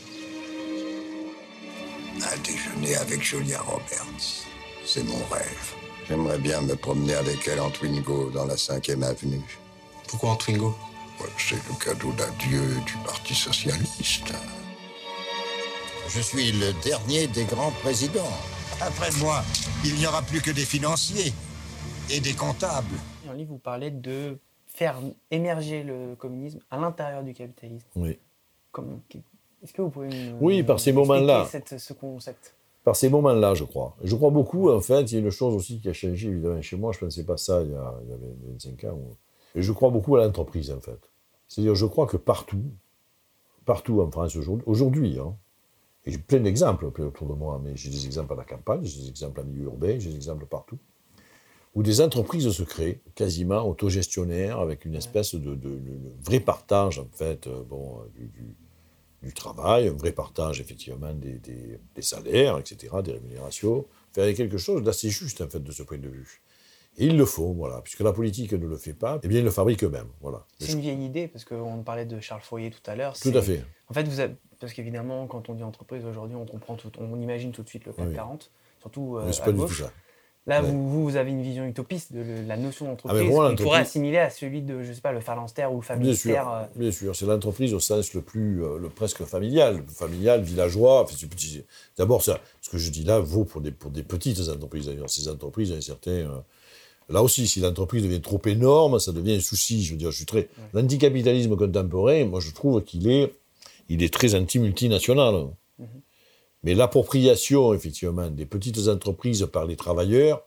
Un 2.22 2.38
déjeuner 2.44 2.96
avec 2.96 3.24
Julia 3.24 3.62
Roberts. 3.62 4.46
C'est 4.86 5.04
mon 5.04 5.24
rêve. 5.32 5.76
J'aimerais 6.08 6.38
bien 6.38 6.62
me 6.62 6.76
promener 6.76 7.16
avec 7.16 7.48
elle 7.48 7.60
en 7.60 7.70
Twingo 7.70 8.30
dans 8.32 8.46
la 8.46 8.56
5e 8.56 9.04
avenue. 9.04 9.42
Pourquoi 10.08 10.32
en 10.32 10.36
Twingo? 10.36 10.76
C'est 11.38 11.56
le 11.56 11.84
cadeau 11.84 12.12
d'adieu 12.14 12.62
du 12.86 12.94
Parti 13.06 13.36
Socialiste. 13.36 14.34
Je 16.10 16.20
suis 16.20 16.52
le 16.52 16.74
dernier 16.84 17.28
des 17.28 17.46
grands 17.46 17.72
présidents. 17.84 18.38
Après 18.84 19.10
moi, 19.20 19.44
il 19.86 19.94
n'y 19.96 20.08
aura 20.08 20.24
plus 20.24 20.42
que 20.42 20.50
des 20.50 20.66
financiers 20.66 21.32
et 22.10 22.20
des 22.20 22.34
comptables. 22.34 22.96
Dans 23.26 23.32
le 23.32 23.38
livre, 23.38 23.52
vous 23.52 23.60
parlez 23.60 23.92
de 23.92 24.40
faire 24.66 24.98
émerger 25.30 25.84
le 25.84 26.16
communisme 26.16 26.60
à 26.72 26.78
l'intérieur 26.80 27.24
du 27.24 27.34
capitalisme. 27.34 27.86
Oui. 27.96 28.18
Est-ce 29.62 29.74
que 29.74 29.84
vous 29.84 29.90
pouvez 29.90 30.08
me, 30.08 30.34
Oui, 30.42 30.64
par 30.64 30.80
ces 30.80 30.94
moments-là. 30.94 31.48
ce 31.78 31.94
concept? 31.94 32.56
Par 32.84 32.96
ces 32.96 33.10
moments-là, 33.10 33.54
je 33.54 33.66
crois. 33.66 33.96
Je 34.04 34.16
crois 34.16 34.32
beaucoup, 34.32 34.72
en 34.72 34.82
fait, 34.82 35.04
il 35.04 35.14
y 35.14 35.18
a 35.18 35.20
une 35.20 35.30
chose 35.30 35.54
aussi 35.54 35.80
qui 35.80 35.88
a 35.90 35.94
changé, 35.94 36.30
évidemment, 36.30 36.60
chez 36.64 36.76
moi, 36.76 36.92
je 36.92 36.98
ne 36.98 37.02
pensais 37.02 37.24
pas 37.24 37.38
ça 37.38 37.62
il 37.62 37.70
y 37.72 37.76
a, 37.76 37.94
il 38.04 38.10
y 38.10 38.14
a 38.14 38.18
25 38.54 38.84
ans. 38.86 39.00
Et 39.54 39.62
je 39.62 39.72
crois 39.72 39.92
beaucoup 39.92 40.16
à 40.16 40.26
l'entreprise, 40.26 40.72
en 40.72 40.80
fait. 40.80 40.98
C'est-à-dire, 41.48 41.76
je 41.76 41.86
crois 41.86 42.08
que 42.08 42.18
partout, 42.18 42.64
partout 43.66 44.02
en 44.02 44.10
France 44.10 44.36
aujourd'hui, 44.36 44.64
aujourd'hui, 44.66 45.20
hein, 45.20 45.36
et 46.06 46.12
j'ai 46.12 46.18
plein 46.18 46.40
d'exemples 46.40 46.86
autour 46.86 47.28
de 47.28 47.34
moi, 47.34 47.60
mais 47.64 47.76
j'ai 47.76 47.90
des 47.90 48.06
exemples 48.06 48.34
à 48.34 48.38
la 48.38 48.44
campagne, 48.44 48.84
j'ai 48.84 49.02
des 49.02 49.10
exemples 49.10 49.42
en 49.42 49.44
milieu 49.44 49.66
urbain, 49.66 49.98
j'ai 50.00 50.10
des 50.10 50.16
exemples 50.16 50.46
partout, 50.46 50.78
où 51.76 51.84
des 51.84 52.02
entreprises 52.02 52.50
se 52.52 52.64
créent, 52.64 53.00
quasiment 53.16 53.68
autogestionnaires, 53.68 54.60
avec 54.60 54.86
une 54.86 54.96
espèce 54.96 55.36
de, 55.36 55.40
de- 55.40 55.56
de- 55.56 55.78
de 55.78 56.12
vrai 56.26 56.40
partage, 56.40 57.00
en 57.00 57.08
fait, 57.14 57.48
euh, 57.48 57.64
bon, 57.64 58.00
euh, 58.00 58.10
du- 58.16 58.28
du, 58.28 58.56
du 59.24 59.34
travail, 59.34 59.88
un 59.88 59.94
vrai 59.94 60.12
partage 60.12 60.60
effectivement 60.60 61.14
des, 61.14 61.38
des- 61.40 61.80
des 61.96 62.02
salaires, 62.02 62.58
etc., 62.58 63.02
des 63.04 63.14
rémunérations, 63.14 63.86
faire 64.12 64.34
quelque 64.36 64.58
chose 64.58 64.82
d'assez 64.84 65.10
juste 65.10 65.42
en 65.42 65.48
fait 65.48 65.64
de 65.64 65.72
ce 65.72 65.84
point 65.84 66.00
de 66.00 66.10
vue. 66.10 66.42
Et 66.98 67.06
ils 67.06 67.18
le 67.18 67.26
font, 67.26 67.54
voilà, 67.54 67.82
puisque 67.82 68.02
la 68.02 68.12
politique 68.12 68.52
ne 68.54 68.68
le 68.68 68.76
fait 68.78 68.94
pas, 68.94 69.20
eh 69.24 69.28
bien 69.28 69.40
ils 69.40 69.46
le 69.46 69.52
fabriquent 69.52 69.84
eux-mêmes, 69.86 70.10
voilà. 70.20 70.46
C'est 70.60 70.74
une 70.74 70.82
vieille 70.82 71.04
idée, 71.06 71.28
parce 71.28 71.46
qu'on 71.46 71.84
parlait 71.84 72.06
de 72.06 72.20
Charles 72.20 72.42
Fourier 72.42 72.70
tout 72.70 72.82
à 72.90 72.96
l'heure. 72.96 73.18
Tout 73.20 73.32
à 73.34 73.42
fait. 73.42 73.64
En 73.90 73.94
fait, 73.94 74.04
vous 74.04 74.20
avez- 74.20 74.36
parce 74.60 74.74
qu'évidemment, 74.74 75.26
quand 75.28 75.50
on 75.50 75.54
dit 75.54 75.64
entreprise 75.64 76.06
aujourd'hui, 76.06 76.36
on 76.36 76.46
comprend 76.46 76.76
tout, 76.76 76.92
on 77.00 77.20
imagine 77.20 77.52
tout 77.52 77.64
de 77.64 77.70
suite 77.70 77.86
le 77.86 77.94
CAC 77.94 78.08
Oui. 78.10 78.14
40, 78.16 78.52
surtout 78.82 79.16
euh, 79.18 79.22
à 79.22 79.32
pas 79.46 79.52
du 79.52 79.58
tout 79.58 79.64
gauche. 79.66 79.82
ça. 79.84 79.92
Là, 80.48 80.64
Ouais. 80.64 80.72
vous, 80.72 81.16
avez 81.18 81.30
une 81.30 81.44
vision 81.44 81.66
utopiste 81.68 82.14
de 82.14 82.24
la 82.48 82.58
notion 82.58 82.88
Ah, 82.88 82.90
d'entreprise 82.90 83.30
l'entreprise- 83.30 83.64
pourrait 83.64 83.80
assimiler 83.80 84.18
à 84.18 84.32
celui 84.32 84.64
de, 84.64 84.82
je 84.82 84.92
sais 84.92 85.00
pas, 85.02 85.12
le 85.12 85.20
phalanstère 85.22 85.72
ou 85.72 85.76
le 85.76 85.80
Bien 85.82 85.86
sûr, 85.86 85.96
familistère. 85.96 86.50
euh, 86.52 86.64
bien 86.76 86.92
sûr, 86.92 87.16
c'est 87.16 87.28
l'entreprise 87.28 87.76
au 87.76 87.80
sens 87.80 88.14
le 88.16 88.22
plus, 88.22 88.64
euh, 88.64 88.80
le 88.80 88.90
presque 88.90 89.24
familial, 89.24 89.84
familial, 89.88 90.42
villageois. 90.42 91.04
Enfin, 91.04 91.16
D'abord, 91.96 92.24
ce 92.24 92.32
que 92.72 92.78
je 92.80 92.90
dis 92.90 93.04
là 93.04 93.20
vaut 93.20 93.46
pour 93.46 93.62
des, 93.62 93.72
pour 93.72 93.92
des 93.92 94.02
petites 94.04 94.40
entreprises. 94.50 94.88
D'ailleurs, 94.88 95.10
ces 95.12 95.28
entreprises, 95.30 95.72
un 95.74 95.80
certain, 95.82 96.44
là 97.10 97.22
aussi, 97.24 97.48
si 97.48 97.60
l'entreprise 97.60 98.04
devient 98.04 98.22
trop 98.22 98.42
énorme, 98.46 99.00
ça 99.00 99.12
devient 99.12 99.36
un 99.36 99.40
souci. 99.40 99.84
Je 99.84 99.92
veux 99.92 99.98
dire, 99.98 100.12
je 100.12 100.18
suis 100.18 100.26
très 100.26 100.50
l'anticapitalisme 100.74 101.56
contemporain. 101.56 102.26
Moi, 102.26 102.40
je 102.40 102.52
trouve 102.52 102.84
qu'il 102.84 103.10
est, 103.10 103.34
il 103.90 104.04
est 104.04 104.14
très 104.14 104.36
anti-multinational. 104.36 105.48
Mais 106.64 106.76
l'appropriation, 106.76 107.74
effectivement, 107.74 108.30
des 108.30 108.46
petites 108.46 108.88
entreprises 108.88 109.48
par 109.52 109.66
les 109.66 109.76
travailleurs, 109.76 110.44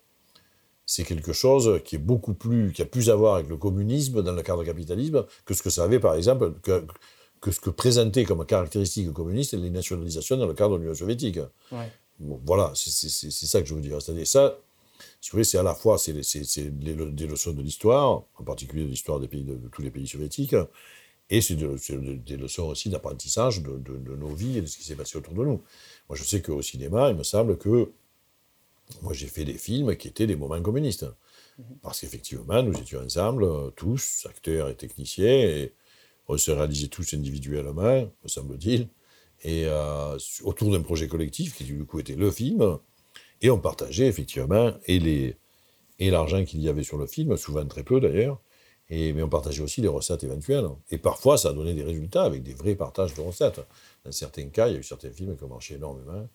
c'est 0.87 1.03
quelque 1.03 1.33
chose 1.33 1.81
qui 1.85 1.97
est 1.97 1.99
beaucoup 1.99 2.35
plus, 2.35 2.73
qui 2.73 2.83
a 2.83 2.85
plus 2.85 3.11
à 3.11 3.17
voir 3.17 3.37
avec 3.37 3.49
le 3.49 3.57
communisme 3.57 4.23
dans 4.23 4.33
le 4.33 4.43
cadre 4.43 4.61
du 4.61 4.67
capitalisme 4.67 5.25
que 5.45 5.55
ce 5.55 5.63
que 5.63 5.71
ça 5.71 5.83
avait, 5.83 5.99
par 5.99 6.15
exemple, 6.15 6.53
que, 6.63 6.85
que 7.41 7.51
ce 7.51 7.59
que 7.59 7.71
présentait 7.71 8.25
comme 8.25 8.45
caractéristique 8.47 9.13
communiste 9.13 9.55
les 9.55 9.71
nationalisations 9.71 10.37
dans 10.37 10.47
le 10.47 10.55
cadre 10.55 10.77
de 10.77 10.83
l'Union 10.83 10.95
soviétique. 10.95 11.41
ouais. 11.73 11.91
Bon, 12.21 12.41
voilà, 12.47 12.71
c'est 12.75 13.31
ça 13.31 13.61
que 13.61 13.67
je 13.67 13.75
veux 13.75 13.81
dire. 13.81 14.01
C'est-à-dire 14.01 14.27
ça, 14.27 14.57
si 15.21 15.31
vous 15.31 15.37
voulez, 15.37 15.45
c'est 15.45 15.59
à 15.59 15.63
la 15.63 15.75
fois 15.75 15.99
c'est 15.99 16.13
des 16.13 17.27
leçons 17.27 17.53
de 17.53 17.63
l'histoire, 17.63 18.25
en 18.37 18.45
particulier 18.45 18.85
de 18.85 18.91
l'histoire 18.91 19.21
des 19.21 19.29
pays 19.29 19.45
de, 19.45 19.55
de 19.55 19.69
tous 19.69 19.83
les 19.83 19.91
pays 19.91 20.07
soviétiques, 20.07 20.57
Et 21.31 21.41
c'est 21.41 21.57
des 21.57 22.37
leçons 22.37 22.65
aussi 22.65 22.91
d'apprentissage 22.91 23.63
de, 23.63 23.79
de, 23.79 24.17
nos 24.17 24.35
vies 24.35 24.59
et 24.59 24.61
de 24.61 24.67
ce 24.67 24.77
qui 24.77 24.85
s'est 24.85 24.97
passé 24.97 25.17
autour 25.17 25.35
de 25.35 25.45
nous. 25.45 25.63
Moi, 26.09 26.17
je 26.17 26.25
sais 26.25 26.43
qu'au 26.43 26.63
cinéma, 26.63 27.11
il 27.11 27.17
me 27.17 27.23
semble 27.23 27.57
que 27.57 27.91
moi, 29.03 29.13
j'ai 29.13 29.27
fait 29.29 29.45
des 29.45 29.59
films 29.59 29.97
qui 29.97 30.09
étaient 30.09 30.27
des 30.27 30.37
moments 30.37 30.61
communistes. 30.61 31.07
Mhm. 31.59 31.79
Parce 31.83 32.01
qu'effectivement, 32.01 32.63
nous 32.63 32.79
étions 32.79 33.01
ensemble, 33.01 33.73
tous, 33.77 34.27
acteurs 34.29 34.69
et 34.69 34.75
techniciens, 34.75 35.27
et 35.27 35.73
on 36.29 36.37
se 36.37 36.51
réalisait 36.51 36.89
tous 36.89 37.15
individuellement, 37.15 38.11
me 38.23 38.29
semble-t-il, 38.29 38.89
et 39.43 39.67
euh, 39.67 40.19
autour 40.43 40.71
d'un 40.71 40.81
projet 40.81 41.07
collectif 41.09 41.57
qui, 41.57 41.65
du 41.65 41.85
coup, 41.85 42.01
était 42.01 42.17
le 42.17 42.31
film. 42.31 42.79
Et 43.43 43.51
on 43.51 43.59
partageait 43.59 44.07
effectivement 44.07 44.73
et 44.87 44.99
les 44.99 45.37
et 46.01 46.11
l'argent 46.11 46.45
qu'il 46.45 46.61
y 46.61 46.69
avait 46.69 46.83
sur 46.83 46.99
le 46.99 47.07
film, 47.07 47.37
souvent 47.37 47.65
très 47.67 47.83
peu 47.83 48.01
d'ailleurs, 48.01 48.41
et, 48.91 49.13
mais 49.13 49.23
on 49.23 49.29
partageait 49.29 49.63
aussi 49.63 49.81
les 49.81 49.89
recettes 49.89 50.25
éventuelles. 50.25 50.67
Et 50.91 50.99
parfois, 50.99 51.39
ça 51.39 51.51
a 51.51 51.53
donné 51.53 51.75
des 51.75 51.83
résultats 51.83 52.25
avec 52.25 52.43
des 52.43 52.53
vrais 52.53 52.75
partages 52.75 53.15
de 53.15 53.21
recettes. 53.21 53.61
Dans 54.05 54.13
certains 54.13 54.49
cas, 54.49 54.69
il 54.69 54.75
y 54.75 54.77
a 54.77 54.81
eu 54.81 54.83
certains 54.83 55.11
films 55.11 55.37
qui 55.37 55.45
ont 55.45 55.49
marché 55.49 55.75
énormément 55.75 56.29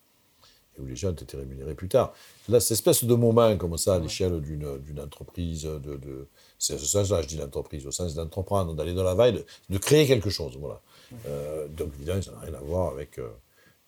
et 0.77 0.81
où 0.81 0.85
les 0.85 0.95
gens 0.95 1.09
ont 1.09 1.13
été 1.13 1.38
rémunérés 1.38 1.75
plus 1.75 1.89
tard. 1.89 2.13
Là, 2.47 2.59
cette 2.59 2.71
espèce 2.71 3.03
de 3.03 3.13
moment 3.13 3.55
comme 3.57 3.77
ça, 3.77 3.95
à 3.95 3.99
l'échelle 3.99 4.41
d'une 4.41 4.99
entreprise, 4.99 5.63
de, 5.63 5.97
de 5.97 6.27
c'est 6.57 6.77
ce 6.77 6.85
sens-là, 6.85 7.21
je 7.21 7.27
dis 7.27 7.38
l'entreprise, 7.38 7.85
au 7.85 7.91
sens 7.91 8.15
d'entreprendre, 8.15 8.73
d'aller 8.73 8.93
dans 8.93 9.03
la 9.03 9.13
vague, 9.13 9.43
de, 9.69 9.77
créer 9.77 10.07
quelque 10.07 10.29
chose. 10.29 10.57
Voilà. 10.59 10.81
Euh, 11.27 11.67
donc, 11.67 11.91
évidemment, 11.97 12.21
ça 12.21 12.31
n'a 12.31 12.39
rien 12.39 12.53
à 12.53 12.62
voir 12.62 12.91
avec, 12.91 13.19
euh, 13.19 13.29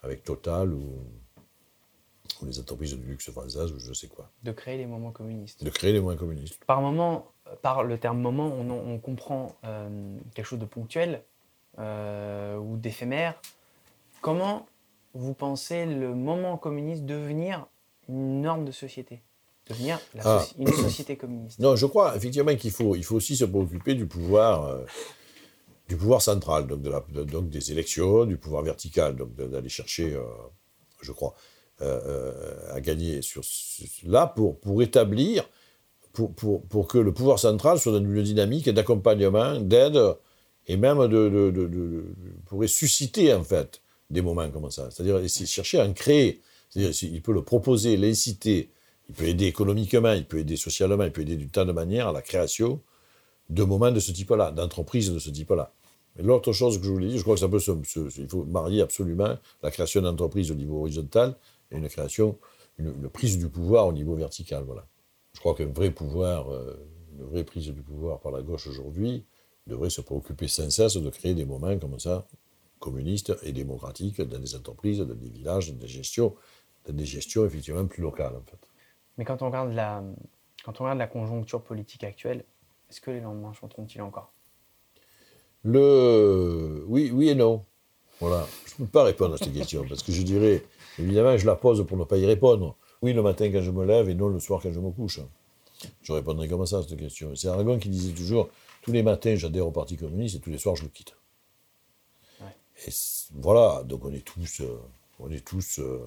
avec 0.04 0.24
Total 0.24 0.72
ou 0.72 1.00
les 2.52 2.60
entreprises 2.60 2.92
de 2.98 3.04
luxe 3.04 3.32
françaises 3.32 3.72
ou 3.72 3.80
je 3.80 3.94
sais 3.94 4.08
quoi. 4.08 4.30
De 4.44 4.52
créer 4.52 4.78
les 4.78 4.86
moments 4.86 5.12
communistes. 5.12 5.64
De 5.64 5.70
créer 5.70 5.94
les 5.94 6.00
moments 6.00 6.18
communistes. 6.18 6.64
Par 6.66 6.82
moment, 6.82 7.32
par 7.62 7.84
le 7.84 7.98
terme 7.98 8.20
moment, 8.20 8.48
on, 8.48 8.98
comprend 9.00 9.56
euh, 9.64 10.18
quelque 10.34 10.46
chose 10.46 10.60
de 10.60 10.66
ponctuel 10.66 11.24
euh, 11.80 12.58
ou 12.58 12.78
d'éphémère. 12.78 13.40
Comment 14.22 14.68
vous 15.14 15.34
pensez 15.34 15.86
le 15.86 16.14
moment 16.14 16.58
communiste 16.58 17.06
devenir 17.06 17.68
une 18.10 18.42
norme 18.42 18.66
de 18.66 18.72
société? 18.72 19.22
Devenir 19.70 20.00
ah. 20.24 20.44
une 20.58 20.68
société 20.68 21.16
communiste 21.16 21.60
Non, 21.60 21.76
je 21.76 21.86
crois 21.86 22.16
effectivement 22.16 22.56
qu'il 22.56 22.72
faut, 22.72 22.96
il 22.96 23.04
faut 23.04 23.16
aussi 23.16 23.38
se 23.38 23.46
préoccuper 23.46 23.96
du 23.96 24.06
pouvoir, 24.06 24.66
euh, 24.66 24.86
du 25.88 25.96
pouvoir 25.96 26.22
central, 26.22 26.68
donc, 26.68 26.82
de 26.82 26.90
la, 26.90 27.00
donc 27.24 27.50
des 27.50 27.72
élections, 27.72 28.26
du 28.26 28.38
pouvoir 28.38 28.64
vertical, 28.64 29.16
donc 29.16 29.36
d'aller 29.36 29.70
chercher, 29.70 30.18
je 31.02 31.12
crois, 31.12 31.36
à 31.82 32.80
gagner 32.82 33.22
sur, 33.22 33.42
là 34.06 34.28
pour, 34.28 34.60
pour 34.60 34.82
établir 34.82 35.48
pour, 36.14 36.34
pour, 36.34 36.62
pour, 36.64 36.88
que 36.88 36.98
le 36.98 37.14
pouvoir 37.14 37.40
central 37.40 37.80
soit 37.80 37.94
dans 37.94 38.00
une 38.00 38.22
dynamique 38.22 38.70
d'accompagnement, 38.70 39.60
d'aide, 39.60 40.00
et 40.68 40.78
même 40.78 41.00
de, 41.08 41.30
de, 41.30 41.52
de, 41.52 42.06
pourrait 42.46 42.68
susciter 42.68 43.34
en 43.34 43.44
fait 43.44 43.82
des 44.10 44.22
moments 44.22 44.50
comme 44.50 44.70
ça. 44.72 44.90
C'est-à-dire 44.92 45.20
chercher 45.48 45.80
à 45.80 45.86
en 45.86 45.94
créer. 45.94 46.42
C'est-à-dire 46.70 46.92
il 47.04 47.22
peut 47.22 47.34
le 47.34 47.44
proposer, 47.44 47.98
l'inciter, 47.98 48.70
il 49.10 49.16
peut 49.16 49.26
aider 49.26 49.46
économiquement, 49.46 50.14
il 50.14 50.26
peut 50.26 50.40
aider 50.40 50.58
socialement, 50.58 51.04
il 51.04 51.12
peut 51.12 51.22
aider 51.22 51.36
d'une 51.36 51.50
tas 51.50 51.66
de 51.66 51.72
manières 51.72 52.10
à 52.10 52.12
la 52.12 52.22
création 52.22 52.80
de 53.50 53.64
moments 53.64 53.92
de 53.92 54.00
ce 54.00 54.12
type-là, 54.12 54.52
d'entreprises 54.52 55.12
de 55.12 55.20
ce 55.20 55.30
type-là. 55.30 55.74
L'autre 56.18 56.52
chose 56.52 56.78
que 56.78 56.86
je 56.86 56.92
voulais 56.92 57.08
dire, 57.08 57.18
je 57.18 57.24
crois 57.24 57.36
que 57.36 57.40
ça 57.40 57.48
peut 57.48 57.60
il 58.18 58.28
faut 58.28 58.44
marier 58.44 58.82
absolument 58.82 59.38
la 59.64 59.72
création 59.72 60.02
d'entreprises 60.02 60.52
au 60.52 60.56
niveau 60.56 60.82
horizontal 60.82 61.36
une 61.72 61.88
création, 61.90 62.38
une, 62.78 62.88
une 62.88 63.10
prise 63.10 63.38
du 63.38 63.50
pouvoir 63.50 63.88
au 63.88 63.94
niveau 63.94 64.16
vertical. 64.16 64.64
Voilà. 64.64 64.88
Je 65.34 65.40
crois 65.40 65.56
qu'un 65.56 65.68
vrai 65.68 65.92
pouvoir, 65.92 66.52
euh, 66.52 66.76
une 67.18 67.26
vraie 67.26 67.44
prise 67.44 67.68
du 67.68 67.82
pouvoir 67.82 68.20
par 68.20 68.32
la 68.32 68.42
gauche 68.42 68.68
aujourd'hui 68.68 69.26
devrait 69.68 69.90
se 69.90 70.02
préoccuper 70.02 70.48
sans 70.48 70.70
cesse 70.70 70.98
de 70.98 71.10
créer 71.10 71.34
des 71.34 71.46
moments 71.46 71.78
comme 71.78 72.00
ça, 72.00 72.28
communistes 72.80 73.34
et 73.44 73.52
démocratiques, 73.52 74.22
dans 74.22 74.40
des 74.40 74.56
entreprises, 74.56 75.00
dans 75.00 75.14
des 75.14 75.30
villages, 75.30 75.72
dans 75.72 75.78
des 75.78 75.88
gestions, 75.88 76.36
dans 76.86 76.94
des 76.94 77.06
gestions 77.06 77.46
effectivement 77.46 77.86
plus 77.86 78.02
locales 78.02 78.36
en 78.36 78.42
fait. 78.42 78.60
Mais 79.18 79.26
quand 79.26 79.42
on 79.42 79.48
regarde 79.48 79.74
la, 79.74 80.04
quand 80.64 80.82
on 80.82 80.86
regarde 80.86 81.00
la 81.00 81.08
conjoncture 81.08 81.62
politique 81.62 82.04
actuelle, 82.04 82.44
est-ce 82.90 83.00
que 83.00 83.12
les 83.12 83.22
lendemains 83.22 83.54
chanteront-ils 83.54 84.02
encore? 84.02 84.34
Le... 85.64 86.84
Oui, 86.88 87.12
oui 87.14 87.30
et 87.30 87.36
non. 87.36 87.64
Voilà. 88.22 88.48
Je 88.66 88.74
ne 88.82 88.86
peux 88.86 88.92
pas 88.92 89.04
répondre 89.04 89.34
à 89.34 89.38
cette 89.38 89.54
question 89.54 89.84
parce 89.90 90.04
que 90.04 90.12
je 90.12 90.22
dirais, 90.22 90.64
évidemment, 90.98 91.36
je 91.38 91.46
la 91.46 91.56
pose 91.56 91.86
pour 91.86 91.98
ne 91.98 92.06
pas 92.06 92.18
y 92.18 92.26
répondre. 92.26 92.78
Oui, 93.02 93.14
le 93.14 93.22
matin 93.22 93.52
quand 93.52 93.62
je 93.62 93.72
me 93.72 93.84
lève 93.84 94.08
et 94.10 94.14
non 94.14 94.30
le 94.30 94.40
soir 94.40 94.62
quand 94.62 94.72
je 94.72 94.80
me 94.80 94.92
couche. 94.92 95.20
Je 96.04 96.14
répondrai 96.14 96.48
comme 96.48 96.66
ça 96.66 96.78
à 96.78 96.84
cette 96.84 96.98
question. 96.98 97.36
C'est 97.36 97.48
Aragon 97.48 97.80
qui 97.80 97.90
disait 97.90 98.14
toujours 98.14 98.50
tous 98.84 98.92
les 98.92 99.04
matins 99.04 99.36
j'adhère 99.36 99.68
au 99.68 99.72
Parti 99.72 99.98
communiste 99.98 100.36
et 100.36 100.40
tous 100.40 100.52
les 100.52 100.60
soirs 100.60 100.76
je 100.76 100.84
le 100.84 100.90
quitte. 100.90 101.16
Et 102.88 102.92
voilà, 103.36 103.84
donc 103.84 104.06
on 104.06 104.12
est 104.12 104.26
tous, 104.26 104.62
euh, 104.62 104.80
on 105.20 105.30
est 105.30 105.46
tous 105.46 105.80
euh, 105.80 106.02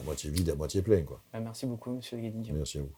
à 0.00 0.02
moitié 0.04 0.30
vide, 0.30 0.50
à 0.50 0.54
moitié 0.54 0.80
plein. 0.80 1.02
Quoi. 1.02 1.20
Bah, 1.32 1.40
merci 1.40 1.66
beaucoup, 1.66 1.90
monsieur 1.90 2.18
Guédiguion. 2.18 2.54
Merci 2.54 2.78
à 2.78 2.82
vous. 2.82 2.92